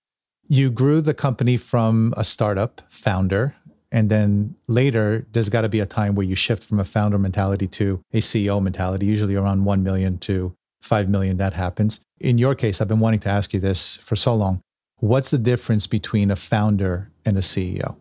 you 0.48 0.70
grew 0.70 1.00
the 1.00 1.14
company 1.14 1.56
from 1.56 2.12
a 2.16 2.24
startup 2.24 2.82
founder, 2.88 3.54
and 3.92 4.10
then 4.10 4.56
later 4.66 5.26
there's 5.32 5.48
got 5.48 5.62
to 5.62 5.68
be 5.68 5.78
a 5.78 5.86
time 5.86 6.16
where 6.16 6.26
you 6.26 6.34
shift 6.34 6.64
from 6.64 6.80
a 6.80 6.84
founder 6.84 7.18
mentality 7.18 7.68
to 7.68 8.00
a 8.12 8.20
CEO 8.20 8.60
mentality. 8.60 9.06
Usually 9.06 9.36
around 9.36 9.64
one 9.64 9.84
million 9.84 10.18
to 10.18 10.52
five 10.82 11.08
million, 11.08 11.36
that 11.36 11.52
happens. 11.52 12.00
In 12.20 12.36
your 12.36 12.56
case, 12.56 12.80
I've 12.80 12.88
been 12.88 13.00
wanting 13.00 13.20
to 13.20 13.28
ask 13.28 13.54
you 13.54 13.60
this 13.60 13.96
for 13.98 14.16
so 14.16 14.34
long. 14.34 14.60
What's 14.98 15.30
the 15.30 15.38
difference 15.38 15.86
between 15.86 16.32
a 16.32 16.36
founder 16.36 17.10
and 17.24 17.36
a 17.36 17.42
CEO? 17.42 17.96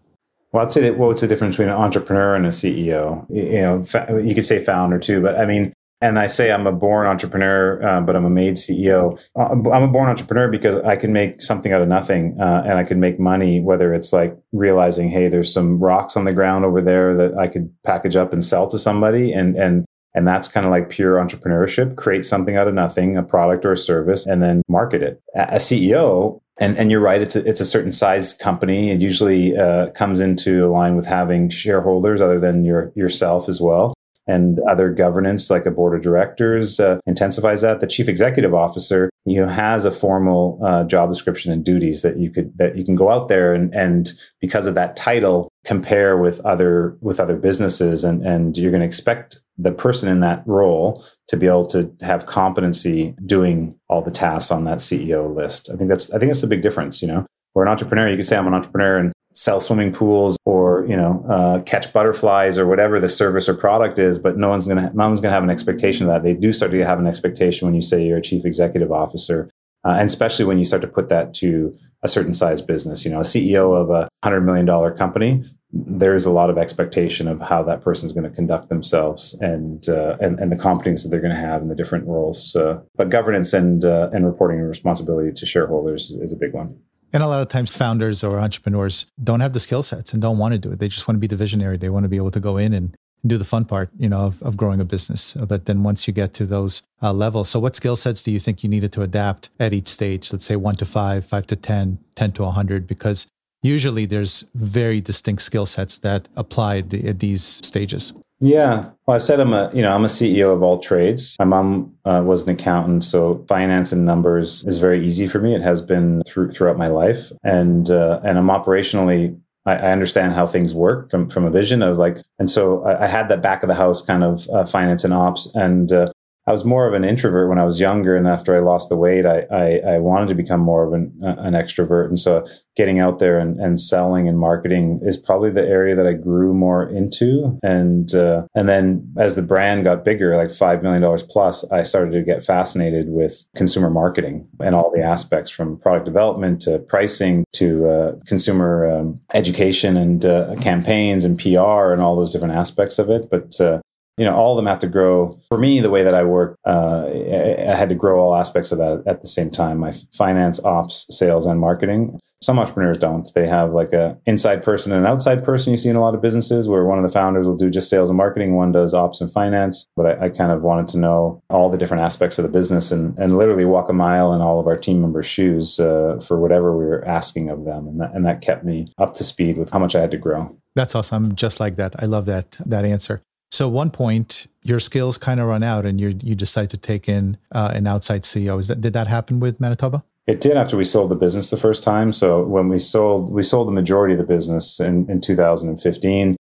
Well, 0.53 0.63
I'd 0.63 0.71
say 0.71 0.81
that 0.81 0.99
what's 0.99 1.21
the 1.21 1.27
difference 1.27 1.55
between 1.55 1.69
an 1.69 1.75
entrepreneur 1.75 2.35
and 2.35 2.45
a 2.45 2.49
CEO? 2.49 3.25
You 3.29 3.61
know, 3.61 4.19
you 4.19 4.35
could 4.35 4.45
say 4.45 4.63
founder 4.63 4.99
too, 4.99 5.19
but 5.19 5.35
I 5.35 5.47
mean, 5.47 5.73
and 5.99 6.19
I 6.19 6.27
say 6.27 6.51
I'm 6.51 6.67
a 6.67 6.71
born 6.71 7.07
entrepreneur, 7.07 7.81
uh, 7.81 8.01
but 8.01 8.15
I'm 8.15 8.25
a 8.25 8.29
made 8.29 8.55
CEO. 8.55 9.19
Uh, 9.35 9.69
I'm 9.71 9.83
a 9.83 9.87
born 9.87 10.09
entrepreneur 10.09 10.51
because 10.51 10.75
I 10.77 10.95
can 10.95 11.11
make 11.11 11.41
something 11.41 11.71
out 11.71 11.81
of 11.81 11.87
nothing, 11.87 12.37
uh, 12.39 12.63
and 12.65 12.77
I 12.77 12.83
can 12.83 12.99
make 12.99 13.19
money. 13.19 13.61
Whether 13.61 13.93
it's 13.93 14.13
like 14.13 14.37
realizing, 14.51 15.09
hey, 15.09 15.27
there's 15.27 15.51
some 15.51 15.79
rocks 15.79 16.15
on 16.17 16.25
the 16.25 16.33
ground 16.33 16.65
over 16.65 16.81
there 16.81 17.15
that 17.15 17.37
I 17.37 17.47
could 17.47 17.73
package 17.83 18.15
up 18.15 18.33
and 18.33 18.43
sell 18.43 18.67
to 18.67 18.77
somebody, 18.77 19.31
and 19.31 19.55
and 19.55 19.85
and 20.15 20.27
that's 20.27 20.47
kind 20.47 20.65
of 20.65 20.71
like 20.71 20.89
pure 20.89 21.15
entrepreneurship. 21.15 21.95
Create 21.95 22.25
something 22.25 22.55
out 22.55 22.67
of 22.67 22.73
nothing, 22.73 23.17
a 23.17 23.23
product 23.23 23.65
or 23.65 23.71
a 23.71 23.77
service, 23.77 24.25
and 24.25 24.41
then 24.41 24.61
market 24.67 25.01
it. 25.01 25.21
A 25.35 25.57
CEO, 25.57 26.39
and 26.59 26.77
and 26.77 26.91
you're 26.91 26.99
right, 26.99 27.21
it's 27.21 27.35
a, 27.35 27.47
it's 27.47 27.61
a 27.61 27.65
certain 27.65 27.91
size 27.91 28.33
company. 28.33 28.91
It 28.91 29.01
usually 29.01 29.57
uh, 29.57 29.89
comes 29.91 30.19
into 30.19 30.67
line 30.71 30.95
with 30.95 31.05
having 31.05 31.49
shareholders 31.49 32.21
other 32.21 32.39
than 32.39 32.63
your 32.65 32.91
yourself 32.95 33.49
as 33.49 33.61
well 33.61 33.92
and 34.27 34.59
other 34.69 34.91
governance 34.91 35.49
like 35.49 35.65
a 35.65 35.71
board 35.71 35.95
of 35.95 36.01
directors 36.01 36.79
uh, 36.79 36.99
intensifies 37.05 37.61
that. 37.61 37.79
The 37.79 37.87
chief 37.87 38.07
executive 38.07 38.53
officer 38.53 39.09
you 39.25 39.41
know 39.41 39.47
has 39.47 39.85
a 39.85 39.91
formal 39.91 40.59
uh, 40.63 40.83
job 40.83 41.09
description 41.09 41.51
and 41.51 41.63
duties 41.63 42.01
that 42.01 42.17
you 42.17 42.29
could 42.29 42.57
that 42.57 42.77
you 42.77 42.83
can 42.83 42.95
go 42.95 43.09
out 43.09 43.27
there 43.27 43.53
and 43.53 43.73
and 43.73 44.11
because 44.41 44.67
of 44.67 44.75
that 44.75 44.95
title 44.95 45.49
compare 45.65 46.17
with 46.17 46.41
other 46.41 46.97
with 47.01 47.19
other 47.19 47.37
businesses 47.37 48.03
and 48.03 48.25
and 48.25 48.57
you're 48.57 48.71
going 48.71 48.81
to 48.81 48.87
expect 48.87 49.39
the 49.57 49.71
person 49.71 50.09
in 50.09 50.19
that 50.19 50.43
role 50.45 51.05
to 51.27 51.37
be 51.37 51.47
able 51.47 51.65
to 51.65 51.89
have 52.01 52.25
competency 52.25 53.15
doing 53.25 53.75
all 53.87 54.01
the 54.01 54.11
tasks 54.11 54.51
on 54.51 54.65
that 54.65 54.79
CEO 54.79 55.33
list. 55.33 55.69
I 55.71 55.77
think 55.77 55.89
that's 55.89 56.11
i 56.13 56.19
think 56.19 56.29
that's 56.29 56.41
the 56.41 56.47
big 56.47 56.61
difference 56.61 57.01
you 57.01 57.07
know 57.07 57.25
or 57.55 57.63
an 57.63 57.69
entrepreneur 57.69 58.09
you 58.09 58.15
can 58.15 58.23
say 58.23 58.37
i'm 58.37 58.47
an 58.47 58.53
entrepreneur 58.53 58.97
and 58.97 59.13
sell 59.33 59.59
swimming 59.59 59.91
pools 59.91 60.37
or 60.45 60.85
you 60.87 60.95
know 60.95 61.25
uh, 61.29 61.61
catch 61.63 61.91
butterflies 61.91 62.57
or 62.57 62.67
whatever 62.67 62.99
the 62.99 63.09
service 63.09 63.49
or 63.49 63.53
product 63.53 63.97
is 63.99 64.19
but 64.19 64.37
no 64.37 64.49
one's 64.49 64.67
gonna 64.67 64.91
no 64.93 65.07
one's 65.07 65.21
gonna 65.21 65.33
have 65.33 65.43
an 65.43 65.49
expectation 65.49 66.07
of 66.07 66.13
that 66.13 66.23
they 66.23 66.35
do 66.35 66.53
start 66.53 66.71
to 66.71 66.85
have 66.85 66.99
an 66.99 67.07
expectation 67.07 67.67
when 67.67 67.75
you 67.75 67.81
say 67.81 68.03
you're 68.03 68.19
a 68.19 68.21
chief 68.21 68.45
executive 68.45 68.91
officer 68.91 69.49
uh, 69.85 69.91
and 69.91 70.05
especially 70.05 70.45
when 70.45 70.57
you 70.57 70.63
start 70.63 70.81
to 70.81 70.87
put 70.87 71.09
that 71.09 71.33
to 71.33 71.73
a 72.03 72.07
certain 72.07 72.33
size 72.33 72.61
business 72.61 73.03
you 73.03 73.11
know 73.11 73.19
a 73.19 73.23
ceo 73.23 73.75
of 73.75 73.89
a 73.89 74.07
hundred 74.23 74.41
million 74.41 74.65
dollar 74.65 74.91
company 74.91 75.43
there's 75.73 76.25
a 76.25 76.31
lot 76.31 76.51
of 76.51 76.57
expectation 76.59 77.27
of 77.27 77.41
how 77.41 77.63
that 77.63 77.81
person 77.81 78.05
is 78.05 78.13
going 78.13 78.29
to 78.29 78.29
conduct 78.29 78.69
themselves 78.69 79.33
and, 79.41 79.89
uh, 79.89 80.15
and 80.21 80.39
and 80.39 80.51
the 80.51 80.55
competence 80.55 81.01
that 81.01 81.09
they're 81.09 81.19
going 81.19 81.33
to 81.33 81.39
have 81.39 81.63
in 81.63 81.67
the 81.67 81.75
different 81.75 82.05
roles. 82.05 82.55
But 82.95 83.09
governance 83.09 83.53
and 83.53 83.83
uh, 83.83 84.11
and 84.13 84.23
reporting 84.23 84.59
and 84.59 84.69
responsibility 84.69 85.31
to 85.33 85.45
shareholders 85.47 86.11
is 86.11 86.31
a 86.31 86.35
big 86.35 86.53
one. 86.53 86.77
And 87.13 87.21
a 87.21 87.27
lot 87.27 87.41
of 87.41 87.47
times, 87.47 87.71
founders 87.71 88.23
or 88.23 88.39
entrepreneurs 88.39 89.05
don't 89.23 89.39
have 89.39 89.53
the 89.53 89.59
skill 89.59 89.83
sets 89.83 90.13
and 90.13 90.21
don't 90.21 90.39
want 90.39 90.53
to 90.53 90.57
do 90.57 90.71
it. 90.71 90.79
They 90.79 90.87
just 90.87 91.07
want 91.07 91.15
to 91.15 91.19
be 91.19 91.27
the 91.27 91.35
visionary. 91.35 91.77
They 91.77 91.89
want 91.89 92.03
to 92.05 92.09
be 92.09 92.17
able 92.17 92.31
to 92.31 92.39
go 92.39 92.57
in 92.57 92.73
and 92.73 92.97
do 93.25 93.37
the 93.37 93.45
fun 93.45 93.65
part, 93.65 93.89
you 93.97 94.09
know, 94.09 94.21
of, 94.21 94.41
of 94.41 94.57
growing 94.57 94.81
a 94.81 94.85
business. 94.85 95.33
But 95.33 95.65
then 95.65 95.83
once 95.83 96.07
you 96.07 96.13
get 96.13 96.33
to 96.35 96.45
those 96.45 96.81
uh, 97.01 97.13
levels, 97.13 97.49
so 97.49 97.59
what 97.59 97.75
skill 97.75 97.95
sets 97.95 98.23
do 98.23 98.31
you 98.31 98.39
think 98.39 98.63
you 98.63 98.69
needed 98.69 98.91
to 98.93 99.03
adapt 99.03 99.49
at 99.59 99.73
each 99.73 99.87
stage? 99.87 100.33
Let's 100.33 100.43
say 100.43 100.55
one 100.55 100.75
to 100.77 100.85
five, 100.85 101.23
five 101.23 101.47
to 101.47 101.55
10, 101.55 101.99
10 102.15 102.31
to 102.33 102.43
100, 102.43 102.87
because 102.87 103.27
usually 103.61 104.05
there's 104.05 104.49
very 104.55 104.99
distinct 104.99 105.43
skill 105.43 105.65
sets 105.65 105.99
that 105.99 106.27
apply 106.35 106.81
the, 106.81 107.07
at 107.07 107.19
these 107.19 107.43
stages. 107.43 108.11
Yeah. 108.39 108.89
Well, 109.05 109.15
I 109.15 109.19
said 109.19 109.39
I'm 109.39 109.53
a, 109.53 109.69
you 109.73 109.81
know, 109.81 109.93
I'm 109.93 110.03
a 110.03 110.09
CEO 110.09 110.53
of 110.53 110.63
all 110.63 110.79
trades. 110.79 111.35
My 111.39 111.45
mom 111.45 111.93
uh, 112.05 112.21
was 112.25 112.47
an 112.47 112.53
accountant, 112.53 113.03
so 113.03 113.43
finance 113.47 113.91
and 113.91 114.05
numbers 114.05 114.65
is 114.65 114.79
very 114.79 115.05
easy 115.05 115.27
for 115.27 115.39
me. 115.39 115.55
It 115.55 115.61
has 115.61 115.81
been 115.81 116.23
through, 116.27 116.51
throughout 116.51 116.77
my 116.77 116.87
life, 116.87 117.31
and 117.43 117.89
uh, 117.89 118.19
and 118.23 118.37
I'm 118.37 118.47
operationally. 118.47 119.39
I, 119.65 119.75
I, 119.75 119.91
understand 119.93 120.33
how 120.33 120.45
things 120.45 120.73
work 120.73 121.09
from, 121.09 121.29
from 121.29 121.45
a 121.45 121.49
vision 121.49 121.81
of 121.81 121.97
like, 121.97 122.17
and 122.37 122.51
so 122.51 122.83
I, 122.83 123.05
I 123.05 123.07
had 123.07 123.29
that 123.29 123.41
back 123.41 123.63
of 123.63 123.69
the 123.69 123.75
house 123.75 124.05
kind 124.05 124.21
of 124.21 124.45
uh, 124.49 124.65
finance 124.65 125.05
and 125.05 125.13
ops, 125.13 125.53
and 125.55 125.91
uh, 125.91 126.11
I 126.45 126.51
was 126.51 126.65
more 126.65 126.87
of 126.87 126.93
an 126.93 127.05
introvert 127.05 127.47
when 127.47 127.57
I 127.57 127.63
was 127.63 127.79
younger, 127.79 128.17
and 128.17 128.27
after 128.27 128.55
I 128.55 128.59
lost 128.59 128.89
the 128.89 128.97
weight, 128.97 129.25
I 129.25 129.45
I, 129.49 129.93
I 129.93 129.97
wanted 129.99 130.27
to 130.27 130.35
become 130.35 130.59
more 130.59 130.85
of 130.85 130.93
an, 130.93 131.13
uh, 131.23 131.35
an 131.37 131.53
extrovert. 131.53 132.07
And 132.07 132.19
so, 132.19 132.45
getting 132.75 132.99
out 132.99 133.19
there 133.19 133.39
and, 133.39 133.59
and 133.59 133.79
selling 133.79 134.27
and 134.27 134.37
marketing 134.37 134.99
is 135.03 135.15
probably 135.15 135.51
the 135.51 135.65
area 135.65 135.95
that 135.95 136.07
I 136.07 136.13
grew 136.13 136.53
more 136.53 136.89
into. 136.89 137.57
And 137.63 138.13
uh, 138.13 138.47
and 138.55 138.67
then 138.67 139.13
as 139.17 139.37
the 139.37 139.41
brand 139.41 139.85
got 139.85 140.03
bigger, 140.03 140.35
like 140.35 140.51
five 140.51 140.83
million 140.83 141.01
dollars 141.01 141.23
plus, 141.23 141.69
I 141.71 141.83
started 141.83 142.11
to 142.11 142.23
get 142.23 142.43
fascinated 142.43 143.07
with 143.07 143.45
consumer 143.55 143.89
marketing 143.89 144.47
and 144.59 144.75
all 144.75 144.91
the 144.93 145.01
aspects 145.01 145.49
from 145.49 145.77
product 145.77 146.05
development 146.05 146.61
to 146.63 146.79
pricing 146.79 147.45
to 147.53 147.87
uh, 147.87 148.11
consumer 148.25 148.89
um, 148.89 149.19
education 149.33 149.95
and 149.95 150.25
uh, 150.25 150.55
campaigns 150.55 151.23
and 151.23 151.39
PR 151.39 151.93
and 151.93 152.01
all 152.01 152.17
those 152.17 152.33
different 152.33 152.55
aspects 152.55 152.99
of 152.99 153.09
it. 153.09 153.29
But 153.29 153.61
uh, 153.61 153.79
you 154.17 154.25
know 154.25 154.35
all 154.35 154.51
of 154.51 154.57
them 154.57 154.67
have 154.67 154.79
to 154.79 154.87
grow. 154.87 155.39
For 155.49 155.57
me 155.57 155.79
the 155.79 155.89
way 155.89 156.03
that 156.03 156.13
i 156.13 156.23
work 156.23 156.57
uh, 156.65 157.05
i 157.07 157.75
had 157.75 157.89
to 157.89 157.95
grow 157.95 158.19
all 158.19 158.35
aspects 158.35 158.71
of 158.71 158.77
that 158.77 159.03
at 159.07 159.21
the 159.21 159.27
same 159.27 159.49
time. 159.49 159.79
My 159.79 159.93
finance 160.13 160.63
ops 160.63 161.07
sales 161.15 161.45
and 161.45 161.59
marketing. 161.59 162.19
Some 162.41 162.59
entrepreneurs 162.59 162.97
don't. 162.97 163.27
They 163.33 163.47
have 163.47 163.71
like 163.71 163.93
a 163.93 164.17
inside 164.25 164.63
person 164.63 164.91
and 164.91 165.05
an 165.05 165.11
outside 165.11 165.45
person. 165.45 165.71
You 165.71 165.77
see 165.77 165.89
in 165.89 165.95
a 165.95 166.01
lot 166.01 166.13
of 166.13 166.21
businesses 166.21 166.67
where 166.67 166.83
one 166.83 166.97
of 166.97 167.03
the 167.03 167.09
founders 167.09 167.47
will 167.47 167.55
do 167.55 167.69
just 167.69 167.89
sales 167.89 168.09
and 168.09 168.17
marketing 168.17 168.55
one 168.55 168.73
does 168.73 168.93
ops 168.93 169.21
and 169.21 169.31
finance. 169.31 169.87
But 169.95 170.05
i, 170.05 170.25
I 170.25 170.29
kind 170.29 170.51
of 170.51 170.61
wanted 170.61 170.89
to 170.89 170.99
know 170.99 171.41
all 171.49 171.69
the 171.69 171.77
different 171.77 172.03
aspects 172.03 172.37
of 172.37 172.43
the 172.43 172.51
business 172.51 172.91
and, 172.91 173.17
and 173.17 173.37
literally 173.37 173.65
walk 173.65 173.89
a 173.89 173.93
mile 173.93 174.33
in 174.33 174.41
all 174.41 174.59
of 174.59 174.67
our 174.67 174.77
team 174.77 175.01
members 175.01 175.25
shoes 175.25 175.79
uh, 175.79 176.19
for 176.25 176.37
whatever 176.37 176.75
we 176.75 176.85
were 176.85 177.05
asking 177.07 177.49
of 177.49 177.63
them. 177.63 177.87
And 177.87 178.01
that, 178.01 178.13
and 178.13 178.25
that 178.25 178.41
kept 178.41 178.65
me 178.65 178.89
up 178.97 179.13
to 179.15 179.23
speed 179.23 179.57
with 179.57 179.69
how 179.69 179.79
much 179.79 179.95
i 179.95 180.01
had 180.01 180.11
to 180.11 180.17
grow. 180.17 180.55
That's 180.75 180.95
awesome. 180.95 181.35
Just 181.35 181.61
like 181.61 181.77
that. 181.77 181.95
I 182.01 182.07
love 182.07 182.25
that 182.25 182.57
that 182.65 182.83
answer 182.83 183.21
so 183.53 183.69
one 183.69 183.91
point, 183.91 184.47
your 184.63 184.79
skills 184.79 185.19
kind 185.19 185.39
of 185.39 185.45
run 185.45 185.61
out, 185.61 185.85
and 185.85 186.01
you 186.01 186.17
you 186.23 186.33
decide 186.33 186.71
to 186.71 186.77
take 186.77 187.07
in 187.07 187.37
uh, 187.51 187.71
an 187.75 187.85
outside 187.85 188.23
CEO. 188.23 188.59
Is 188.59 188.67
that 188.67 188.81
did 188.81 188.93
that 188.93 189.05
happen 189.05 189.39
with 189.39 189.59
Manitoba? 189.61 190.03
It 190.25 190.41
did 190.41 190.57
after 190.57 190.75
we 190.75 190.83
sold 190.83 191.11
the 191.11 191.15
business 191.15 191.51
the 191.51 191.57
first 191.57 191.83
time. 191.83 192.13
So 192.13 192.43
when 192.43 192.67
we 192.67 192.79
sold, 192.79 193.31
we 193.31 193.43
sold 193.43 193.67
the 193.67 193.71
majority 193.71 194.15
of 194.15 194.17
the 194.17 194.25
business 194.25 194.79
in, 194.79 195.07
in 195.07 195.21
2015, 195.21 196.35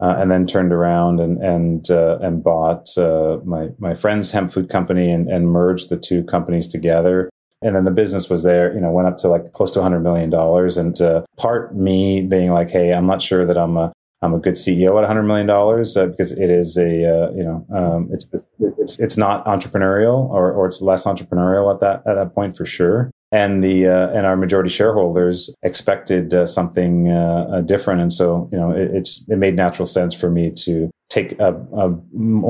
uh, 0.00 0.14
and 0.18 0.28
then 0.28 0.44
turned 0.44 0.72
around 0.72 1.20
and 1.20 1.40
and 1.40 1.88
uh, 1.88 2.18
and 2.20 2.42
bought 2.42 2.98
uh, 2.98 3.38
my 3.44 3.68
my 3.78 3.94
friend's 3.94 4.32
hemp 4.32 4.50
food 4.50 4.68
company 4.68 5.12
and, 5.12 5.28
and 5.28 5.48
merged 5.48 5.88
the 5.88 5.96
two 5.96 6.24
companies 6.24 6.66
together. 6.66 7.30
And 7.62 7.76
then 7.76 7.84
the 7.84 7.92
business 7.92 8.28
was 8.28 8.42
there, 8.42 8.74
you 8.74 8.80
know, 8.80 8.90
went 8.90 9.06
up 9.06 9.18
to 9.18 9.28
like 9.28 9.52
close 9.52 9.70
to 9.72 9.78
100 9.78 10.00
million 10.00 10.30
dollars. 10.30 10.76
And 10.76 11.00
uh, 11.00 11.22
part 11.36 11.76
me 11.76 12.22
being 12.22 12.52
like, 12.52 12.70
hey, 12.70 12.92
I'm 12.92 13.06
not 13.06 13.22
sure 13.22 13.46
that 13.46 13.56
I'm 13.56 13.76
a 13.76 13.92
I'm 14.22 14.34
a 14.34 14.38
good 14.38 14.54
CEO 14.54 14.88
at 14.88 14.94
100 14.94 15.22
million 15.24 15.46
dollars 15.46 15.96
uh, 15.96 16.06
because 16.06 16.32
it 16.32 16.50
is 16.50 16.76
a 16.76 16.82
uh, 16.84 17.30
you 17.32 17.44
know 17.44 17.66
um, 17.74 18.08
it's 18.12 18.26
it's 18.78 18.98
it's 18.98 19.16
not 19.16 19.44
entrepreneurial 19.44 20.28
or 20.30 20.52
or 20.52 20.66
it's 20.66 20.80
less 20.80 21.04
entrepreneurial 21.04 21.72
at 21.72 21.80
that 21.80 22.02
at 22.06 22.14
that 22.14 22.34
point 22.34 22.56
for 22.56 22.64
sure. 22.64 23.10
And 23.36 23.62
the 23.62 23.86
uh, 23.86 24.16
and 24.16 24.24
our 24.24 24.34
majority 24.34 24.70
shareholders 24.70 25.54
expected 25.62 26.32
uh, 26.32 26.46
something 26.46 27.12
uh, 27.12 27.48
uh, 27.52 27.60
different, 27.60 28.00
and 28.00 28.10
so 28.10 28.48
you 28.50 28.56
know 28.56 28.70
it, 28.70 28.88
it 28.96 29.04
just 29.04 29.30
it 29.30 29.36
made 29.36 29.54
natural 29.54 29.84
sense 29.84 30.14
for 30.14 30.30
me 30.30 30.50
to 30.64 30.90
take 31.10 31.38
a, 31.38 31.52
a, 31.72 31.84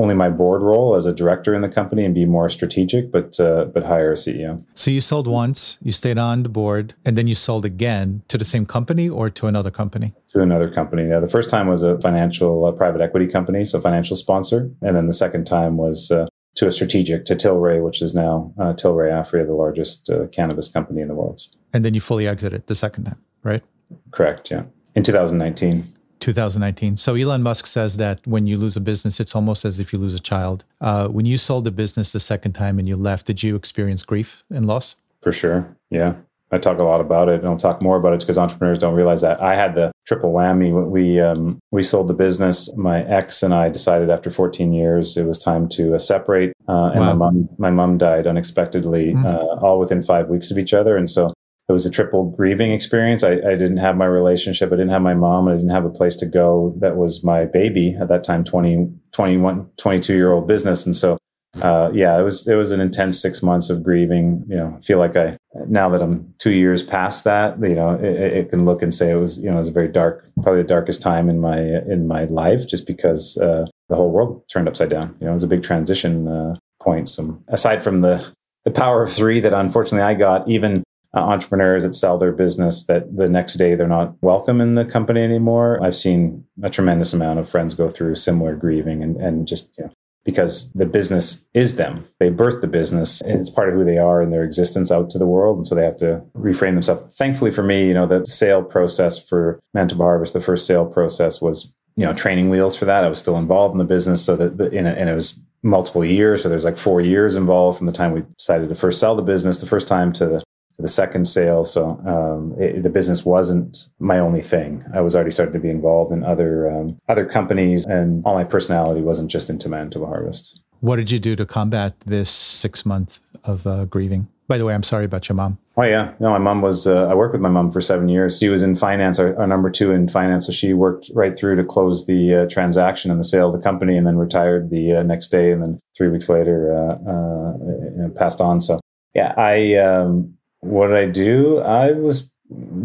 only 0.01 0.15
my 0.15 0.29
board 0.29 0.61
role 0.61 0.95
as 0.95 1.05
a 1.05 1.13
director 1.13 1.53
in 1.53 1.61
the 1.61 1.69
company 1.69 2.05
and 2.05 2.15
be 2.15 2.25
more 2.25 2.47
strategic, 2.47 3.11
but 3.11 3.37
uh, 3.37 3.65
but 3.65 3.83
hire 3.83 4.13
a 4.13 4.15
CEO. 4.15 4.63
So 4.75 4.89
you 4.89 5.01
sold 5.01 5.27
once, 5.27 5.77
you 5.81 5.91
stayed 5.91 6.17
on 6.17 6.43
the 6.43 6.49
board, 6.49 6.93
and 7.03 7.17
then 7.17 7.27
you 7.27 7.35
sold 7.35 7.65
again 7.65 8.23
to 8.29 8.37
the 8.37 8.45
same 8.45 8.65
company 8.65 9.09
or 9.09 9.29
to 9.29 9.47
another 9.47 9.71
company? 9.71 10.13
To 10.29 10.41
another 10.41 10.69
company. 10.71 11.09
Yeah, 11.09 11.19
the 11.19 11.27
first 11.27 11.49
time 11.49 11.67
was 11.67 11.83
a 11.83 11.99
financial 11.99 12.63
uh, 12.63 12.71
private 12.71 13.01
equity 13.01 13.27
company, 13.27 13.65
so 13.65 13.81
financial 13.81 14.15
sponsor, 14.15 14.71
and 14.81 14.95
then 14.95 15.07
the 15.07 15.13
second 15.13 15.47
time 15.47 15.75
was. 15.75 16.11
To 16.57 16.67
a 16.67 16.71
strategic, 16.71 17.25
to 17.25 17.35
Tilray, 17.35 17.83
which 17.83 18.01
is 18.01 18.13
now 18.13 18.51
uh, 18.59 18.73
Tilray 18.73 19.11
Aphria, 19.11 19.45
the 19.45 19.53
largest 19.53 20.09
uh, 20.09 20.25
cannabis 20.27 20.69
company 20.69 21.01
in 21.01 21.07
the 21.07 21.13
world. 21.13 21.41
And 21.71 21.85
then 21.85 21.93
you 21.93 22.01
fully 22.01 22.27
exited 22.27 22.65
the 22.65 22.75
second 22.75 23.05
time, 23.05 23.21
right? 23.43 23.63
Correct, 24.11 24.49
yeah. 24.49 24.63
In 24.95 25.03
2019. 25.03 25.83
2019. 26.19 26.97
So 26.97 27.15
Elon 27.15 27.43
Musk 27.43 27.67
says 27.67 27.97
that 27.97 28.25
when 28.25 28.47
you 28.47 28.57
lose 28.57 28.75
a 28.75 28.81
business, 28.81 29.19
it's 29.19 29.35
almost 29.35 29.65
as 29.65 29.79
if 29.79 29.93
you 29.93 29.99
lose 29.99 30.15
a 30.15 30.19
child. 30.19 30.65
Uh, 30.81 31.07
when 31.07 31.25
you 31.25 31.37
sold 31.37 31.65
the 31.65 31.71
business 31.71 32.11
the 32.11 32.19
second 32.19 32.53
time 32.53 32.79
and 32.79 32.87
you 32.87 32.95
left, 32.95 33.27
did 33.27 33.43
you 33.43 33.55
experience 33.55 34.03
grief 34.03 34.43
and 34.49 34.67
loss? 34.67 34.95
For 35.21 35.31
sure. 35.31 35.77
Yeah. 35.89 36.15
I 36.51 36.57
talk 36.57 36.79
a 36.79 36.83
lot 36.83 37.01
about 37.01 37.27
it, 37.27 37.39
and 37.39 37.47
I'll 37.49 37.57
talk 37.57 37.81
more 37.81 37.97
about 37.97 38.13
it 38.13 38.21
because 38.21 38.37
entrepreneurs 38.37 38.79
don't 38.79 38.93
realize 38.93 39.21
that 39.21 39.41
I 39.41 39.55
had 39.55 39.75
the 39.75 39.91
triple 40.05 40.31
whammy. 40.31 40.71
We 40.89 41.19
um, 41.19 41.59
we 41.71 41.83
sold 41.83 42.07
the 42.07 42.13
business. 42.13 42.73
My 42.75 43.03
ex 43.03 43.43
and 43.43 43.53
I 43.53 43.69
decided 43.69 44.09
after 44.09 44.29
14 44.29 44.71
years 44.71 45.17
it 45.17 45.25
was 45.25 45.39
time 45.39 45.67
to 45.69 45.95
uh, 45.95 45.99
separate, 45.99 46.53
uh, 46.69 46.91
and 46.93 46.99
wow. 47.01 47.05
my 47.07 47.13
mom 47.13 47.49
my 47.57 47.71
mom 47.71 47.97
died 47.97 48.27
unexpectedly, 48.27 49.13
mm-hmm. 49.13 49.25
uh, 49.25 49.65
all 49.65 49.79
within 49.79 50.01
five 50.01 50.29
weeks 50.29 50.49
of 50.49 50.57
each 50.57 50.73
other. 50.73 50.95
And 50.95 51.09
so 51.09 51.33
it 51.69 51.73
was 51.73 51.85
a 51.85 51.91
triple 51.91 52.31
grieving 52.31 52.71
experience. 52.71 53.23
I, 53.23 53.33
I, 53.33 53.55
didn't 53.55 53.77
have 53.77 53.97
my 53.97 54.05
relationship. 54.05 54.69
I 54.71 54.77
didn't 54.77 54.91
have 54.91 55.01
my 55.01 55.15
mom. 55.15 55.49
I 55.49 55.55
didn't 55.55 55.69
have 55.69 55.83
a 55.83 55.89
place 55.89 56.15
to 56.17 56.25
go. 56.25 56.73
That 56.79 56.95
was 56.95 57.25
my 57.25 57.43
baby 57.43 57.93
at 57.99 58.07
that 58.07 58.23
time, 58.23 58.45
20, 58.45 58.89
21, 59.11 59.69
22 59.75 60.15
year 60.15 60.31
old 60.31 60.47
business. 60.47 60.85
And 60.85 60.95
so 60.95 61.17
uh, 61.61 61.89
yeah, 61.93 62.19
it 62.19 62.23
was 62.23 62.47
it 62.47 62.55
was 62.55 62.71
an 62.71 62.79
intense 62.79 63.19
six 63.21 63.41
months 63.41 63.69
of 63.69 63.83
grieving. 63.83 64.43
You 64.47 64.57
know, 64.57 64.75
I 64.77 64.81
feel 64.81 64.99
like 64.99 65.15
I 65.15 65.37
now 65.67 65.89
that 65.89 66.01
I'm 66.01 66.33
two 66.37 66.51
years 66.51 66.83
past 66.83 67.23
that, 67.23 67.59
you 67.59 67.73
know, 67.73 67.95
it, 67.95 68.03
it, 68.03 68.49
can 68.49 68.65
look 68.65 68.83
and 68.83 68.93
say 68.93 69.11
it 69.11 69.15
was 69.15 69.39
you 69.39 69.49
know 69.49 69.55
it 69.55 69.59
was 69.59 69.69
a 69.69 69.73
very 69.73 69.87
dark, 69.87 70.29
probably 70.43 70.61
the 70.61 70.67
darkest 70.67 71.01
time 71.01 71.29
in 71.29 71.39
my 71.39 71.59
in 71.59 72.07
my 72.07 72.25
life, 72.25 72.67
just 72.67 72.85
because 72.85 73.37
uh, 73.37 73.65
the 73.89 73.95
whole 73.95 74.11
world 74.11 74.43
turned 74.51 74.67
upside 74.67 74.89
down. 74.89 75.15
You 75.19 75.25
know, 75.25 75.31
it 75.31 75.35
was 75.35 75.43
a 75.43 75.47
big 75.47 75.63
transition 75.63 76.27
uh, 76.27 76.55
point. 76.81 77.09
So 77.09 77.41
aside 77.47 77.81
from 77.81 77.99
the 77.99 78.31
the 78.65 78.71
power 78.71 79.01
of 79.01 79.11
three 79.11 79.39
that 79.39 79.53
unfortunately 79.53 80.01
I 80.01 80.13
got, 80.13 80.47
even 80.47 80.83
uh, 81.15 81.19
entrepreneurs 81.21 81.83
that 81.83 81.95
sell 81.95 82.17
their 82.17 82.33
business 82.33 82.85
that 82.85 83.15
the 83.15 83.29
next 83.29 83.55
day 83.55 83.75
they're 83.75 83.87
not 83.87 84.13
welcome 84.21 84.61
in 84.61 84.75
the 84.75 84.85
company 84.85 85.21
anymore. 85.23 85.81
I've 85.81 85.95
seen 85.95 86.45
a 86.61 86.69
tremendous 86.69 87.13
amount 87.13 87.39
of 87.39 87.49
friends 87.49 87.73
go 87.73 87.89
through 87.89 88.15
similar 88.15 88.55
grieving 88.55 89.01
and, 89.01 89.15
and 89.15 89.47
just 89.47 89.75
you 89.77 89.85
know, 89.85 89.91
because 90.27 90.69
the 90.73 90.85
business 90.85 91.47
is 91.53 91.77
them. 91.77 92.03
They 92.19 92.29
birthed 92.29 92.59
the 92.59 92.67
business. 92.67 93.21
And 93.21 93.39
it's 93.39 93.49
part 93.49 93.69
of 93.69 93.75
who 93.75 93.85
they 93.85 93.97
are 93.97 94.21
and 94.21 94.33
their 94.33 94.43
existence 94.43 94.91
out 94.91 95.09
to 95.11 95.17
the 95.17 95.25
world. 95.25 95.55
And 95.55 95.65
so 95.65 95.73
they 95.73 95.85
have 95.85 95.95
to 95.97 96.21
reframe 96.35 96.73
themselves. 96.73 97.15
Thankfully 97.15 97.49
for 97.49 97.63
me, 97.63 97.87
you 97.87 97.93
know, 97.93 98.05
the 98.05 98.25
sale 98.25 98.61
process 98.61 99.17
for 99.17 99.57
Manitoba 99.73 100.03
Harvest, 100.03 100.33
the 100.33 100.41
first 100.41 100.67
sale 100.67 100.85
process 100.85 101.41
was, 101.41 101.73
you 101.95 102.05
know, 102.05 102.13
training 102.13 102.49
wheels 102.49 102.75
for 102.75 102.83
that. 102.83 103.05
I 103.05 103.09
was 103.09 103.19
still 103.19 103.37
involved 103.37 103.71
in 103.71 103.77
the 103.77 103.85
business. 103.85 104.21
So 104.25 104.35
that, 104.35 104.57
the, 104.57 104.65
and 104.77 105.09
it 105.09 105.15
was 105.15 105.41
multiple 105.63 106.03
years. 106.03 106.43
So 106.43 106.49
there's 106.49 106.65
like 106.65 106.77
four 106.77 106.99
years 106.99 107.37
involved 107.37 107.77
from 107.77 107.87
the 107.87 107.93
time 107.93 108.11
we 108.11 108.23
decided 108.37 108.67
to 108.67 108.75
first 108.75 108.99
sell 108.99 109.15
the 109.15 109.23
business, 109.23 109.61
the 109.61 109.65
first 109.65 109.87
time 109.87 110.11
to 110.13 110.43
the 110.79 110.87
second 110.87 111.25
sale. 111.25 111.63
So 111.63 111.99
um, 112.05 112.55
it, 112.59 112.83
the 112.83 112.89
business 112.89 113.25
wasn't 113.25 113.89
my 113.99 114.19
only 114.19 114.41
thing. 114.41 114.83
I 114.93 115.01
was 115.01 115.15
already 115.15 115.31
starting 115.31 115.53
to 115.53 115.59
be 115.59 115.69
involved 115.69 116.11
in 116.11 116.23
other 116.23 116.69
um, 116.69 116.99
other 117.07 117.25
companies, 117.25 117.85
and 117.85 118.23
all 118.25 118.35
my 118.35 118.43
personality 118.43 119.01
wasn't 119.01 119.31
just 119.31 119.49
into 119.49 119.69
Manitoba 119.69 120.05
Harvest. 120.05 120.61
What 120.81 120.97
did 120.97 121.09
you 121.09 121.19
do 121.19 121.35
to 121.35 121.45
combat 121.45 121.99
this 122.01 122.29
six 122.29 122.85
month 122.85 123.19
of 123.43 123.65
uh, 123.65 123.85
grieving? 123.85 124.27
By 124.47 124.57
the 124.57 124.63
way, 124.63 124.73
I'm 124.73 124.83
sorry 124.83 125.03
about 125.03 125.27
your 125.27 125.35
mom. 125.35 125.57
Oh 125.75 125.83
yeah, 125.83 126.13
no, 126.19 126.29
my 126.29 126.37
mom 126.37 126.61
was. 126.61 126.87
Uh, 126.87 127.07
I 127.07 127.15
worked 127.15 127.33
with 127.33 127.41
my 127.41 127.49
mom 127.49 127.71
for 127.71 127.81
seven 127.81 128.07
years. 128.07 128.37
She 128.39 128.47
was 128.47 128.63
in 128.63 128.75
finance, 128.75 129.19
our, 129.19 129.37
our, 129.37 129.47
number 129.47 129.69
two 129.69 129.91
in 129.91 130.07
finance. 130.07 130.45
So 130.45 130.51
she 130.51 130.73
worked 130.73 131.11
right 131.13 131.37
through 131.37 131.57
to 131.57 131.63
close 131.63 132.05
the 132.05 132.35
uh, 132.35 132.45
transaction 132.47 133.11
and 133.11 133.19
the 133.19 133.25
sale 133.25 133.53
of 133.53 133.59
the 133.59 133.63
company, 133.63 133.97
and 133.97 134.07
then 134.07 134.17
retired 134.17 134.69
the 134.69 134.97
uh, 134.97 135.03
next 135.03 135.29
day. 135.29 135.51
And 135.51 135.61
then 135.61 135.79
three 135.97 136.07
weeks 136.07 136.29
later, 136.29 136.71
uh, 136.73 138.05
uh, 138.05 138.09
passed 138.09 138.39
on. 138.39 138.61
So 138.61 138.79
yeah, 139.13 139.33
I 139.35 139.75
um, 139.75 140.36
what 140.61 140.87
did 140.87 140.97
I 140.97 141.05
do? 141.05 141.59
I 141.59 141.91
was 141.91 142.31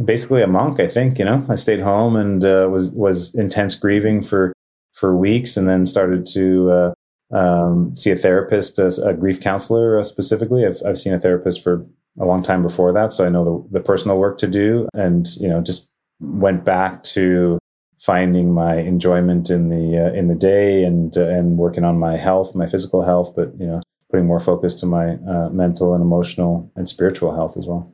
basically 0.04 0.42
a 0.42 0.46
monk. 0.46 0.80
I 0.80 0.86
think 0.86 1.18
you 1.18 1.24
know. 1.24 1.44
I 1.48 1.54
stayed 1.54 1.80
home 1.80 2.16
and 2.16 2.44
uh, 2.44 2.68
was 2.70 2.90
was 2.92 3.34
intense 3.34 3.74
grieving 3.74 4.22
for 4.22 4.52
for 4.94 5.16
weeks, 5.16 5.56
and 5.56 5.68
then 5.68 5.86
started 5.86 6.26
to 6.26 6.70
uh, 6.70 6.94
um, 7.32 7.94
see 7.94 8.10
a 8.10 8.16
therapist, 8.16 8.78
as 8.78 8.98
a 8.98 9.14
grief 9.14 9.40
counselor 9.40 9.98
uh, 9.98 10.02
specifically. 10.02 10.66
I've 10.66 10.78
I've 10.86 10.98
seen 10.98 11.12
a 11.12 11.20
therapist 11.20 11.62
for 11.62 11.86
a 12.20 12.26
long 12.26 12.42
time 12.42 12.62
before 12.62 12.92
that, 12.92 13.12
so 13.12 13.24
I 13.24 13.30
know 13.30 13.44
the, 13.44 13.78
the 13.78 13.84
personal 13.84 14.18
work 14.18 14.38
to 14.38 14.46
do, 14.46 14.88
and 14.94 15.26
you 15.40 15.48
know, 15.48 15.62
just 15.62 15.92
went 16.20 16.64
back 16.64 17.02
to 17.02 17.58
finding 18.00 18.52
my 18.52 18.76
enjoyment 18.76 19.48
in 19.48 19.68
the 19.68 20.06
uh, 20.06 20.12
in 20.12 20.28
the 20.28 20.34
day 20.34 20.84
and 20.84 21.16
uh, 21.16 21.28
and 21.28 21.56
working 21.56 21.84
on 21.84 21.98
my 21.98 22.16
health, 22.16 22.54
my 22.54 22.66
physical 22.66 23.02
health, 23.02 23.34
but 23.34 23.52
you 23.58 23.66
know, 23.66 23.80
putting 24.12 24.26
more 24.26 24.40
focus 24.40 24.74
to 24.74 24.86
my 24.86 25.14
uh, 25.14 25.48
mental 25.48 25.94
and 25.94 26.02
emotional 26.02 26.70
and 26.76 26.86
spiritual 26.86 27.34
health 27.34 27.56
as 27.56 27.66
well. 27.66 27.90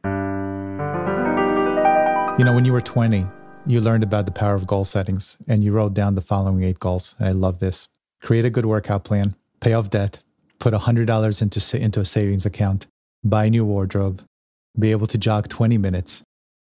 You 2.38 2.44
know, 2.44 2.52
when 2.52 2.64
you 2.64 2.72
were 2.72 2.80
20, 2.80 3.24
you 3.66 3.80
learned 3.80 4.02
about 4.02 4.26
the 4.26 4.32
power 4.32 4.56
of 4.56 4.66
goal 4.66 4.84
settings 4.84 5.38
and 5.46 5.62
you 5.62 5.70
wrote 5.70 5.94
down 5.94 6.16
the 6.16 6.20
following 6.20 6.64
eight 6.64 6.80
goals. 6.80 7.14
I 7.20 7.30
love 7.30 7.60
this. 7.60 7.88
Create 8.20 8.44
a 8.44 8.50
good 8.50 8.66
workout 8.66 9.04
plan, 9.04 9.36
pay 9.60 9.74
off 9.74 9.90
debt, 9.90 10.18
put 10.58 10.74
$100 10.74 11.42
into, 11.42 11.80
into 11.80 12.00
a 12.00 12.04
savings 12.04 12.44
account, 12.44 12.88
buy 13.22 13.44
a 13.44 13.50
new 13.50 13.64
wardrobe, 13.64 14.20
be 14.76 14.90
able 14.90 15.06
to 15.06 15.18
jog 15.18 15.48
20 15.48 15.78
minutes, 15.78 16.24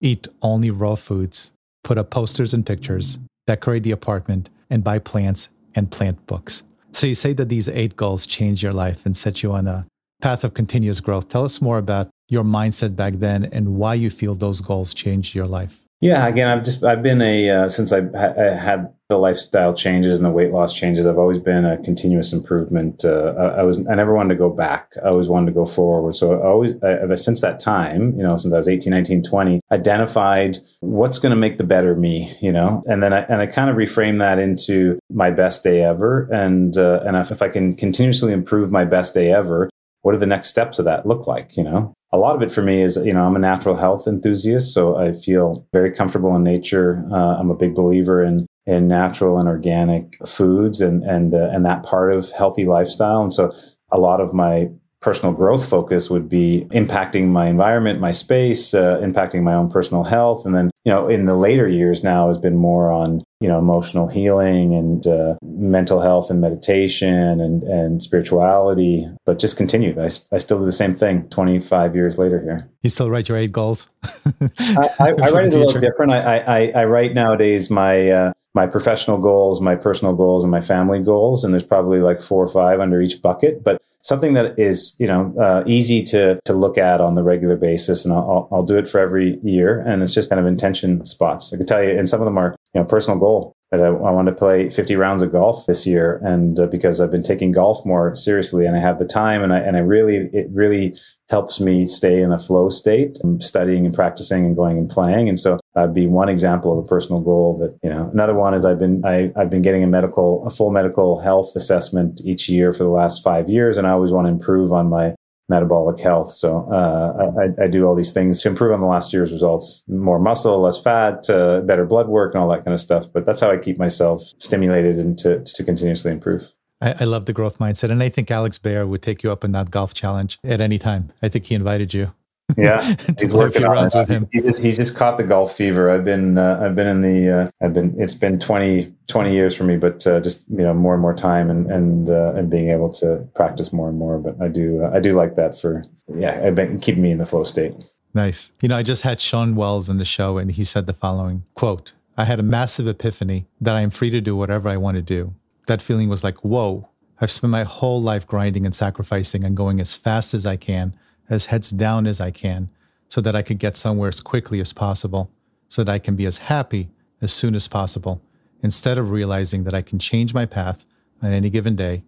eat 0.01 0.27
only 0.41 0.69
raw 0.69 0.95
foods, 0.95 1.53
put 1.85 1.97
up 1.97 2.09
posters 2.09 2.53
and 2.53 2.65
pictures, 2.65 3.17
decorate 3.47 3.83
the 3.83 3.91
apartment, 3.91 4.49
and 4.69 4.83
buy 4.83 4.99
plants 4.99 5.49
and 5.75 5.89
plant 5.91 6.25
books. 6.27 6.63
So 6.91 7.07
you 7.07 7.15
say 7.15 7.33
that 7.33 7.49
these 7.49 7.67
eight 7.69 7.95
goals 7.95 8.25
change 8.25 8.63
your 8.63 8.73
life 8.73 9.05
and 9.05 9.15
set 9.15 9.43
you 9.43 9.53
on 9.53 9.67
a 9.67 9.85
path 10.21 10.43
of 10.43 10.53
continuous 10.53 10.99
growth. 10.99 11.29
Tell 11.29 11.45
us 11.45 11.61
more 11.61 11.77
about 11.77 12.09
your 12.29 12.43
mindset 12.43 12.95
back 12.95 13.13
then 13.15 13.45
and 13.51 13.75
why 13.75 13.93
you 13.93 14.09
feel 14.09 14.35
those 14.35 14.61
goals 14.61 14.93
changed 14.93 15.35
your 15.35 15.45
life. 15.45 15.83
Yeah, 16.01 16.27
again, 16.27 16.47
I've 16.47 16.63
just 16.63 16.83
I've 16.83 17.03
been 17.03 17.21
a 17.21 17.49
uh, 17.49 17.69
since 17.69 17.91
I, 17.91 17.99
I, 18.15 18.53
had 18.53 18.93
the 19.09 19.17
lifestyle 19.17 19.73
changes 19.73 20.19
and 20.19 20.25
the 20.25 20.31
weight 20.31 20.51
loss 20.51 20.71
changes. 20.71 21.07
I've 21.07 21.17
always 21.17 21.39
been 21.39 21.65
a 21.65 21.81
continuous 21.81 22.31
improvement. 22.31 23.03
Uh, 23.03 23.33
I, 23.37 23.43
I, 23.59 23.63
was 23.63 23.87
I 23.89 23.95
never 23.95 24.13
wanted 24.13 24.35
to 24.35 24.37
go 24.37 24.51
back. 24.51 24.93
I 25.03 25.07
always 25.07 25.27
wanted 25.27 25.47
to 25.47 25.51
go 25.51 25.65
forward. 25.65 26.13
So 26.13 26.39
I 26.39 26.45
always 26.45 26.75
I, 26.83 27.15
since 27.15 27.41
that 27.41 27.59
time, 27.59 28.15
you 28.15 28.21
know, 28.21 28.37
since 28.37 28.53
I 28.53 28.57
was 28.57 28.69
18, 28.69 28.91
19, 28.91 29.23
20, 29.23 29.61
identified 29.71 30.57
what's 30.81 31.17
going 31.17 31.31
to 31.31 31.35
make 31.35 31.57
the 31.57 31.63
better 31.63 31.95
me, 31.95 32.31
you 32.39 32.51
know, 32.51 32.83
and 32.85 33.01
then 33.01 33.11
I 33.11 33.21
and 33.21 33.41
I 33.41 33.47
kind 33.47 33.71
of 33.71 33.77
reframe 33.77 34.19
that 34.19 34.37
into 34.37 34.99
my 35.09 35.31
best 35.31 35.63
day 35.63 35.81
ever. 35.81 36.29
And 36.31 36.77
uh, 36.77 37.01
and 37.03 37.17
if, 37.17 37.31
if 37.31 37.41
I 37.41 37.49
can 37.49 37.75
continuously 37.75 38.31
improve 38.31 38.71
my 38.71 38.85
best 38.85 39.15
day 39.15 39.33
ever, 39.33 39.71
what 40.03 40.11
do 40.11 40.19
the 40.19 40.27
next 40.27 40.49
steps 40.49 40.77
of 40.77 40.85
that 40.85 41.07
look 41.07 41.25
like? 41.25 41.57
You 41.57 41.63
know, 41.63 41.93
a 42.11 42.17
lot 42.19 42.35
of 42.35 42.43
it 42.43 42.51
for 42.51 42.61
me 42.61 42.83
is, 42.83 42.97
you 43.03 43.13
know, 43.13 43.23
I'm 43.23 43.35
a 43.35 43.39
natural 43.39 43.75
health 43.75 44.07
enthusiast, 44.07 44.71
so 44.71 44.97
I 44.97 45.13
feel 45.13 45.67
very 45.73 45.91
comfortable 45.91 46.35
in 46.35 46.43
nature. 46.43 47.03
Uh, 47.11 47.37
I'm 47.37 47.49
a 47.49 47.55
big 47.55 47.73
believer 47.73 48.23
in 48.23 48.45
in 48.69 48.87
natural 48.87 49.39
and 49.39 49.49
organic 49.49 50.15
foods 50.27 50.79
and 50.79 51.03
and 51.03 51.33
uh, 51.33 51.49
and 51.51 51.65
that 51.65 51.83
part 51.83 52.13
of 52.13 52.31
healthy 52.31 52.65
lifestyle. 52.65 53.21
And 53.21 53.33
so, 53.33 53.51
a 53.91 53.99
lot 53.99 54.21
of 54.21 54.31
my 54.33 54.69
personal 55.01 55.33
growth 55.33 55.67
focus 55.67 56.09
would 56.09 56.29
be 56.29 56.67
impacting 56.71 57.27
my 57.29 57.47
environment, 57.47 57.99
my 57.99 58.11
space, 58.11 58.73
uh, 58.73 58.99
impacting 58.99 59.41
my 59.41 59.55
own 59.55 59.71
personal 59.71 60.03
health, 60.03 60.45
and 60.45 60.53
then 60.53 60.69
you 60.85 60.91
know, 60.91 61.07
in 61.07 61.25
the 61.25 61.35
later 61.35 61.67
years 61.67 62.03
now 62.03 62.27
has 62.27 62.37
been 62.37 62.55
more 62.55 62.91
on 62.91 63.23
you 63.39 63.47
know 63.47 63.57
emotional 63.57 64.07
healing 64.07 64.75
and 64.75 65.07
uh, 65.07 65.35
mental 65.41 66.01
health 66.01 66.29
and 66.29 66.41
meditation 66.41 67.39
and 67.39 67.63
and 67.63 68.03
spirituality 68.03 69.07
but 69.25 69.39
just 69.39 69.57
continued. 69.57 69.97
I, 69.97 70.09
I 70.33 70.37
still 70.37 70.59
do 70.59 70.65
the 70.65 70.71
same 70.71 70.95
thing 70.95 71.27
25 71.29 71.95
years 71.95 72.17
later 72.17 72.41
here. 72.41 72.69
You 72.81 72.89
still 72.89 73.09
write 73.09 73.29
your 73.29 73.37
eight 73.37 73.51
goals? 73.51 73.89
I, 74.03 74.89
I, 74.99 75.07
I 75.09 75.29
write 75.31 75.47
it 75.47 75.53
a 75.53 75.59
little 75.59 75.81
different. 75.81 76.11
I, 76.11 76.37
I, 76.39 76.71
I 76.75 76.85
write 76.85 77.13
nowadays 77.13 77.69
my 77.69 78.09
uh, 78.09 78.33
my 78.55 78.65
professional 78.65 79.17
goals 79.17 79.61
my 79.61 79.75
personal 79.75 80.13
goals 80.15 80.43
and 80.43 80.51
my 80.51 80.61
family 80.61 80.99
goals 80.99 81.43
and 81.43 81.53
there's 81.53 81.63
probably 81.65 81.99
like 81.99 82.21
four 82.21 82.43
or 82.43 82.47
five 82.47 82.79
under 82.79 82.99
each 83.01 83.21
bucket 83.21 83.63
but 83.63 83.81
something 84.01 84.33
that 84.33 84.57
is 84.57 84.95
you 84.99 85.07
know 85.07 85.33
uh, 85.39 85.63
easy 85.65 86.03
to 86.03 86.39
to 86.45 86.53
look 86.53 86.77
at 86.77 87.01
on 87.01 87.15
the 87.15 87.23
regular 87.23 87.55
basis 87.55 88.05
and 88.05 88.13
I'll, 88.13 88.47
I'll 88.51 88.63
do 88.63 88.77
it 88.77 88.87
for 88.87 88.99
every 88.99 89.37
year 89.43 89.81
and 89.81 90.01
it's 90.01 90.13
just 90.13 90.29
kind 90.29 90.39
of 90.39 90.45
intention 90.45 91.05
spots. 91.05 91.53
I 91.53 91.57
can 91.57 91.65
tell 91.65 91.83
you 91.83 91.97
and 91.97 92.07
some 92.07 92.21
of 92.21 92.25
them 92.25 92.37
are 92.37 92.55
you 92.73 92.81
know 92.81 92.85
personal 92.85 93.19
goal 93.19 93.55
that 93.71 93.81
I, 93.81 93.87
I 93.87 94.11
want 94.11 94.27
to 94.27 94.33
play 94.33 94.69
50 94.69 94.95
rounds 94.95 95.21
of 95.21 95.31
golf 95.31 95.65
this 95.67 95.85
year. 95.85 96.19
And 96.23 96.59
uh, 96.59 96.65
because 96.67 97.01
I've 97.01 97.11
been 97.11 97.23
taking 97.23 97.51
golf 97.51 97.85
more 97.85 98.15
seriously 98.15 98.65
and 98.65 98.75
I 98.75 98.79
have 98.79 98.97
the 98.97 99.05
time 99.05 99.43
and 99.43 99.53
I 99.53 99.59
and 99.59 99.77
I 99.77 99.81
really 99.81 100.17
it 100.33 100.47
really 100.51 100.95
helps 101.29 101.59
me 101.59 101.85
stay 101.85 102.21
in 102.21 102.31
a 102.31 102.39
flow 102.39 102.69
state 102.69 103.19
I'm 103.23 103.39
studying 103.39 103.85
and 103.85 103.93
practicing 103.93 104.45
and 104.45 104.55
going 104.55 104.77
and 104.77 104.89
playing. 104.89 105.29
And 105.29 105.39
so 105.39 105.59
that'd 105.75 105.93
be 105.93 106.07
one 106.07 106.29
example 106.29 106.77
of 106.77 106.83
a 106.83 106.87
personal 106.87 107.21
goal 107.21 107.57
that 107.59 107.77
you 107.83 107.93
know 107.93 108.09
another 108.11 108.33
one 108.33 108.53
is 108.53 108.65
I've 108.65 108.79
been 108.79 109.05
I, 109.05 109.31
I've 109.35 109.49
been 109.49 109.61
getting 109.61 109.83
a 109.83 109.87
medical 109.87 110.45
a 110.47 110.49
full 110.49 110.71
medical 110.71 111.19
health 111.19 111.55
assessment 111.55 112.21
each 112.25 112.49
year 112.49 112.73
for 112.73 112.83
the 112.83 112.89
last 112.89 113.23
five 113.23 113.49
years. 113.49 113.77
And 113.77 113.85
I 113.85 113.91
always 113.91 114.11
want 114.11 114.25
to 114.25 114.31
improve 114.31 114.71
on 114.71 114.89
my 114.89 115.13
metabolic 115.49 115.99
health. 115.99 116.31
So 116.31 116.69
uh, 116.71 117.31
I, 117.39 117.63
I, 117.63 117.67
do 117.67 117.85
all 117.85 117.95
these 117.95 118.13
things 118.13 118.41
to 118.41 118.49
improve 118.49 118.71
on 118.71 118.81
the 118.81 118.87
last 118.87 119.11
year's 119.11 119.31
results: 119.31 119.83
more 119.87 120.19
muscle, 120.19 120.59
less 120.59 120.81
fat, 120.81 121.29
uh, 121.29 121.61
better 121.61 121.85
blood 121.85 122.07
work, 122.07 122.33
and 122.33 122.41
all 122.41 122.49
that 122.49 122.63
kind 122.63 122.73
of 122.73 122.79
stuff. 122.79 123.05
But 123.11 123.25
that's 123.25 123.39
how 123.39 123.51
I 123.51 123.57
keep 123.57 123.77
myself 123.77 124.21
stimulated 124.39 124.97
and 124.97 125.17
to, 125.19 125.43
to 125.43 125.63
continuously 125.63 126.11
improve. 126.11 126.51
I, 126.81 126.95
I 127.01 127.03
love 127.05 127.25
the 127.25 127.33
growth 127.33 127.59
mindset, 127.59 127.89
and 127.89 128.01
I 128.01 128.09
think 128.09 128.31
Alex 128.31 128.57
Bayer 128.57 128.87
would 128.87 129.01
take 129.01 129.23
you 129.23 129.31
up 129.31 129.43
in 129.43 129.51
that 129.53 129.71
golf 129.71 129.93
challenge 129.93 130.39
at 130.43 130.61
any 130.61 130.77
time. 130.77 131.11
I 131.21 131.29
think 131.29 131.45
he 131.45 131.55
invited 131.55 131.93
you. 131.93 132.13
Yeah, 132.57 132.81
he's 133.19 133.33
working 133.33 133.65
on 133.65 133.89
with 133.93 134.09
him. 134.09 134.27
He 134.31 134.39
just 134.39 134.61
he 134.61 134.71
just 134.71 134.95
caught 134.95 135.17
the 135.17 135.23
golf 135.23 135.55
fever. 135.55 135.89
I've 135.89 136.03
been 136.03 136.37
uh, 136.37 136.59
I've 136.61 136.75
been 136.75 136.87
in 136.87 137.01
the 137.01 137.41
uh, 137.41 137.51
I've 137.61 137.73
been 137.73 137.95
it's 137.99 138.15
been 138.15 138.39
20, 138.39 138.91
20 139.07 139.33
years 139.33 139.55
for 139.55 139.63
me, 139.63 139.77
but 139.77 140.05
uh, 140.07 140.19
just 140.19 140.49
you 140.49 140.57
know 140.57 140.73
more 140.73 140.93
and 140.93 141.01
more 141.01 141.13
time 141.13 141.49
and 141.49 141.69
and 141.71 142.09
uh, 142.09 142.33
and 142.35 142.49
being 142.49 142.71
able 142.71 142.91
to 142.93 143.27
practice 143.35 143.71
more 143.71 143.89
and 143.89 143.97
more. 143.97 144.17
But 144.17 144.41
I 144.41 144.47
do 144.47 144.83
uh, 144.83 144.91
I 144.93 144.99
do 144.99 145.13
like 145.13 145.35
that 145.35 145.59
for 145.59 145.83
yeah, 146.15 146.41
I've 146.43 146.55
been 146.55 146.79
keeping 146.79 147.03
me 147.03 147.11
in 147.11 147.17
the 147.17 147.25
flow 147.25 147.43
state. 147.43 147.73
Nice. 148.13 148.51
You 148.61 148.69
know, 148.69 148.77
I 148.77 148.83
just 148.83 149.03
had 149.03 149.19
Sean 149.19 149.55
Wells 149.55 149.87
on 149.87 149.99
the 149.99 150.05
show, 150.05 150.39
and 150.39 150.51
he 150.51 150.63
said 150.63 150.87
the 150.87 150.93
following 150.93 151.43
quote: 151.53 151.93
"I 152.17 152.25
had 152.25 152.39
a 152.39 152.43
massive 152.43 152.87
epiphany 152.87 153.47
that 153.61 153.75
I 153.75 153.81
am 153.81 153.91
free 153.91 154.09
to 154.09 154.21
do 154.21 154.35
whatever 154.35 154.69
I 154.69 154.77
want 154.77 154.95
to 154.95 155.03
do. 155.03 155.33
That 155.67 155.81
feeling 155.81 156.09
was 156.09 156.23
like 156.23 156.43
whoa." 156.43 156.89
I've 157.21 157.31
spent 157.31 157.51
my 157.51 157.63
whole 157.63 158.01
life 158.01 158.25
grinding 158.25 158.65
and 158.65 158.73
sacrificing 158.73 159.43
and 159.43 159.55
going 159.55 159.81
as 159.81 159.93
fast 159.93 160.33
as 160.33 160.45
I 160.45 160.55
can 160.55 160.95
as 161.29 161.45
heads 161.45 161.69
down 161.69 162.07
as 162.07 162.19
I 162.19 162.31
can 162.31 162.69
so 163.07 163.21
that 163.21 163.35
I 163.35 163.41
could 163.41 163.59
get 163.59 163.77
somewhere 163.77 164.09
as 164.09 164.21
quickly 164.21 164.59
as 164.59 164.73
possible, 164.73 165.31
so 165.67 165.83
that 165.83 165.91
I 165.91 165.99
can 165.99 166.15
be 166.15 166.25
as 166.25 166.37
happy 166.37 166.89
as 167.21 167.33
soon 167.33 167.55
as 167.55 167.67
possible, 167.67 168.21
instead 168.61 168.97
of 168.97 169.11
realizing 169.11 169.63
that 169.63 169.73
I 169.73 169.81
can 169.81 169.99
change 169.99 170.33
my 170.33 170.45
path 170.45 170.85
on 171.21 171.31
any 171.33 171.49
given 171.49 171.75
day 171.75 172.03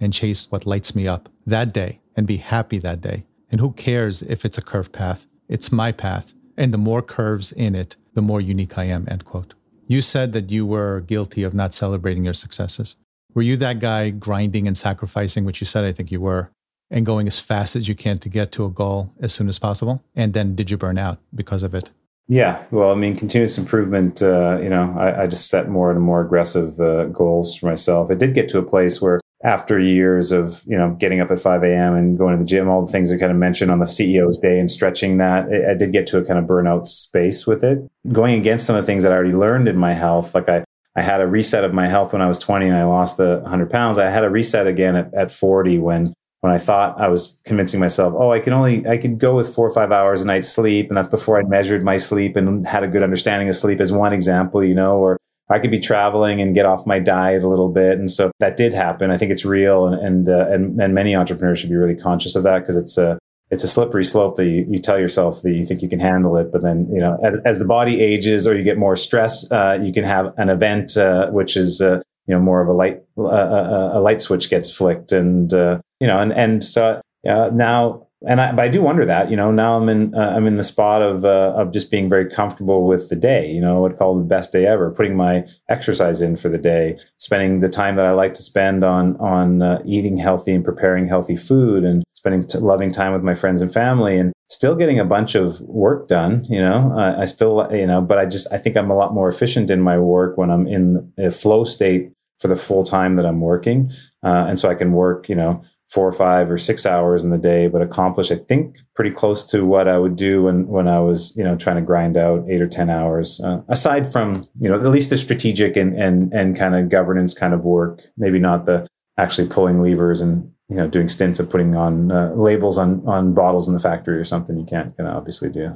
and 0.00 0.12
chase 0.12 0.50
what 0.50 0.66
lights 0.66 0.94
me 0.94 1.06
up 1.06 1.28
that 1.46 1.72
day 1.72 2.00
and 2.16 2.26
be 2.26 2.38
happy 2.38 2.78
that 2.78 3.00
day. 3.00 3.24
And 3.50 3.60
who 3.60 3.72
cares 3.72 4.22
if 4.22 4.44
it's 4.44 4.58
a 4.58 4.62
curved 4.62 4.92
path? 4.92 5.26
It's 5.48 5.70
my 5.70 5.92
path. 5.92 6.34
And 6.56 6.72
the 6.72 6.78
more 6.78 7.02
curves 7.02 7.52
in 7.52 7.74
it, 7.74 7.96
the 8.14 8.22
more 8.22 8.40
unique 8.40 8.78
I 8.78 8.84
am, 8.84 9.06
end 9.08 9.24
quote. 9.24 9.54
You 9.86 10.00
said 10.00 10.32
that 10.32 10.50
you 10.50 10.66
were 10.66 11.00
guilty 11.02 11.42
of 11.42 11.54
not 11.54 11.74
celebrating 11.74 12.24
your 12.24 12.34
successes. 12.34 12.96
Were 13.34 13.42
you 13.42 13.56
that 13.58 13.78
guy 13.78 14.10
grinding 14.10 14.66
and 14.66 14.76
sacrificing, 14.76 15.44
which 15.44 15.60
you 15.60 15.66
said 15.66 15.84
I 15.84 15.92
think 15.92 16.10
you 16.10 16.20
were, 16.20 16.50
and 16.90 17.04
going 17.04 17.26
as 17.26 17.38
fast 17.38 17.76
as 17.76 17.88
you 17.88 17.94
can 17.94 18.18
to 18.20 18.28
get 18.28 18.52
to 18.52 18.64
a 18.64 18.70
goal 18.70 19.12
as 19.20 19.32
soon 19.32 19.48
as 19.48 19.58
possible? 19.58 20.02
And 20.14 20.32
then 20.32 20.54
did 20.54 20.70
you 20.70 20.76
burn 20.76 20.98
out 20.98 21.18
because 21.34 21.62
of 21.62 21.74
it? 21.74 21.90
Yeah, 22.28 22.64
well, 22.72 22.90
I 22.90 22.96
mean, 22.96 23.16
continuous 23.16 23.56
improvement. 23.56 24.20
Uh, 24.20 24.58
you 24.60 24.68
know, 24.68 24.94
I, 24.98 25.22
I, 25.22 25.26
just 25.28 25.48
set 25.48 25.68
more 25.68 25.92
and 25.92 26.00
more 26.00 26.20
aggressive 26.22 26.80
uh, 26.80 27.04
goals 27.04 27.56
for 27.56 27.66
myself. 27.66 28.10
It 28.10 28.18
did 28.18 28.34
get 28.34 28.48
to 28.48 28.58
a 28.58 28.64
place 28.64 29.00
where, 29.00 29.20
after 29.44 29.78
years 29.78 30.32
of 30.32 30.60
you 30.66 30.76
know 30.76 30.96
getting 30.98 31.20
up 31.20 31.30
at 31.30 31.38
5 31.38 31.62
a.m. 31.62 31.94
and 31.94 32.18
going 32.18 32.32
to 32.32 32.38
the 32.38 32.44
gym, 32.44 32.68
all 32.68 32.84
the 32.84 32.90
things 32.90 33.12
I 33.12 33.18
kind 33.18 33.30
of 33.30 33.38
mentioned 33.38 33.70
on 33.70 33.78
the 33.78 33.86
CEO's 33.86 34.40
day 34.40 34.58
and 34.58 34.68
stretching 34.68 35.18
that, 35.18 35.46
I 35.70 35.74
did 35.74 35.92
get 35.92 36.08
to 36.08 36.18
a 36.18 36.24
kind 36.24 36.40
of 36.40 36.46
burnout 36.46 36.86
space 36.86 37.46
with 37.46 37.62
it. 37.62 37.86
Going 38.10 38.40
against 38.40 38.66
some 38.66 38.74
of 38.74 38.82
the 38.82 38.86
things 38.86 39.04
that 39.04 39.12
I 39.12 39.14
already 39.14 39.34
learned 39.34 39.68
in 39.68 39.76
my 39.76 39.92
health, 39.92 40.34
like 40.34 40.48
I 40.48 40.64
I 40.96 41.02
had 41.02 41.20
a 41.20 41.26
reset 41.26 41.62
of 41.62 41.74
my 41.74 41.86
health 41.86 42.12
when 42.12 42.22
I 42.22 42.28
was 42.28 42.38
20 42.38 42.66
and 42.66 42.76
I 42.76 42.84
lost 42.84 43.18
the 43.18 43.40
100 43.42 43.70
pounds. 43.70 43.98
I 43.98 44.08
had 44.08 44.24
a 44.24 44.30
reset 44.30 44.66
again 44.66 44.96
at, 44.96 45.14
at 45.14 45.30
40 45.30 45.78
when 45.78 46.14
when 46.46 46.54
I 46.54 46.58
thought 46.58 47.00
I 47.00 47.08
was 47.08 47.42
convincing 47.44 47.80
myself, 47.80 48.14
oh, 48.16 48.30
I 48.30 48.38
can 48.38 48.52
only 48.52 48.86
I 48.86 48.98
can 48.98 49.18
go 49.18 49.34
with 49.34 49.52
four 49.52 49.66
or 49.66 49.74
five 49.74 49.90
hours 49.90 50.22
a 50.22 50.26
night 50.26 50.44
sleep, 50.44 50.86
and 50.88 50.96
that's 50.96 51.08
before 51.08 51.40
I 51.40 51.42
measured 51.42 51.82
my 51.82 51.96
sleep 51.96 52.36
and 52.36 52.64
had 52.64 52.84
a 52.84 52.88
good 52.88 53.02
understanding 53.02 53.48
of 53.48 53.56
sleep 53.56 53.80
as 53.80 53.90
one 53.90 54.12
example, 54.12 54.62
you 54.62 54.74
know, 54.74 54.96
or 54.96 55.16
I 55.50 55.58
could 55.58 55.72
be 55.72 55.80
traveling 55.80 56.40
and 56.40 56.54
get 56.54 56.64
off 56.64 56.86
my 56.86 57.00
diet 57.00 57.42
a 57.42 57.48
little 57.48 57.68
bit, 57.68 57.98
and 57.98 58.08
so 58.08 58.30
that 58.38 58.56
did 58.56 58.72
happen. 58.72 59.10
I 59.10 59.18
think 59.18 59.32
it's 59.32 59.44
real, 59.44 59.88
and 59.88 59.96
and 59.96 60.28
uh, 60.28 60.46
and, 60.48 60.80
and 60.80 60.94
many 60.94 61.16
entrepreneurs 61.16 61.58
should 61.58 61.70
be 61.70 61.74
really 61.74 61.96
conscious 61.96 62.36
of 62.36 62.44
that 62.44 62.60
because 62.60 62.76
it's 62.76 62.96
a 62.96 63.18
it's 63.50 63.64
a 63.64 63.68
slippery 63.68 64.04
slope 64.04 64.36
that 64.36 64.46
you, 64.46 64.64
you 64.68 64.78
tell 64.78 65.00
yourself 65.00 65.42
that 65.42 65.52
you 65.52 65.64
think 65.64 65.82
you 65.82 65.88
can 65.88 66.00
handle 66.00 66.36
it, 66.36 66.52
but 66.52 66.62
then 66.62 66.88
you 66.92 67.00
know 67.00 67.18
as, 67.24 67.34
as 67.44 67.58
the 67.58 67.64
body 67.64 68.00
ages 68.00 68.46
or 68.46 68.56
you 68.56 68.62
get 68.62 68.78
more 68.78 68.94
stress, 68.94 69.50
uh, 69.50 69.80
you 69.82 69.92
can 69.92 70.04
have 70.04 70.32
an 70.36 70.48
event 70.48 70.96
uh, 70.96 71.28
which 71.32 71.56
is 71.56 71.80
uh, 71.80 72.00
you 72.28 72.36
know 72.36 72.40
more 72.40 72.62
of 72.62 72.68
a 72.68 72.72
light 72.72 73.02
uh, 73.18 73.24
uh, 73.24 73.90
a 73.94 74.00
light 74.00 74.20
switch 74.20 74.48
gets 74.48 74.70
flicked 74.70 75.10
and 75.10 75.52
you 76.00 76.06
know 76.06 76.18
and 76.18 76.32
and 76.32 76.62
so 76.62 77.00
uh, 77.28 77.50
now 77.52 78.06
and 78.26 78.40
I, 78.40 78.52
but 78.52 78.62
I 78.62 78.68
do 78.68 78.82
wonder 78.82 79.04
that 79.04 79.30
you 79.30 79.36
know 79.36 79.50
now 79.50 79.76
I'm 79.76 79.88
in 79.88 80.14
uh, 80.14 80.32
I'm 80.34 80.46
in 80.46 80.56
the 80.56 80.64
spot 80.64 81.02
of 81.02 81.24
uh, 81.24 81.52
of 81.56 81.72
just 81.72 81.90
being 81.90 82.08
very 82.08 82.28
comfortable 82.30 82.86
with 82.86 83.08
the 83.08 83.16
day 83.16 83.50
you 83.50 83.60
know 83.60 83.80
what 83.80 83.96
call 83.98 84.16
the 84.16 84.24
best 84.24 84.52
day 84.52 84.66
ever 84.66 84.90
putting 84.90 85.16
my 85.16 85.46
exercise 85.68 86.22
in 86.22 86.36
for 86.36 86.48
the 86.48 86.58
day 86.58 86.98
spending 87.18 87.60
the 87.60 87.68
time 87.68 87.96
that 87.96 88.06
I 88.06 88.12
like 88.12 88.34
to 88.34 88.42
spend 88.42 88.84
on 88.84 89.16
on 89.16 89.82
eating 89.86 90.16
healthy 90.16 90.54
and 90.54 90.64
preparing 90.64 91.06
healthy 91.06 91.36
food 91.36 91.84
and 91.84 92.02
spending 92.14 92.42
t- 92.42 92.58
loving 92.58 92.90
time 92.90 93.12
with 93.12 93.22
my 93.22 93.34
friends 93.34 93.60
and 93.60 93.72
family 93.72 94.18
and 94.18 94.32
still 94.48 94.76
getting 94.76 94.98
a 94.98 95.04
bunch 95.04 95.34
of 95.34 95.60
work 95.60 96.08
done 96.08 96.44
you 96.48 96.60
know 96.60 96.94
I 96.96 97.26
still 97.26 97.68
you 97.70 97.86
know 97.86 98.00
but 98.00 98.18
I 98.18 98.24
just 98.24 98.50
I 98.52 98.58
think 98.58 98.76
I'm 98.76 98.90
a 98.90 98.96
lot 98.96 99.12
more 99.12 99.28
efficient 99.28 99.70
in 99.70 99.80
my 99.82 99.98
work 99.98 100.38
when 100.38 100.50
I'm 100.50 100.66
in 100.66 101.12
a 101.18 101.30
flow 101.30 101.64
state 101.64 102.12
for 102.38 102.48
the 102.48 102.56
full 102.56 102.84
time 102.84 103.16
that 103.16 103.26
I'm 103.26 103.40
working. 103.40 103.90
Uh, 104.22 104.46
and 104.48 104.58
so 104.58 104.68
I 104.68 104.74
can 104.74 104.92
work, 104.92 105.28
you 105.28 105.34
know, 105.34 105.62
four 105.88 106.08
or 106.08 106.12
five 106.12 106.50
or 106.50 106.58
six 106.58 106.84
hours 106.84 107.22
in 107.22 107.30
the 107.30 107.38
day, 107.38 107.68
but 107.68 107.80
accomplish, 107.80 108.32
I 108.32 108.36
think, 108.36 108.78
pretty 108.94 109.12
close 109.12 109.44
to 109.46 109.64
what 109.64 109.86
I 109.86 109.98
would 109.98 110.16
do 110.16 110.44
when, 110.44 110.66
when 110.66 110.88
I 110.88 110.98
was, 110.98 111.36
you 111.36 111.44
know, 111.44 111.56
trying 111.56 111.76
to 111.76 111.82
grind 111.82 112.16
out 112.16 112.44
eight 112.48 112.60
or 112.60 112.66
10 112.66 112.90
hours. 112.90 113.40
Uh, 113.42 113.62
aside 113.68 114.10
from, 114.10 114.48
you 114.56 114.68
know, 114.68 114.74
at 114.74 114.82
least 114.82 115.10
the 115.10 115.16
strategic 115.16 115.76
and, 115.76 115.94
and, 115.94 116.32
and 116.32 116.56
kind 116.56 116.74
of 116.74 116.88
governance 116.88 117.34
kind 117.34 117.54
of 117.54 117.62
work, 117.64 118.02
maybe 118.16 118.38
not 118.38 118.66
the 118.66 118.86
actually 119.16 119.48
pulling 119.48 119.80
levers 119.80 120.20
and, 120.20 120.50
you 120.68 120.76
know, 120.76 120.88
doing 120.88 121.08
stints 121.08 121.38
of 121.38 121.48
putting 121.48 121.76
on 121.76 122.10
uh, 122.10 122.32
labels 122.34 122.78
on, 122.78 123.06
on 123.06 123.32
bottles 123.32 123.68
in 123.68 123.74
the 123.74 123.80
factory 123.80 124.18
or 124.18 124.24
something 124.24 124.58
you 124.58 124.66
can't, 124.66 124.96
can 124.96 125.06
obviously 125.06 125.50
do. 125.50 125.72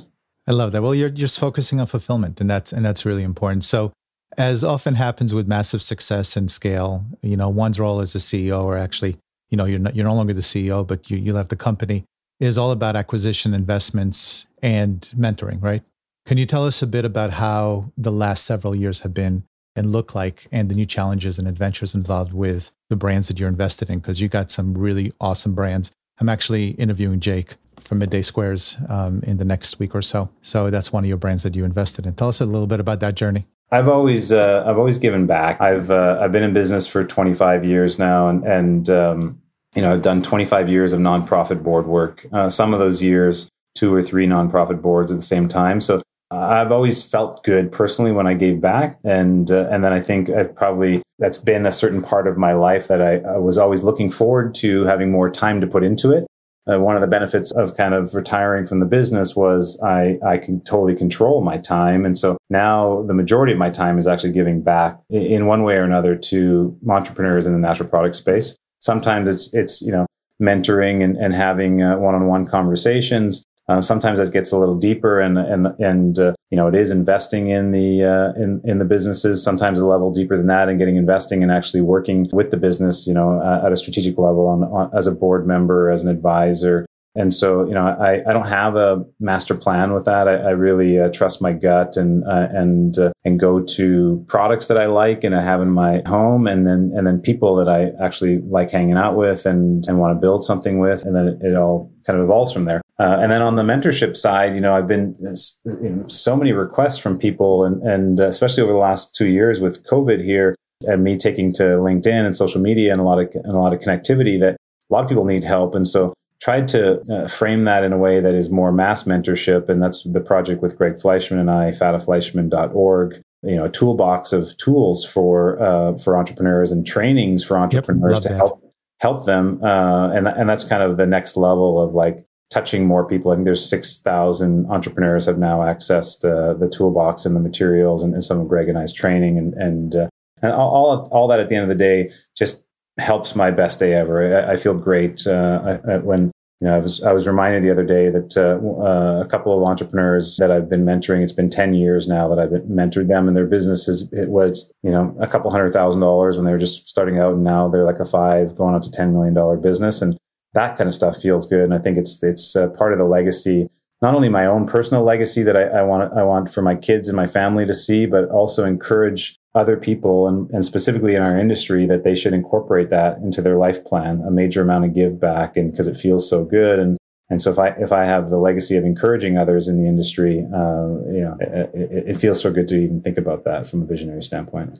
I 0.49 0.53
love 0.53 0.73
that. 0.73 0.83
Well, 0.83 0.95
you're 0.95 1.09
just 1.09 1.39
focusing 1.39 1.79
on 1.79 1.87
fulfillment 1.87 2.41
and 2.41 2.51
that's, 2.51 2.73
and 2.73 2.85
that's 2.85 3.07
really 3.07 3.23
important. 3.23 3.65
So 3.65 3.93
as 4.37 4.65
often 4.65 4.97
happens 4.97 5.33
with 5.33 5.47
massive 5.47 5.83
success 5.83 6.37
and 6.37 6.51
scale, 6.51 7.05
you 7.23 7.37
know, 7.37 7.49
one's 7.49 7.79
role 7.79 8.01
as 8.01 8.15
a 8.15 8.19
CEO, 8.19 8.65
or 8.65 8.77
actually, 8.77 9.17
you 9.51 9.57
know, 9.57 9.65
you're 9.65 9.79
not, 9.79 9.95
you're 9.95 10.07
no 10.07 10.15
longer 10.15 10.33
the 10.33 10.41
CEO, 10.41 10.87
but 10.87 11.11
you 11.11 11.19
you 11.19 11.33
left 11.33 11.51
the 11.51 11.57
company, 11.57 12.05
is 12.39 12.57
all 12.57 12.71
about 12.71 12.97
acquisition, 12.97 13.55
investments, 13.55 14.47
and 14.63 15.13
mentoring, 15.17 15.63
right? 15.63 15.83
Can 16.27 16.39
you 16.39 16.47
tell 16.47 16.67
us 16.67 16.83
a 16.83 16.87
bit 16.87 17.05
about 17.05 17.33
how 17.33 17.93
the 17.97 18.13
last 18.13 18.45
several 18.45 18.75
years 18.75 19.01
have 19.01 19.15
been 19.15 19.45
and 19.77 19.93
look 19.93 20.15
like, 20.15 20.47
and 20.53 20.69
the 20.69 20.75
new 20.75 20.87
challenges 20.87 21.39
and 21.39 21.49
adventures 21.49 21.95
involved 21.95 22.33
with 22.33 22.71
the 22.89 22.97
brands 22.97 23.29
that 23.29 23.39
you're 23.39 23.49
invested 23.49 23.91
in? 23.91 23.99
Because 23.99 24.21
you 24.21 24.29
got 24.29 24.51
some 24.51 24.77
really 24.77 25.13
awesome 25.21 25.55
brands. 25.55 25.93
I'm 26.21 26.29
actually 26.29 26.71
interviewing 26.73 27.21
Jake 27.21 27.55
from 27.81 27.99
Midday 27.99 28.23
Squares 28.23 28.77
um, 28.89 29.23
in 29.27 29.39
the 29.39 29.45
next 29.45 29.79
week 29.79 29.95
or 29.95 30.03
so. 30.03 30.31
So 30.43 30.71
that's 30.71 30.93
one 30.93 31.05
of 31.05 31.09
your 31.09 31.17
brands 31.17 31.43
that 31.43 31.57
you 31.57 31.65
invested 31.65 32.07
in. 32.07 32.15
Tell 32.15 32.29
us 32.29 32.41
a 32.41 32.47
little 32.47 32.67
bit 32.67 32.79
about 32.79 33.01
that 33.01 33.15
journey. 33.15 33.47
I've 33.73 33.89
always 33.89 34.33
uh, 34.33 34.65
I've 34.67 34.79
always 34.79 34.99
given 34.99 35.27
back. 35.27 35.61
I've 35.61 35.91
uh, 35.91 36.19
I've 36.21 36.33
been 36.33 36.43
in 36.43 36.53
business 36.53 36.87
for 36.87 37.05
25 37.05 37.65
years 37.65 37.99
now, 37.99 38.29
and 38.29 38.45
and 38.45 38.91
um, 38.91 39.41
you 39.75 39.83
know 39.83 39.93
I've 39.93 40.03
done 40.03 40.23
25 40.23 40.69
years 40.69 40.93
of 40.93 41.01
nonprofit 41.01 41.63
board 41.63 41.87
work. 41.87 42.27
Uh, 42.33 42.49
some 42.49 42.75
of 42.75 42.81
those 42.81 43.03
years, 43.03 43.49
two 43.77 43.95
or 43.95 44.03
three 44.03 44.27
nonprofit 44.27 44.83
boards 44.83 45.13
at 45.13 45.19
the 45.19 45.23
same 45.23 45.49
time. 45.49 45.81
So 45.81 46.03
I've 46.33 46.73
always 46.73 47.03
felt 47.03 47.45
good 47.45 47.71
personally 47.71 48.13
when 48.13 48.27
I 48.27 48.35
gave 48.35 48.61
back, 48.61 48.99
and 49.05 49.49
uh, 49.51 49.69
and 49.71 49.85
then 49.85 49.93
I 49.93 50.01
think 50.01 50.31
I've 50.31 50.55
probably 50.55 51.03
that's 51.21 51.39
been 51.39 51.65
a 51.65 51.73
certain 51.73 52.03
part 52.03 52.27
of 52.27 52.37
my 52.37 52.55
life 52.55 52.89
that 52.89 53.01
I, 53.01 53.19
I 53.19 53.37
was 53.37 53.57
always 53.57 53.85
looking 53.85 54.11
forward 54.11 54.55
to 54.57 54.85
having 54.85 55.13
more 55.13 55.31
time 55.31 55.61
to 55.61 55.67
put 55.67 55.85
into 55.85 56.13
it 56.13 56.27
uh, 56.67 56.79
one 56.79 56.95
of 56.95 57.01
the 57.01 57.07
benefits 57.07 57.53
of 57.53 57.77
kind 57.77 57.95
of 57.95 58.15
retiring 58.15 58.67
from 58.67 58.81
the 58.81 58.87
business 58.87 59.37
was 59.37 59.81
I, 59.83 60.19
I 60.27 60.39
can 60.39 60.61
totally 60.63 60.95
control 60.95 61.43
my 61.43 61.59
time. 61.59 62.05
And 62.05 62.19
so 62.19 62.37
now 62.51 63.03
the 63.03 63.15
majority 63.15 63.53
of 63.53 63.59
my 63.59 63.71
time 63.71 63.99
is 63.99 64.07
actually 64.07 64.33
giving 64.33 64.63
back 64.63 64.99
in 65.09 65.47
one 65.47 65.63
way 65.63 65.77
or 65.77 65.85
another 65.85 66.17
to 66.17 66.77
entrepreneurs 66.89 67.47
in 67.47 67.53
the 67.53 67.59
natural 67.59 67.89
product 67.89 68.17
space. 68.17 68.57
Sometimes 68.81 69.29
it's, 69.29 69.55
it's, 69.55 69.83
you 69.83 69.93
know, 69.93 70.07
mentoring 70.41 71.05
and, 71.05 71.17
and 71.17 71.35
having 71.35 71.83
uh, 71.83 71.99
one-on-one 71.99 72.47
conversations. 72.47 73.45
Uh, 73.71 73.81
sometimes 73.81 74.19
that 74.19 74.33
gets 74.33 74.51
a 74.51 74.59
little 74.59 74.75
deeper, 74.77 75.21
and 75.21 75.39
and 75.39 75.69
and 75.79 76.19
uh, 76.19 76.33
you 76.51 76.57
know 76.57 76.67
it 76.67 76.75
is 76.75 76.91
investing 76.91 77.51
in 77.51 77.71
the 77.71 78.03
uh, 78.03 78.33
in 78.43 78.61
in 78.65 78.81
the 78.81 78.85
businesses. 78.85 79.45
Sometimes 79.45 79.79
a 79.79 79.87
level 79.87 80.11
deeper 80.11 80.37
than 80.37 80.49
that, 80.49 80.69
and 80.69 80.77
getting 80.77 80.97
investing 80.97 81.45
and 81.45 81.53
actually 81.53 81.81
working 81.81 82.29
with 82.33 82.51
the 82.51 82.57
business, 82.57 83.07
you 83.07 83.15
know, 83.15 83.41
uh, 83.41 83.63
at 83.65 83.73
a 83.73 83.77
strategic 83.77 84.19
level, 84.19 84.49
on, 84.49 84.65
on, 84.65 84.91
as 84.93 85.07
a 85.07 85.13
board 85.13 85.47
member, 85.47 85.89
as 85.89 86.03
an 86.03 86.11
advisor, 86.11 86.85
and 87.17 87.35
so, 87.35 87.67
you 87.67 87.75
know, 87.75 87.87
I, 87.87 88.23
I 88.29 88.33
don't 88.33 88.47
have 88.47 88.77
a 88.77 89.05
master 89.19 89.57
plan 89.57 89.93
with 89.93 90.05
that. 90.05 90.29
I, 90.29 90.35
I 90.37 90.51
really 90.51 91.01
uh, 91.01 91.11
trust 91.11 91.43
my 91.43 91.53
gut 91.53 91.97
and 91.97 92.25
uh, 92.25 92.49
and 92.51 92.97
uh, 92.99 93.11
and 93.25 93.39
go 93.39 93.61
to 93.61 94.25
products 94.29 94.69
that 94.69 94.79
I 94.79 94.87
like 94.87 95.25
and 95.25 95.35
I 95.35 95.43
have 95.43 95.61
in 95.61 95.71
my 95.71 96.03
home, 96.07 96.47
and 96.47 96.67
then 96.67 96.93
and 96.95 97.07
then 97.07 97.21
people 97.21 97.57
that 97.57 97.69
I 97.69 97.91
actually 98.05 98.39
like 98.43 98.71
hanging 98.71 98.97
out 98.97 99.17
with 99.17 99.45
and 99.45 99.85
and 99.89 99.99
want 99.99 100.17
to 100.17 100.21
build 100.21 100.45
something 100.45 100.79
with, 100.79 101.05
and 101.05 101.17
then 101.17 101.29
it, 101.29 101.39
it 101.43 101.57
all 101.57 101.93
kind 102.07 102.17
of 102.17 102.25
evolves 102.25 102.53
from 102.53 102.65
there. 102.65 102.81
Uh, 103.01 103.19
and 103.19 103.33
then 103.33 103.41
on 103.41 103.57
the 103.57 103.63
mentorship 103.63 104.15
side, 104.15 104.55
you 104.55 104.61
know, 104.61 104.75
I've 104.75 104.87
been 104.87 105.17
you 105.65 105.89
know, 105.89 106.07
so 106.09 106.37
many 106.37 106.53
requests 106.53 106.99
from 106.99 107.19
people, 107.19 107.65
and 107.65 107.83
and 107.83 108.21
especially 108.21 108.63
over 108.63 108.73
the 108.73 108.79
last 108.79 109.15
two 109.15 109.29
years 109.29 109.59
with 109.59 109.87
COVID 109.87 110.23
here, 110.23 110.55
and 110.87 111.03
me 111.03 111.17
taking 111.17 111.51
to 111.55 111.63
LinkedIn 111.63 112.27
and 112.27 112.37
social 112.37 112.61
media 112.61 112.93
and 112.93 113.01
a 113.01 113.05
lot 113.05 113.19
of 113.19 113.31
and 113.33 113.55
a 113.55 113.59
lot 113.59 113.73
of 113.73 113.81
connectivity 113.81 114.39
that 114.41 114.57
a 114.91 114.93
lot 114.93 115.03
of 115.03 115.09
people 115.09 115.25
need 115.25 115.45
help, 115.45 115.75
and 115.75 115.89
so 115.89 116.13
tried 116.43 116.69
to 116.69 117.01
uh, 117.11 117.27
frame 117.27 117.65
that 117.65 117.85
in 117.85 117.95
a 117.95 117.99
way 117.99 118.21
that 118.21 118.35
is 118.35 118.51
more 118.51 118.71
mass 118.71 119.05
mentorship. 119.05 119.71
And 119.71 119.83
that's 119.83 120.03
the 120.05 120.21
project 120.21 120.61
with 120.61 120.77
Greg 120.77 121.01
Fleishman 121.01 121.39
and 121.39 121.51
I, 121.51 121.71
fatafleishman.org. 121.71 123.21
You 123.43 123.57
know, 123.57 123.65
a 123.65 123.71
toolbox 123.71 124.35
of 124.35 124.55
tools 124.59 125.07
for 125.07 125.59
uh, 125.63 125.97
for 125.97 126.19
entrepreneurs 126.19 126.71
and 126.71 126.87
trainings 126.87 127.45
for 127.45 127.57
entrepreneurs 127.57 128.17
yep, 128.17 128.23
to 128.25 128.29
that. 128.29 128.37
help 128.37 128.75
help 128.99 129.25
them. 129.25 129.65
Uh, 129.65 130.11
and 130.11 130.29
and 130.29 130.51
that's 130.51 130.65
kind 130.65 130.83
of 130.83 130.99
the 130.99 131.07
next 131.07 131.39
level 131.39 131.81
of 131.81 131.95
like 131.95 132.27
touching 132.51 132.87
more 132.87 133.07
people. 133.07 133.31
I 133.31 133.37
think 133.37 133.45
there's 133.45 133.69
six 133.69 134.01
thousand 134.01 134.67
entrepreneurs 134.71 135.27
have 135.27 135.39
now 135.39 135.61
accessed 135.61 136.25
uh, 136.25 136.55
the 136.55 136.69
toolbox 136.69 137.25
and 137.25 137.35
the 137.35 137.41
materials 137.41 138.03
and, 138.03 138.13
and, 138.13 138.25
some 138.25 138.41
of 138.41 138.49
Greg 138.49 138.69
and 138.69 138.79
I's 138.79 138.93
training 138.93 139.39
and 139.39 139.55
and 139.55 139.95
uh, 139.95 140.09
and 140.43 140.53
all 140.53 141.09
all 141.13 141.29
that 141.29 141.41
at 141.41 141.49
the 141.49 141.57
end 141.57 141.63
of 141.63 141.69
the 141.69 141.83
day 141.83 142.11
just 142.37 142.67
helps 142.99 143.35
my 143.35 143.51
best 143.51 143.79
day 143.79 143.95
ever. 143.95 144.37
I, 144.37 144.53
I 144.53 144.57
feel 144.57 144.75
great 144.75 145.27
uh, 145.27 145.79
I, 145.89 145.97
when 145.99 146.31
you 146.61 146.69
know 146.69 146.75
I 146.75 146.79
was 146.79 147.03
I 147.03 147.13
was 147.13 147.27
reminded 147.27 147.63
the 147.63 147.71
other 147.71 147.85
day 147.85 148.11
that 148.11 148.37
uh, 148.37 148.59
uh, 148.83 149.23
a 149.25 149.29
couple 149.29 149.57
of 149.57 149.69
entrepreneurs 149.69 150.37
that 150.39 150.51
I've 150.51 150.69
been 150.69 150.85
mentoring. 150.85 151.23
It's 151.23 151.33
been 151.33 151.51
ten 151.51 151.73
years 151.73 152.09
now 152.09 152.29
that 152.29 152.41
I've 152.41 152.51
mentored 152.63 153.09
them, 153.09 153.29
and 153.29 153.37
their 153.37 153.47
businesses 153.47 154.09
it 154.13 154.29
was 154.29 154.73
you 154.83 154.91
know 154.91 155.17
a 155.21 155.27
couple 155.29 155.51
hundred 155.51 155.73
thousand 155.73 156.01
dollars 156.01 156.37
when 156.37 156.47
they 156.47 156.53
were 156.53 156.59
just 156.59 156.89
starting 156.89 157.19
out, 157.19 157.35
and 157.35 157.45
now 157.45 157.69
they're 157.69 157.87
like 157.87 158.01
a 158.01 158.05
five 158.05 158.57
going 158.57 158.75
on 158.75 158.81
to 158.81 158.91
ten 158.91 159.13
million 159.13 159.35
dollar 159.35 159.57
business, 159.57 160.03
and 160.03 160.19
that 160.55 160.77
kind 160.77 160.89
of 160.89 160.95
stuff 160.95 161.17
feels 161.17 161.49
good. 161.49 161.65
And 161.65 161.75
I 161.75 161.79
think 161.79 161.97
it's 161.99 162.23
it's 162.23 162.57
uh, 162.57 162.69
part 162.71 162.93
of 162.93 162.99
the 162.99 163.05
legacy 163.05 163.69
not 164.03 164.15
only 164.15 164.29
my 164.29 164.47
own 164.47 164.67
personal 164.67 165.05
legacy 165.05 165.43
that 165.43 165.57
I, 165.57 165.65
I, 165.65 165.83
want 165.83 166.13
I 166.17 166.23
want 166.23 166.53
for 166.53 166.63
my 166.63 166.75
kids 166.75 167.09
and 167.09 167.17
my 167.17 167.27
family 167.27 167.67
to 167.67 167.75
see, 167.75 168.07
but 168.07 168.29
also 168.31 168.65
encourage 168.65 169.37
other 169.55 169.77
people 169.77 170.29
and, 170.29 170.49
and 170.51 170.65
specifically 170.65 171.15
in 171.15 171.23
our 171.23 171.39
industry 171.39 171.87
that 171.87 172.05
they 172.05 172.15
should 172.15 172.33
incorporate 172.33 172.89
that 172.91 173.19
into 173.19 173.43
their 173.43 173.59
life 173.59 173.85
plan, 173.85 174.23
a 174.27 174.31
major 174.31 174.63
amount 174.63 174.85
of 174.85 174.95
give 174.95 175.21
back 175.21 175.57
and 175.57 175.71
because 175.71 175.87
it 175.87 175.97
feels 175.97 176.29
so 176.29 176.45
good. 176.45 176.79
And 176.79 176.97
and 177.29 177.43
so 177.43 177.51
if 177.51 177.59
I 177.59 177.69
if 177.79 177.93
I 177.93 178.05
have 178.05 178.31
the 178.31 178.39
legacy 178.39 178.77
of 178.77 178.85
encouraging 178.85 179.37
others 179.37 179.69
in 179.69 179.77
the 179.77 179.87
industry, 179.87 180.47
uh, 180.53 180.89
you 181.13 181.21
know, 181.21 181.37
it, 181.41 181.71
it, 181.75 182.09
it 182.09 182.17
feels 182.17 182.41
so 182.41 182.53
good 182.53 182.69
to 182.69 182.77
even 182.77 183.01
think 183.03 183.19
about 183.19 183.45
that 183.45 183.67
from 183.67 183.83
a 183.83 183.87
visionary 183.87 184.23
standpoint. 184.23 184.79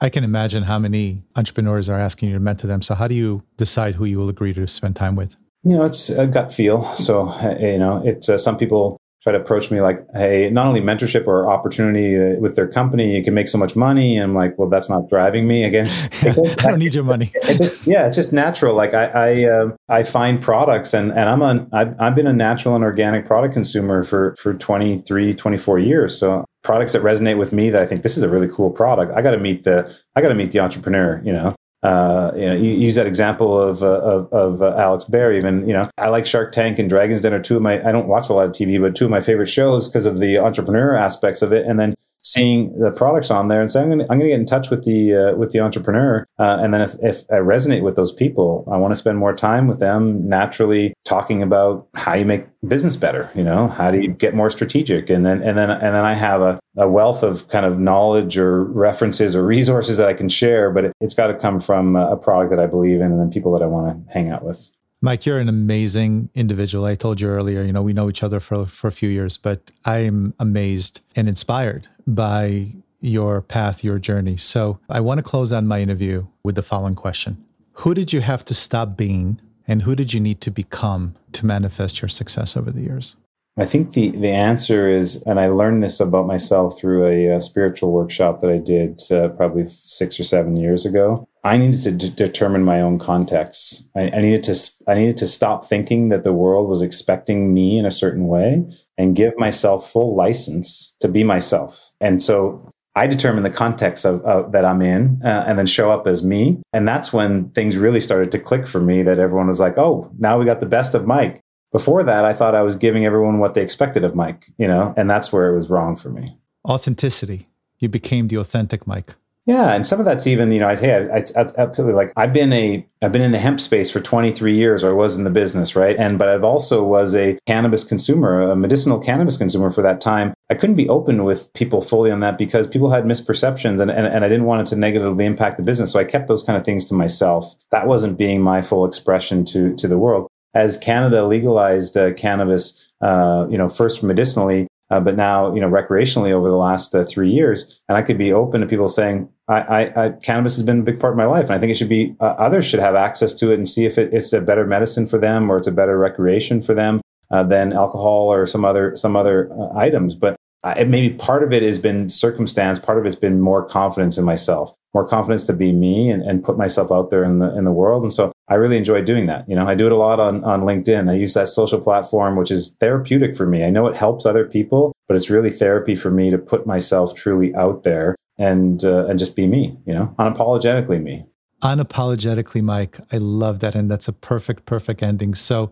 I 0.00 0.08
can 0.08 0.24
imagine 0.24 0.62
how 0.62 0.78
many 0.78 1.22
entrepreneurs 1.36 1.88
are 1.88 1.98
asking 1.98 2.30
you 2.30 2.34
to 2.34 2.40
mentor 2.40 2.66
them. 2.66 2.82
So 2.82 2.94
how 2.94 3.06
do 3.06 3.14
you 3.14 3.42
decide 3.56 3.94
who 3.94 4.04
you 4.04 4.18
will 4.18 4.28
agree 4.28 4.54
to 4.54 4.66
spend 4.66 4.96
time 4.96 5.14
with? 5.14 5.36
You 5.62 5.76
know, 5.76 5.84
it's 5.84 6.08
a 6.08 6.26
gut 6.26 6.52
feel. 6.52 6.84
So 6.94 7.32
you 7.60 7.78
know, 7.78 8.02
it's 8.04 8.28
uh, 8.28 8.38
some 8.38 8.56
people 8.56 8.98
try 9.22 9.32
to 9.32 9.38
approach 9.38 9.70
me 9.70 9.82
like, 9.82 9.98
hey, 10.14 10.48
not 10.50 10.66
only 10.66 10.80
mentorship 10.80 11.26
or 11.26 11.50
opportunity 11.50 12.16
uh, 12.16 12.40
with 12.40 12.56
their 12.56 12.66
company, 12.66 13.14
you 13.14 13.22
can 13.22 13.34
make 13.34 13.48
so 13.48 13.58
much 13.58 13.76
money. 13.76 14.16
And 14.16 14.24
I'm 14.24 14.34
like, 14.34 14.58
well, 14.58 14.70
that's 14.70 14.88
not 14.88 15.10
driving 15.10 15.46
me 15.46 15.64
again. 15.64 15.88
I 16.22 16.32
don't 16.32 16.78
need 16.78 16.94
your 16.94 17.04
money. 17.04 17.30
It's 17.42 17.58
just, 17.58 17.86
yeah, 17.86 18.06
it's 18.06 18.16
just 18.16 18.32
natural. 18.32 18.74
Like 18.74 18.94
I, 18.94 19.04
I, 19.06 19.44
uh, 19.44 19.70
I 19.88 20.04
find 20.04 20.40
products 20.40 20.94
and, 20.94 21.10
and 21.10 21.28
I'm 21.28 21.42
a, 21.42 21.66
I've, 21.72 22.00
I've 22.00 22.14
been 22.14 22.28
a 22.28 22.32
natural 22.32 22.74
and 22.74 22.82
organic 22.82 23.26
product 23.26 23.52
consumer 23.52 24.04
for, 24.04 24.36
for 24.36 24.54
23, 24.54 25.34
24 25.34 25.78
years. 25.80 26.18
So 26.18 26.46
products 26.62 26.92
that 26.92 27.02
resonate 27.02 27.38
with 27.38 27.52
me 27.52 27.70
that 27.70 27.82
I 27.82 27.86
think 27.86 28.02
this 28.02 28.16
is 28.16 28.22
a 28.22 28.28
really 28.28 28.48
cool 28.48 28.70
product. 28.70 29.12
I 29.14 29.22
got 29.22 29.32
to 29.32 29.38
meet 29.38 29.64
the, 29.64 29.94
I 30.16 30.20
got 30.20 30.28
to 30.28 30.34
meet 30.34 30.50
the 30.50 30.60
entrepreneur, 30.60 31.22
you 31.24 31.32
know? 31.32 31.54
uh, 31.82 32.32
you 32.34 32.46
know, 32.46 32.52
you 32.52 32.72
use 32.72 32.94
that 32.96 33.06
example 33.06 33.58
of 33.58 33.82
uh, 33.82 34.00
of, 34.00 34.32
of 34.32 34.62
uh, 34.62 34.76
Alex 34.76 35.04
Bear. 35.04 35.32
Even 35.32 35.66
you 35.66 35.72
know, 35.72 35.88
I 35.96 36.10
like 36.10 36.26
Shark 36.26 36.52
Tank 36.52 36.78
and 36.78 36.90
Dragon's 36.90 37.22
Den 37.22 37.32
are 37.32 37.40
two 37.40 37.56
of 37.56 37.62
my. 37.62 37.86
I 37.86 37.90
don't 37.90 38.06
watch 38.06 38.28
a 38.28 38.34
lot 38.34 38.46
of 38.46 38.52
TV, 38.52 38.80
but 38.80 38.94
two 38.94 39.06
of 39.06 39.10
my 39.10 39.20
favorite 39.20 39.46
shows 39.46 39.88
because 39.88 40.04
of 40.04 40.18
the 40.18 40.38
entrepreneur 40.38 40.94
aspects 40.94 41.40
of 41.40 41.52
it. 41.52 41.66
And 41.66 41.80
then 41.80 41.94
seeing 42.22 42.76
the 42.78 42.92
products 42.92 43.30
on 43.30 43.48
there 43.48 43.60
and 43.60 43.70
saying, 43.70 43.84
I'm 43.84 43.98
going 43.98 44.06
to, 44.06 44.12
I'm 44.12 44.20
to 44.20 44.26
get 44.26 44.40
in 44.40 44.46
touch 44.46 44.70
with 44.70 44.84
the, 44.84 45.14
uh, 45.14 45.36
with 45.36 45.50
the 45.50 45.60
entrepreneur. 45.60 46.26
Uh, 46.38 46.58
and 46.60 46.74
then 46.74 46.82
if, 46.82 46.94
if 47.00 47.24
I 47.30 47.36
resonate 47.36 47.82
with 47.82 47.96
those 47.96 48.12
people, 48.12 48.68
I 48.70 48.76
want 48.76 48.92
to 48.92 48.96
spend 48.96 49.18
more 49.18 49.34
time 49.34 49.66
with 49.66 49.80
them 49.80 50.28
naturally 50.28 50.94
talking 51.04 51.42
about 51.42 51.88
how 51.94 52.14
you 52.14 52.24
make 52.24 52.46
business 52.66 52.96
better. 52.96 53.30
You 53.34 53.44
know, 53.44 53.68
how 53.68 53.90
do 53.90 53.98
you 53.98 54.12
get 54.12 54.34
more 54.34 54.50
strategic? 54.50 55.10
And 55.10 55.24
then, 55.24 55.42
and 55.42 55.56
then, 55.56 55.70
and 55.70 55.94
then 55.94 56.04
I 56.04 56.14
have 56.14 56.42
a, 56.42 56.60
a 56.76 56.88
wealth 56.88 57.22
of 57.22 57.48
kind 57.48 57.66
of 57.66 57.78
knowledge 57.78 58.38
or 58.38 58.64
references 58.64 59.34
or 59.34 59.44
resources 59.44 59.96
that 59.96 60.08
I 60.08 60.14
can 60.14 60.28
share, 60.28 60.70
but 60.70 60.84
it, 60.86 60.92
it's 61.00 61.14
got 61.14 61.28
to 61.28 61.34
come 61.34 61.60
from 61.60 61.96
a 61.96 62.16
product 62.16 62.50
that 62.50 62.60
I 62.60 62.66
believe 62.66 63.00
in 63.00 63.12
and 63.12 63.20
then 63.20 63.30
people 63.30 63.52
that 63.52 63.62
I 63.62 63.66
want 63.66 64.06
to 64.06 64.12
hang 64.12 64.30
out 64.30 64.44
with. 64.44 64.70
Mike, 65.02 65.24
you're 65.24 65.38
an 65.38 65.48
amazing 65.48 66.28
individual. 66.34 66.84
I 66.84 66.94
told 66.94 67.22
you 67.22 67.28
earlier, 67.28 67.62
you 67.62 67.72
know, 67.72 67.82
we 67.82 67.94
know 67.94 68.10
each 68.10 68.22
other 68.22 68.38
for, 68.38 68.66
for 68.66 68.88
a 68.88 68.92
few 68.92 69.08
years, 69.08 69.38
but 69.38 69.70
I 69.86 70.00
am 70.00 70.34
amazed 70.38 71.00
and 71.16 71.26
inspired 71.26 71.88
by 72.06 72.74
your 73.00 73.40
path, 73.40 73.82
your 73.82 73.98
journey. 73.98 74.36
So 74.36 74.78
I 74.90 75.00
want 75.00 75.16
to 75.16 75.22
close 75.22 75.52
on 75.52 75.66
my 75.66 75.80
interview 75.80 76.26
with 76.44 76.54
the 76.54 76.62
following 76.62 76.94
question 76.94 77.42
Who 77.72 77.94
did 77.94 78.12
you 78.12 78.20
have 78.20 78.44
to 78.44 78.54
stop 78.54 78.98
being, 78.98 79.40
and 79.66 79.82
who 79.82 79.96
did 79.96 80.12
you 80.12 80.20
need 80.20 80.42
to 80.42 80.50
become 80.50 81.14
to 81.32 81.46
manifest 81.46 82.02
your 82.02 82.10
success 82.10 82.54
over 82.54 82.70
the 82.70 82.82
years? 82.82 83.16
I 83.56 83.64
think 83.64 83.92
the, 83.92 84.10
the 84.10 84.30
answer 84.30 84.86
is, 84.86 85.22
and 85.24 85.40
I 85.40 85.48
learned 85.48 85.82
this 85.82 85.98
about 85.98 86.26
myself 86.26 86.78
through 86.78 87.06
a, 87.06 87.36
a 87.36 87.40
spiritual 87.40 87.90
workshop 87.92 88.40
that 88.40 88.50
I 88.50 88.58
did 88.58 89.00
uh, 89.10 89.28
probably 89.30 89.66
six 89.68 90.20
or 90.20 90.24
seven 90.24 90.56
years 90.56 90.84
ago. 90.84 91.26
I 91.42 91.56
needed 91.56 91.82
to 91.84 91.92
d- 91.92 92.10
determine 92.10 92.64
my 92.64 92.80
own 92.80 92.98
context. 92.98 93.88
I, 93.96 94.10
I, 94.10 94.20
needed 94.20 94.44
to 94.44 94.72
I 94.86 94.94
needed 94.94 95.16
to 95.18 95.26
stop 95.26 95.64
thinking 95.64 96.10
that 96.10 96.22
the 96.22 96.32
world 96.32 96.68
was 96.68 96.82
expecting 96.82 97.54
me 97.54 97.78
in 97.78 97.86
a 97.86 97.90
certain 97.90 98.26
way 98.28 98.68
and 98.98 99.16
give 99.16 99.32
myself 99.38 99.90
full 99.90 100.14
license 100.14 100.94
to 101.00 101.08
be 101.08 101.24
myself. 101.24 101.92
And 102.00 102.22
so 102.22 102.68
I 102.94 103.06
determine 103.06 103.44
the 103.44 103.50
context 103.50 104.04
of, 104.04 104.52
that 104.52 104.64
I'm 104.64 104.82
in, 104.82 105.20
uh, 105.24 105.44
and 105.46 105.58
then 105.58 105.66
show 105.66 105.92
up 105.92 106.06
as 106.06 106.24
me. 106.24 106.60
And 106.72 106.86
that's 106.86 107.12
when 107.12 107.50
things 107.50 107.76
really 107.76 108.00
started 108.00 108.32
to 108.32 108.38
click 108.38 108.66
for 108.66 108.80
me. 108.80 109.02
That 109.02 109.18
everyone 109.18 109.46
was 109.46 109.60
like, 109.60 109.78
"Oh, 109.78 110.10
now 110.18 110.38
we 110.38 110.44
got 110.44 110.60
the 110.60 110.66
best 110.66 110.94
of 110.94 111.06
Mike." 111.06 111.40
Before 111.72 112.02
that, 112.02 112.24
I 112.24 112.32
thought 112.32 112.56
I 112.56 112.62
was 112.62 112.76
giving 112.76 113.06
everyone 113.06 113.38
what 113.38 113.54
they 113.54 113.62
expected 113.62 114.02
of 114.02 114.16
Mike, 114.16 114.46
you 114.58 114.66
know, 114.66 114.92
and 114.96 115.08
that's 115.08 115.32
where 115.32 115.50
it 115.50 115.54
was 115.54 115.70
wrong 115.70 115.94
for 115.96 116.10
me. 116.10 116.36
Authenticity. 116.68 117.46
You 117.78 117.88
became 117.88 118.28
the 118.28 118.36
authentic 118.36 118.86
Mike. 118.86 119.14
Yeah, 119.46 119.72
and 119.72 119.86
some 119.86 119.98
of 119.98 120.04
that's 120.04 120.26
even 120.26 120.52
you 120.52 120.60
know 120.60 120.68
I 120.68 120.76
hey 120.76 121.08
I, 121.10 121.18
I, 121.18 121.46
I, 121.58 121.80
like 121.80 122.12
I've 122.16 122.32
been 122.32 122.52
a 122.52 122.86
I've 123.02 123.10
been 123.10 123.22
in 123.22 123.32
the 123.32 123.38
hemp 123.38 123.60
space 123.60 123.90
for 123.90 123.98
23 123.98 124.54
years, 124.54 124.84
or 124.84 124.90
I 124.90 124.92
was 124.92 125.16
in 125.16 125.24
the 125.24 125.30
business, 125.30 125.74
right? 125.74 125.98
And 125.98 126.18
but 126.18 126.28
I've 126.28 126.44
also 126.44 126.84
was 126.84 127.16
a 127.16 127.38
cannabis 127.46 127.82
consumer, 127.82 128.42
a 128.42 128.54
medicinal 128.54 128.98
cannabis 128.98 129.38
consumer 129.38 129.70
for 129.70 129.82
that 129.82 130.00
time. 130.00 130.34
I 130.50 130.54
couldn't 130.54 130.76
be 130.76 130.88
open 130.88 131.24
with 131.24 131.52
people 131.54 131.80
fully 131.80 132.10
on 132.10 132.20
that 132.20 132.36
because 132.36 132.66
people 132.68 132.90
had 132.90 133.04
misperceptions, 133.04 133.80
and, 133.80 133.90
and 133.90 134.06
and 134.06 134.24
I 134.24 134.28
didn't 134.28 134.44
want 134.44 134.68
it 134.68 134.70
to 134.70 134.76
negatively 134.76 135.24
impact 135.24 135.56
the 135.56 135.64
business. 135.64 135.90
So 135.90 135.98
I 135.98 136.04
kept 136.04 136.28
those 136.28 136.42
kind 136.42 136.58
of 136.58 136.64
things 136.64 136.84
to 136.86 136.94
myself. 136.94 137.54
That 137.70 137.86
wasn't 137.86 138.18
being 138.18 138.42
my 138.42 138.60
full 138.60 138.84
expression 138.84 139.44
to 139.46 139.74
to 139.76 139.88
the 139.88 139.98
world 139.98 140.28
as 140.54 140.76
Canada 140.76 141.26
legalized 141.26 141.96
uh, 141.96 142.12
cannabis, 142.14 142.90
uh, 143.00 143.46
you 143.48 143.56
know, 143.56 143.68
first 143.68 144.02
medicinally, 144.02 144.66
uh, 144.90 145.00
but 145.00 145.16
now 145.16 145.54
you 145.54 145.60
know 145.60 145.68
recreationally 145.68 146.32
over 146.32 146.48
the 146.48 146.56
last 146.56 146.94
uh, 146.94 147.04
three 147.04 147.30
years, 147.30 147.80
and 147.88 147.96
I 147.96 148.02
could 148.02 148.18
be 148.18 148.32
open 148.32 148.60
to 148.60 148.66
people 148.66 148.88
saying, 148.88 149.28
I, 149.48 149.60
I, 149.60 150.04
I, 150.06 150.10
cannabis 150.10 150.56
has 150.56 150.64
been 150.64 150.80
a 150.80 150.84
big 150.84 151.00
part 151.00 151.12
of 151.12 151.16
my 151.16 151.26
life, 151.26 151.44
and 151.44 151.52
I 151.52 151.58
think 151.58 151.70
it 151.70 151.76
should 151.76 151.88
be 151.88 152.14
uh, 152.20 152.34
others 152.38 152.66
should 152.66 152.80
have 152.80 152.94
access 152.94 153.34
to 153.34 153.52
it 153.52 153.54
and 153.54 153.68
see 153.68 153.84
if 153.84 153.98
it, 153.98 154.12
it's 154.12 154.32
a 154.32 154.40
better 154.40 154.66
medicine 154.66 155.06
for 155.06 155.18
them 155.18 155.50
or 155.50 155.58
it's 155.58 155.68
a 155.68 155.72
better 155.72 155.98
recreation 155.98 156.60
for 156.60 156.74
them 156.74 157.00
uh, 157.30 157.42
than 157.42 157.72
alcohol 157.72 158.32
or 158.32 158.46
some 158.46 158.64
other 158.64 158.96
some 158.96 159.16
other 159.16 159.50
items. 159.76 160.14
But 160.14 160.36
it 160.64 160.88
maybe 160.88 161.14
part 161.14 161.42
of 161.42 161.52
it 161.52 161.62
has 161.62 161.78
been 161.78 162.08
circumstance, 162.08 162.78
part 162.78 162.98
of 162.98 163.06
it's 163.06 163.14
been 163.14 163.40
more 163.40 163.64
confidence 163.64 164.18
in 164.18 164.24
myself 164.24 164.74
more 164.94 165.06
confidence 165.06 165.44
to 165.44 165.52
be 165.52 165.72
me 165.72 166.10
and, 166.10 166.22
and 166.22 166.42
put 166.42 166.58
myself 166.58 166.90
out 166.90 167.10
there 167.10 167.24
in 167.24 167.38
the 167.38 167.56
in 167.56 167.64
the 167.64 167.72
world. 167.72 168.02
And 168.02 168.12
so 168.12 168.32
I 168.48 168.54
really 168.54 168.76
enjoy 168.76 169.02
doing 169.02 169.26
that. 169.26 169.48
You 169.48 169.54
know, 169.54 169.66
I 169.66 169.74
do 169.74 169.86
it 169.86 169.92
a 169.92 169.96
lot 169.96 170.18
on, 170.18 170.42
on 170.44 170.62
LinkedIn. 170.62 171.10
I 171.10 171.14
use 171.14 171.34
that 171.34 171.48
social 171.48 171.80
platform, 171.80 172.36
which 172.36 172.50
is 172.50 172.76
therapeutic 172.80 173.36
for 173.36 173.46
me. 173.46 173.64
I 173.64 173.70
know 173.70 173.86
it 173.86 173.96
helps 173.96 174.26
other 174.26 174.44
people, 174.44 174.92
but 175.06 175.16
it's 175.16 175.30
really 175.30 175.50
therapy 175.50 175.94
for 175.94 176.10
me 176.10 176.30
to 176.30 176.38
put 176.38 176.66
myself 176.66 177.14
truly 177.14 177.54
out 177.54 177.84
there 177.84 178.16
and 178.38 178.84
uh, 178.84 179.06
and 179.06 179.18
just 179.18 179.36
be 179.36 179.46
me, 179.46 179.76
you 179.86 179.94
know, 179.94 180.14
unapologetically 180.18 181.02
me. 181.02 181.24
Unapologetically, 181.62 182.62
Mike. 182.62 182.98
I 183.12 183.18
love 183.18 183.60
that. 183.60 183.74
And 183.74 183.90
that's 183.90 184.08
a 184.08 184.14
perfect, 184.14 184.64
perfect 184.64 185.02
ending. 185.02 185.34
So 185.34 185.70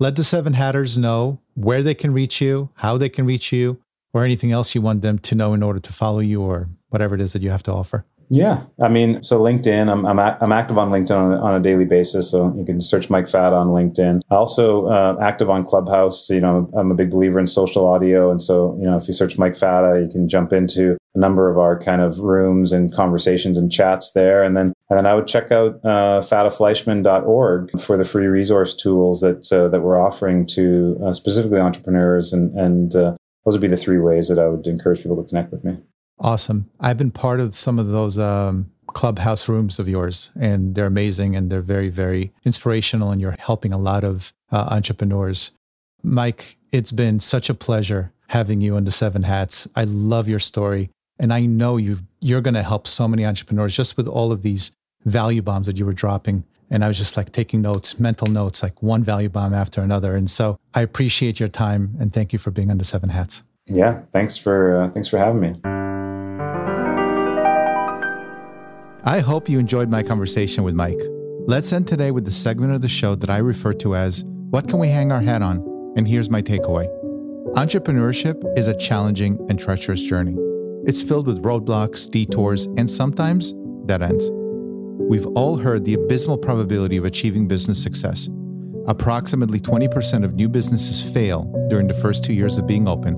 let 0.00 0.16
the 0.16 0.24
seven 0.24 0.52
hatters 0.52 0.98
know 0.98 1.40
where 1.54 1.82
they 1.82 1.94
can 1.94 2.12
reach 2.12 2.40
you, 2.40 2.70
how 2.74 2.98
they 2.98 3.08
can 3.08 3.24
reach 3.24 3.52
you, 3.52 3.78
or 4.12 4.24
anything 4.24 4.52
else 4.52 4.74
you 4.74 4.80
want 4.80 5.02
them 5.02 5.18
to 5.18 5.34
know 5.34 5.54
in 5.54 5.62
order 5.62 5.80
to 5.80 5.92
follow 5.92 6.20
you 6.20 6.42
or 6.42 6.68
whatever 6.88 7.14
it 7.14 7.20
is 7.20 7.32
that 7.32 7.42
you 7.42 7.50
have 7.50 7.62
to 7.64 7.72
offer. 7.72 8.04
Yeah, 8.30 8.64
I 8.82 8.88
mean, 8.88 9.22
so 9.22 9.40
LinkedIn, 9.40 9.90
I'm 9.90 10.04
I'm, 10.04 10.18
I'm 10.18 10.52
active 10.52 10.76
on 10.76 10.90
LinkedIn 10.90 11.16
on, 11.16 11.32
on, 11.32 11.54
a 11.54 11.60
daily 11.60 11.86
basis. 11.86 12.30
So 12.30 12.54
you 12.58 12.64
can 12.64 12.80
search 12.80 13.08
Mike 13.08 13.26
Fata 13.26 13.56
on 13.56 13.68
LinkedIn. 13.68 14.20
I 14.30 14.34
also 14.34 14.86
uh, 14.86 15.16
active 15.20 15.48
on 15.48 15.64
Clubhouse. 15.64 16.28
You 16.28 16.40
know, 16.40 16.70
I'm 16.76 16.90
a 16.90 16.94
big 16.94 17.10
believer 17.10 17.38
in 17.38 17.46
social 17.46 17.86
audio, 17.86 18.30
and 18.30 18.42
so 18.42 18.76
you 18.78 18.86
know, 18.86 18.96
if 18.98 19.08
you 19.08 19.14
search 19.14 19.38
Mike 19.38 19.56
Fata, 19.56 20.00
you 20.02 20.12
can 20.12 20.28
jump 20.28 20.52
into 20.52 20.98
a 21.14 21.18
number 21.18 21.50
of 21.50 21.58
our 21.58 21.78
kind 21.78 22.02
of 22.02 22.18
rooms 22.18 22.70
and 22.72 22.92
conversations 22.92 23.56
and 23.56 23.72
chats 23.72 24.12
there. 24.12 24.42
And 24.42 24.54
then 24.56 24.74
and 24.90 24.98
then 24.98 25.06
I 25.06 25.14
would 25.14 25.26
check 25.26 25.50
out 25.50 25.80
uh, 25.84 26.20
fatafleishman.org 26.20 27.80
for 27.80 27.96
the 27.96 28.04
free 28.04 28.26
resource 28.26 28.76
tools 28.76 29.20
that 29.20 29.50
uh, 29.50 29.68
that 29.68 29.80
we're 29.80 30.00
offering 30.00 30.46
to 30.48 31.00
uh, 31.04 31.12
specifically 31.14 31.60
entrepreneurs, 31.60 32.34
and 32.34 32.54
and 32.58 32.94
uh, 32.94 33.16
those 33.48 33.54
would 33.54 33.62
be 33.62 33.68
the 33.68 33.78
three 33.78 33.98
ways 33.98 34.28
that 34.28 34.38
I 34.38 34.46
would 34.46 34.66
encourage 34.66 35.00
people 35.00 35.16
to 35.16 35.26
connect 35.26 35.52
with 35.52 35.64
me. 35.64 35.78
Awesome. 36.20 36.68
I've 36.80 36.98
been 36.98 37.10
part 37.10 37.40
of 37.40 37.56
some 37.56 37.78
of 37.78 37.88
those 37.88 38.18
um, 38.18 38.70
clubhouse 38.88 39.48
rooms 39.48 39.78
of 39.78 39.88
yours, 39.88 40.30
and 40.38 40.74
they're 40.74 40.84
amazing 40.84 41.34
and 41.34 41.50
they're 41.50 41.62
very, 41.62 41.88
very 41.88 42.30
inspirational. 42.44 43.10
And 43.10 43.22
you're 43.22 43.36
helping 43.38 43.72
a 43.72 43.78
lot 43.78 44.04
of 44.04 44.34
uh, 44.52 44.68
entrepreneurs. 44.70 45.52
Mike, 46.02 46.58
it's 46.72 46.92
been 46.92 47.20
such 47.20 47.48
a 47.48 47.54
pleasure 47.54 48.12
having 48.26 48.60
you 48.60 48.76
on 48.76 48.84
the 48.84 48.90
Seven 48.90 49.22
Hats. 49.22 49.66
I 49.74 49.84
love 49.84 50.28
your 50.28 50.40
story. 50.40 50.90
And 51.18 51.32
I 51.32 51.40
know 51.40 51.78
you 51.78 52.00
you're 52.20 52.42
going 52.42 52.52
to 52.52 52.62
help 52.62 52.86
so 52.86 53.08
many 53.08 53.24
entrepreneurs 53.24 53.74
just 53.74 53.96
with 53.96 54.06
all 54.06 54.30
of 54.30 54.42
these 54.42 54.72
value 55.06 55.40
bombs 55.40 55.68
that 55.68 55.78
you 55.78 55.86
were 55.86 55.94
dropping. 55.94 56.44
And 56.70 56.84
I 56.84 56.88
was 56.88 56.98
just 56.98 57.16
like 57.16 57.32
taking 57.32 57.62
notes, 57.62 57.98
mental 57.98 58.26
notes, 58.26 58.62
like 58.62 58.82
one 58.82 59.02
value 59.02 59.28
bomb 59.28 59.54
after 59.54 59.80
another. 59.80 60.16
And 60.16 60.30
so 60.30 60.58
I 60.74 60.82
appreciate 60.82 61.40
your 61.40 61.48
time 61.48 61.96
and 61.98 62.12
thank 62.12 62.32
you 62.32 62.38
for 62.38 62.50
being 62.50 62.70
on 62.70 62.78
the 62.78 62.84
Seven 62.84 63.08
Hats. 63.08 63.42
Yeah, 63.66 64.00
thanks 64.12 64.36
for 64.36 64.82
uh, 64.82 64.90
thanks 64.90 65.08
for 65.08 65.18
having 65.18 65.40
me. 65.40 65.54
I 69.04 69.20
hope 69.20 69.48
you 69.48 69.58
enjoyed 69.58 69.88
my 69.88 70.02
conversation 70.02 70.64
with 70.64 70.74
Mike. 70.74 71.00
Let's 71.46 71.72
end 71.72 71.88
today 71.88 72.10
with 72.10 72.24
the 72.24 72.30
segment 72.30 72.74
of 72.74 72.82
the 72.82 72.88
show 72.88 73.14
that 73.14 73.30
I 73.30 73.38
refer 73.38 73.72
to 73.74 73.94
as 73.94 74.24
What 74.50 74.68
Can 74.68 74.78
We 74.78 74.88
Hang 74.88 75.12
Our 75.12 75.20
Hat 75.20 75.40
On? 75.40 75.92
And 75.96 76.06
here's 76.06 76.28
my 76.28 76.42
takeaway 76.42 76.88
Entrepreneurship 77.54 78.42
is 78.58 78.68
a 78.68 78.76
challenging 78.76 79.38
and 79.48 79.58
treacherous 79.58 80.02
journey. 80.02 80.36
It's 80.84 81.02
filled 81.02 81.26
with 81.26 81.42
roadblocks, 81.42 82.10
detours, 82.10 82.66
and 82.76 82.90
sometimes 82.90 83.52
dead 83.86 84.02
ends. 84.02 84.30
We've 85.08 85.26
all 85.28 85.56
heard 85.56 85.86
the 85.86 85.94
abysmal 85.94 86.36
probability 86.36 86.98
of 86.98 87.06
achieving 87.06 87.48
business 87.48 87.82
success. 87.82 88.28
Approximately 88.86 89.58
20% 89.58 90.22
of 90.22 90.34
new 90.34 90.50
businesses 90.50 91.02
fail 91.14 91.44
during 91.70 91.88
the 91.88 91.94
first 91.94 92.24
two 92.24 92.34
years 92.34 92.58
of 92.58 92.66
being 92.66 92.86
open, 92.86 93.14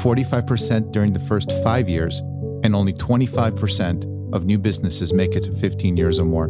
45% 0.00 0.92
during 0.92 1.12
the 1.12 1.20
first 1.20 1.52
five 1.62 1.90
years, 1.90 2.20
and 2.64 2.74
only 2.74 2.94
25% 2.94 4.34
of 4.34 4.46
new 4.46 4.58
businesses 4.58 5.12
make 5.12 5.36
it 5.36 5.42
to 5.42 5.52
15 5.52 5.98
years 5.98 6.18
or 6.18 6.24
more. 6.24 6.48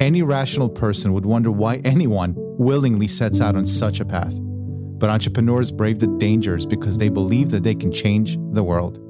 Any 0.00 0.22
rational 0.22 0.68
person 0.68 1.12
would 1.12 1.26
wonder 1.26 1.50
why 1.50 1.80
anyone 1.84 2.34
willingly 2.36 3.08
sets 3.08 3.40
out 3.40 3.56
on 3.56 3.66
such 3.66 3.98
a 3.98 4.04
path. 4.04 4.38
But 4.40 5.10
entrepreneurs 5.10 5.72
brave 5.72 5.98
the 5.98 6.06
dangers 6.06 6.64
because 6.64 6.96
they 6.96 7.08
believe 7.08 7.50
that 7.50 7.64
they 7.64 7.74
can 7.74 7.90
change 7.90 8.38
the 8.52 8.62
world. 8.62 9.00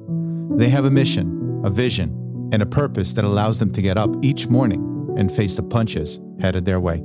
They 0.59 0.69
have 0.69 0.85
a 0.85 0.91
mission, 0.91 1.61
a 1.63 1.69
vision, 1.69 2.26
and 2.51 2.61
a 2.61 2.65
purpose 2.65 3.13
that 3.13 3.25
allows 3.25 3.59
them 3.59 3.71
to 3.73 3.81
get 3.81 3.97
up 3.97 4.09
each 4.23 4.47
morning 4.47 5.15
and 5.17 5.31
face 5.31 5.55
the 5.55 5.63
punches 5.63 6.19
headed 6.39 6.65
their 6.65 6.79
way. 6.79 7.03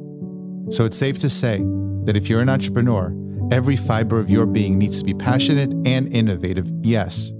So 0.70 0.84
it's 0.84 0.98
safe 0.98 1.18
to 1.20 1.30
say 1.30 1.62
that 2.04 2.16
if 2.16 2.28
you're 2.28 2.40
an 2.40 2.48
entrepreneur, 2.48 3.14
every 3.50 3.76
fiber 3.76 4.18
of 4.18 4.30
your 4.30 4.46
being 4.46 4.78
needs 4.78 4.98
to 4.98 5.04
be 5.04 5.14
passionate 5.14 5.72
and 5.86 6.12
innovative, 6.12 6.70
yes, 6.82 7.32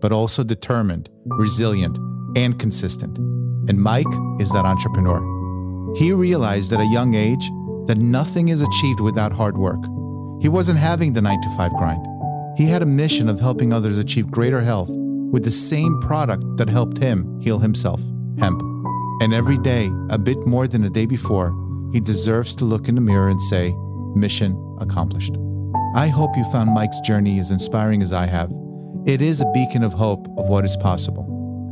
but 0.00 0.12
also 0.12 0.44
determined, 0.44 1.08
resilient, 1.26 1.96
and 2.36 2.58
consistent. 2.58 3.18
And 3.68 3.80
Mike 3.80 4.06
is 4.38 4.50
that 4.52 4.64
entrepreneur. 4.64 5.20
He 5.96 6.12
realized 6.12 6.72
at 6.72 6.80
a 6.80 6.86
young 6.86 7.14
age 7.14 7.50
that 7.86 7.98
nothing 7.98 8.48
is 8.48 8.62
achieved 8.62 9.00
without 9.00 9.32
hard 9.32 9.56
work. 9.56 9.82
He 10.40 10.48
wasn't 10.48 10.78
having 10.78 11.12
the 11.12 11.22
9 11.22 11.40
to 11.42 11.56
5 11.56 11.72
grind. 11.72 12.06
He 12.56 12.66
had 12.66 12.82
a 12.82 12.86
mission 12.86 13.28
of 13.28 13.40
helping 13.40 13.72
others 13.72 13.98
achieve 13.98 14.30
greater 14.30 14.60
health 14.60 14.90
with 15.30 15.44
the 15.44 15.50
same 15.50 16.00
product 16.00 16.44
that 16.56 16.68
helped 16.68 16.98
him 16.98 17.40
heal 17.40 17.58
himself 17.58 18.00
hemp. 18.38 18.60
And 19.20 19.34
every 19.34 19.58
day, 19.58 19.90
a 20.10 20.18
bit 20.18 20.46
more 20.46 20.68
than 20.68 20.82
the 20.82 20.90
day 20.90 21.06
before, 21.06 21.54
he 21.92 22.00
deserves 22.00 22.54
to 22.56 22.64
look 22.64 22.88
in 22.88 22.94
the 22.94 23.00
mirror 23.00 23.28
and 23.28 23.42
say, 23.42 23.74
Mission 24.14 24.76
accomplished. 24.80 25.36
I 25.94 26.08
hope 26.08 26.36
you 26.36 26.44
found 26.52 26.72
Mike's 26.72 27.00
journey 27.00 27.38
as 27.40 27.50
inspiring 27.50 28.02
as 28.02 28.12
I 28.12 28.26
have. 28.26 28.50
It 29.06 29.20
is 29.22 29.40
a 29.40 29.50
beacon 29.52 29.82
of 29.82 29.92
hope 29.92 30.26
of 30.38 30.48
what 30.48 30.64
is 30.64 30.76
possible. 30.76 31.24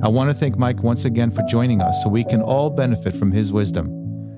I 0.02 0.08
want 0.08 0.28
to 0.30 0.34
thank 0.34 0.58
Mike 0.58 0.82
once 0.82 1.04
again 1.04 1.30
for 1.30 1.42
joining 1.42 1.80
us 1.80 2.02
so 2.02 2.08
we 2.08 2.24
can 2.24 2.42
all 2.42 2.70
benefit 2.70 3.14
from 3.14 3.32
his 3.32 3.52
wisdom. 3.52 3.86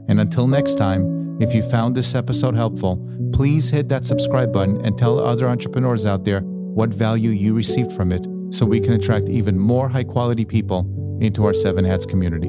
And 0.09 0.21
until 0.21 0.47
next 0.47 0.75
time, 0.75 1.41
if 1.41 1.55
you 1.55 1.63
found 1.63 1.95
this 1.95 2.15
episode 2.15 2.55
helpful, 2.55 3.05
please 3.33 3.71
hit 3.71 3.89
that 3.89 4.05
subscribe 4.05 4.53
button 4.53 4.85
and 4.85 4.99
tell 4.99 5.19
other 5.19 5.49
entrepreneurs 5.49 6.07
out 6.07 6.25
there 6.25 6.41
what 6.41 6.91
value 6.91 7.31
you 7.31 7.55
received 7.55 7.93
from 7.93 8.13
it 8.13 8.27
so 8.51 8.67
we 8.67 8.81
can 8.81 8.95
attract 8.95 9.29
even 9.29 9.59
more 9.59 9.89
high 9.89 10.05
quality 10.05 10.45
people 10.45 10.87
into 11.21 11.45
our 11.45 11.55
Seven 11.55 11.85
Hats 11.85 12.07
community. 12.07 12.49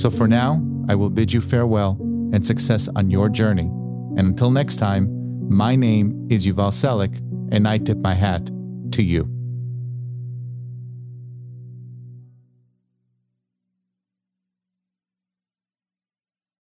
So 0.00 0.10
for 0.10 0.28
now, 0.28 0.62
I 0.88 0.94
will 0.94 1.10
bid 1.10 1.32
you 1.32 1.40
farewell 1.40 1.98
and 2.32 2.44
success 2.44 2.88
on 2.96 3.10
your 3.10 3.28
journey. 3.28 3.70
And 4.16 4.20
until 4.20 4.50
next 4.50 4.76
time, 4.76 5.08
my 5.48 5.76
name 5.76 6.26
is 6.30 6.46
Yuval 6.46 6.72
Selik, 6.72 7.18
and 7.52 7.66
I 7.66 7.78
tip 7.78 7.98
my 7.98 8.14
hat 8.14 8.50
to 8.92 9.02
you. 9.02 9.35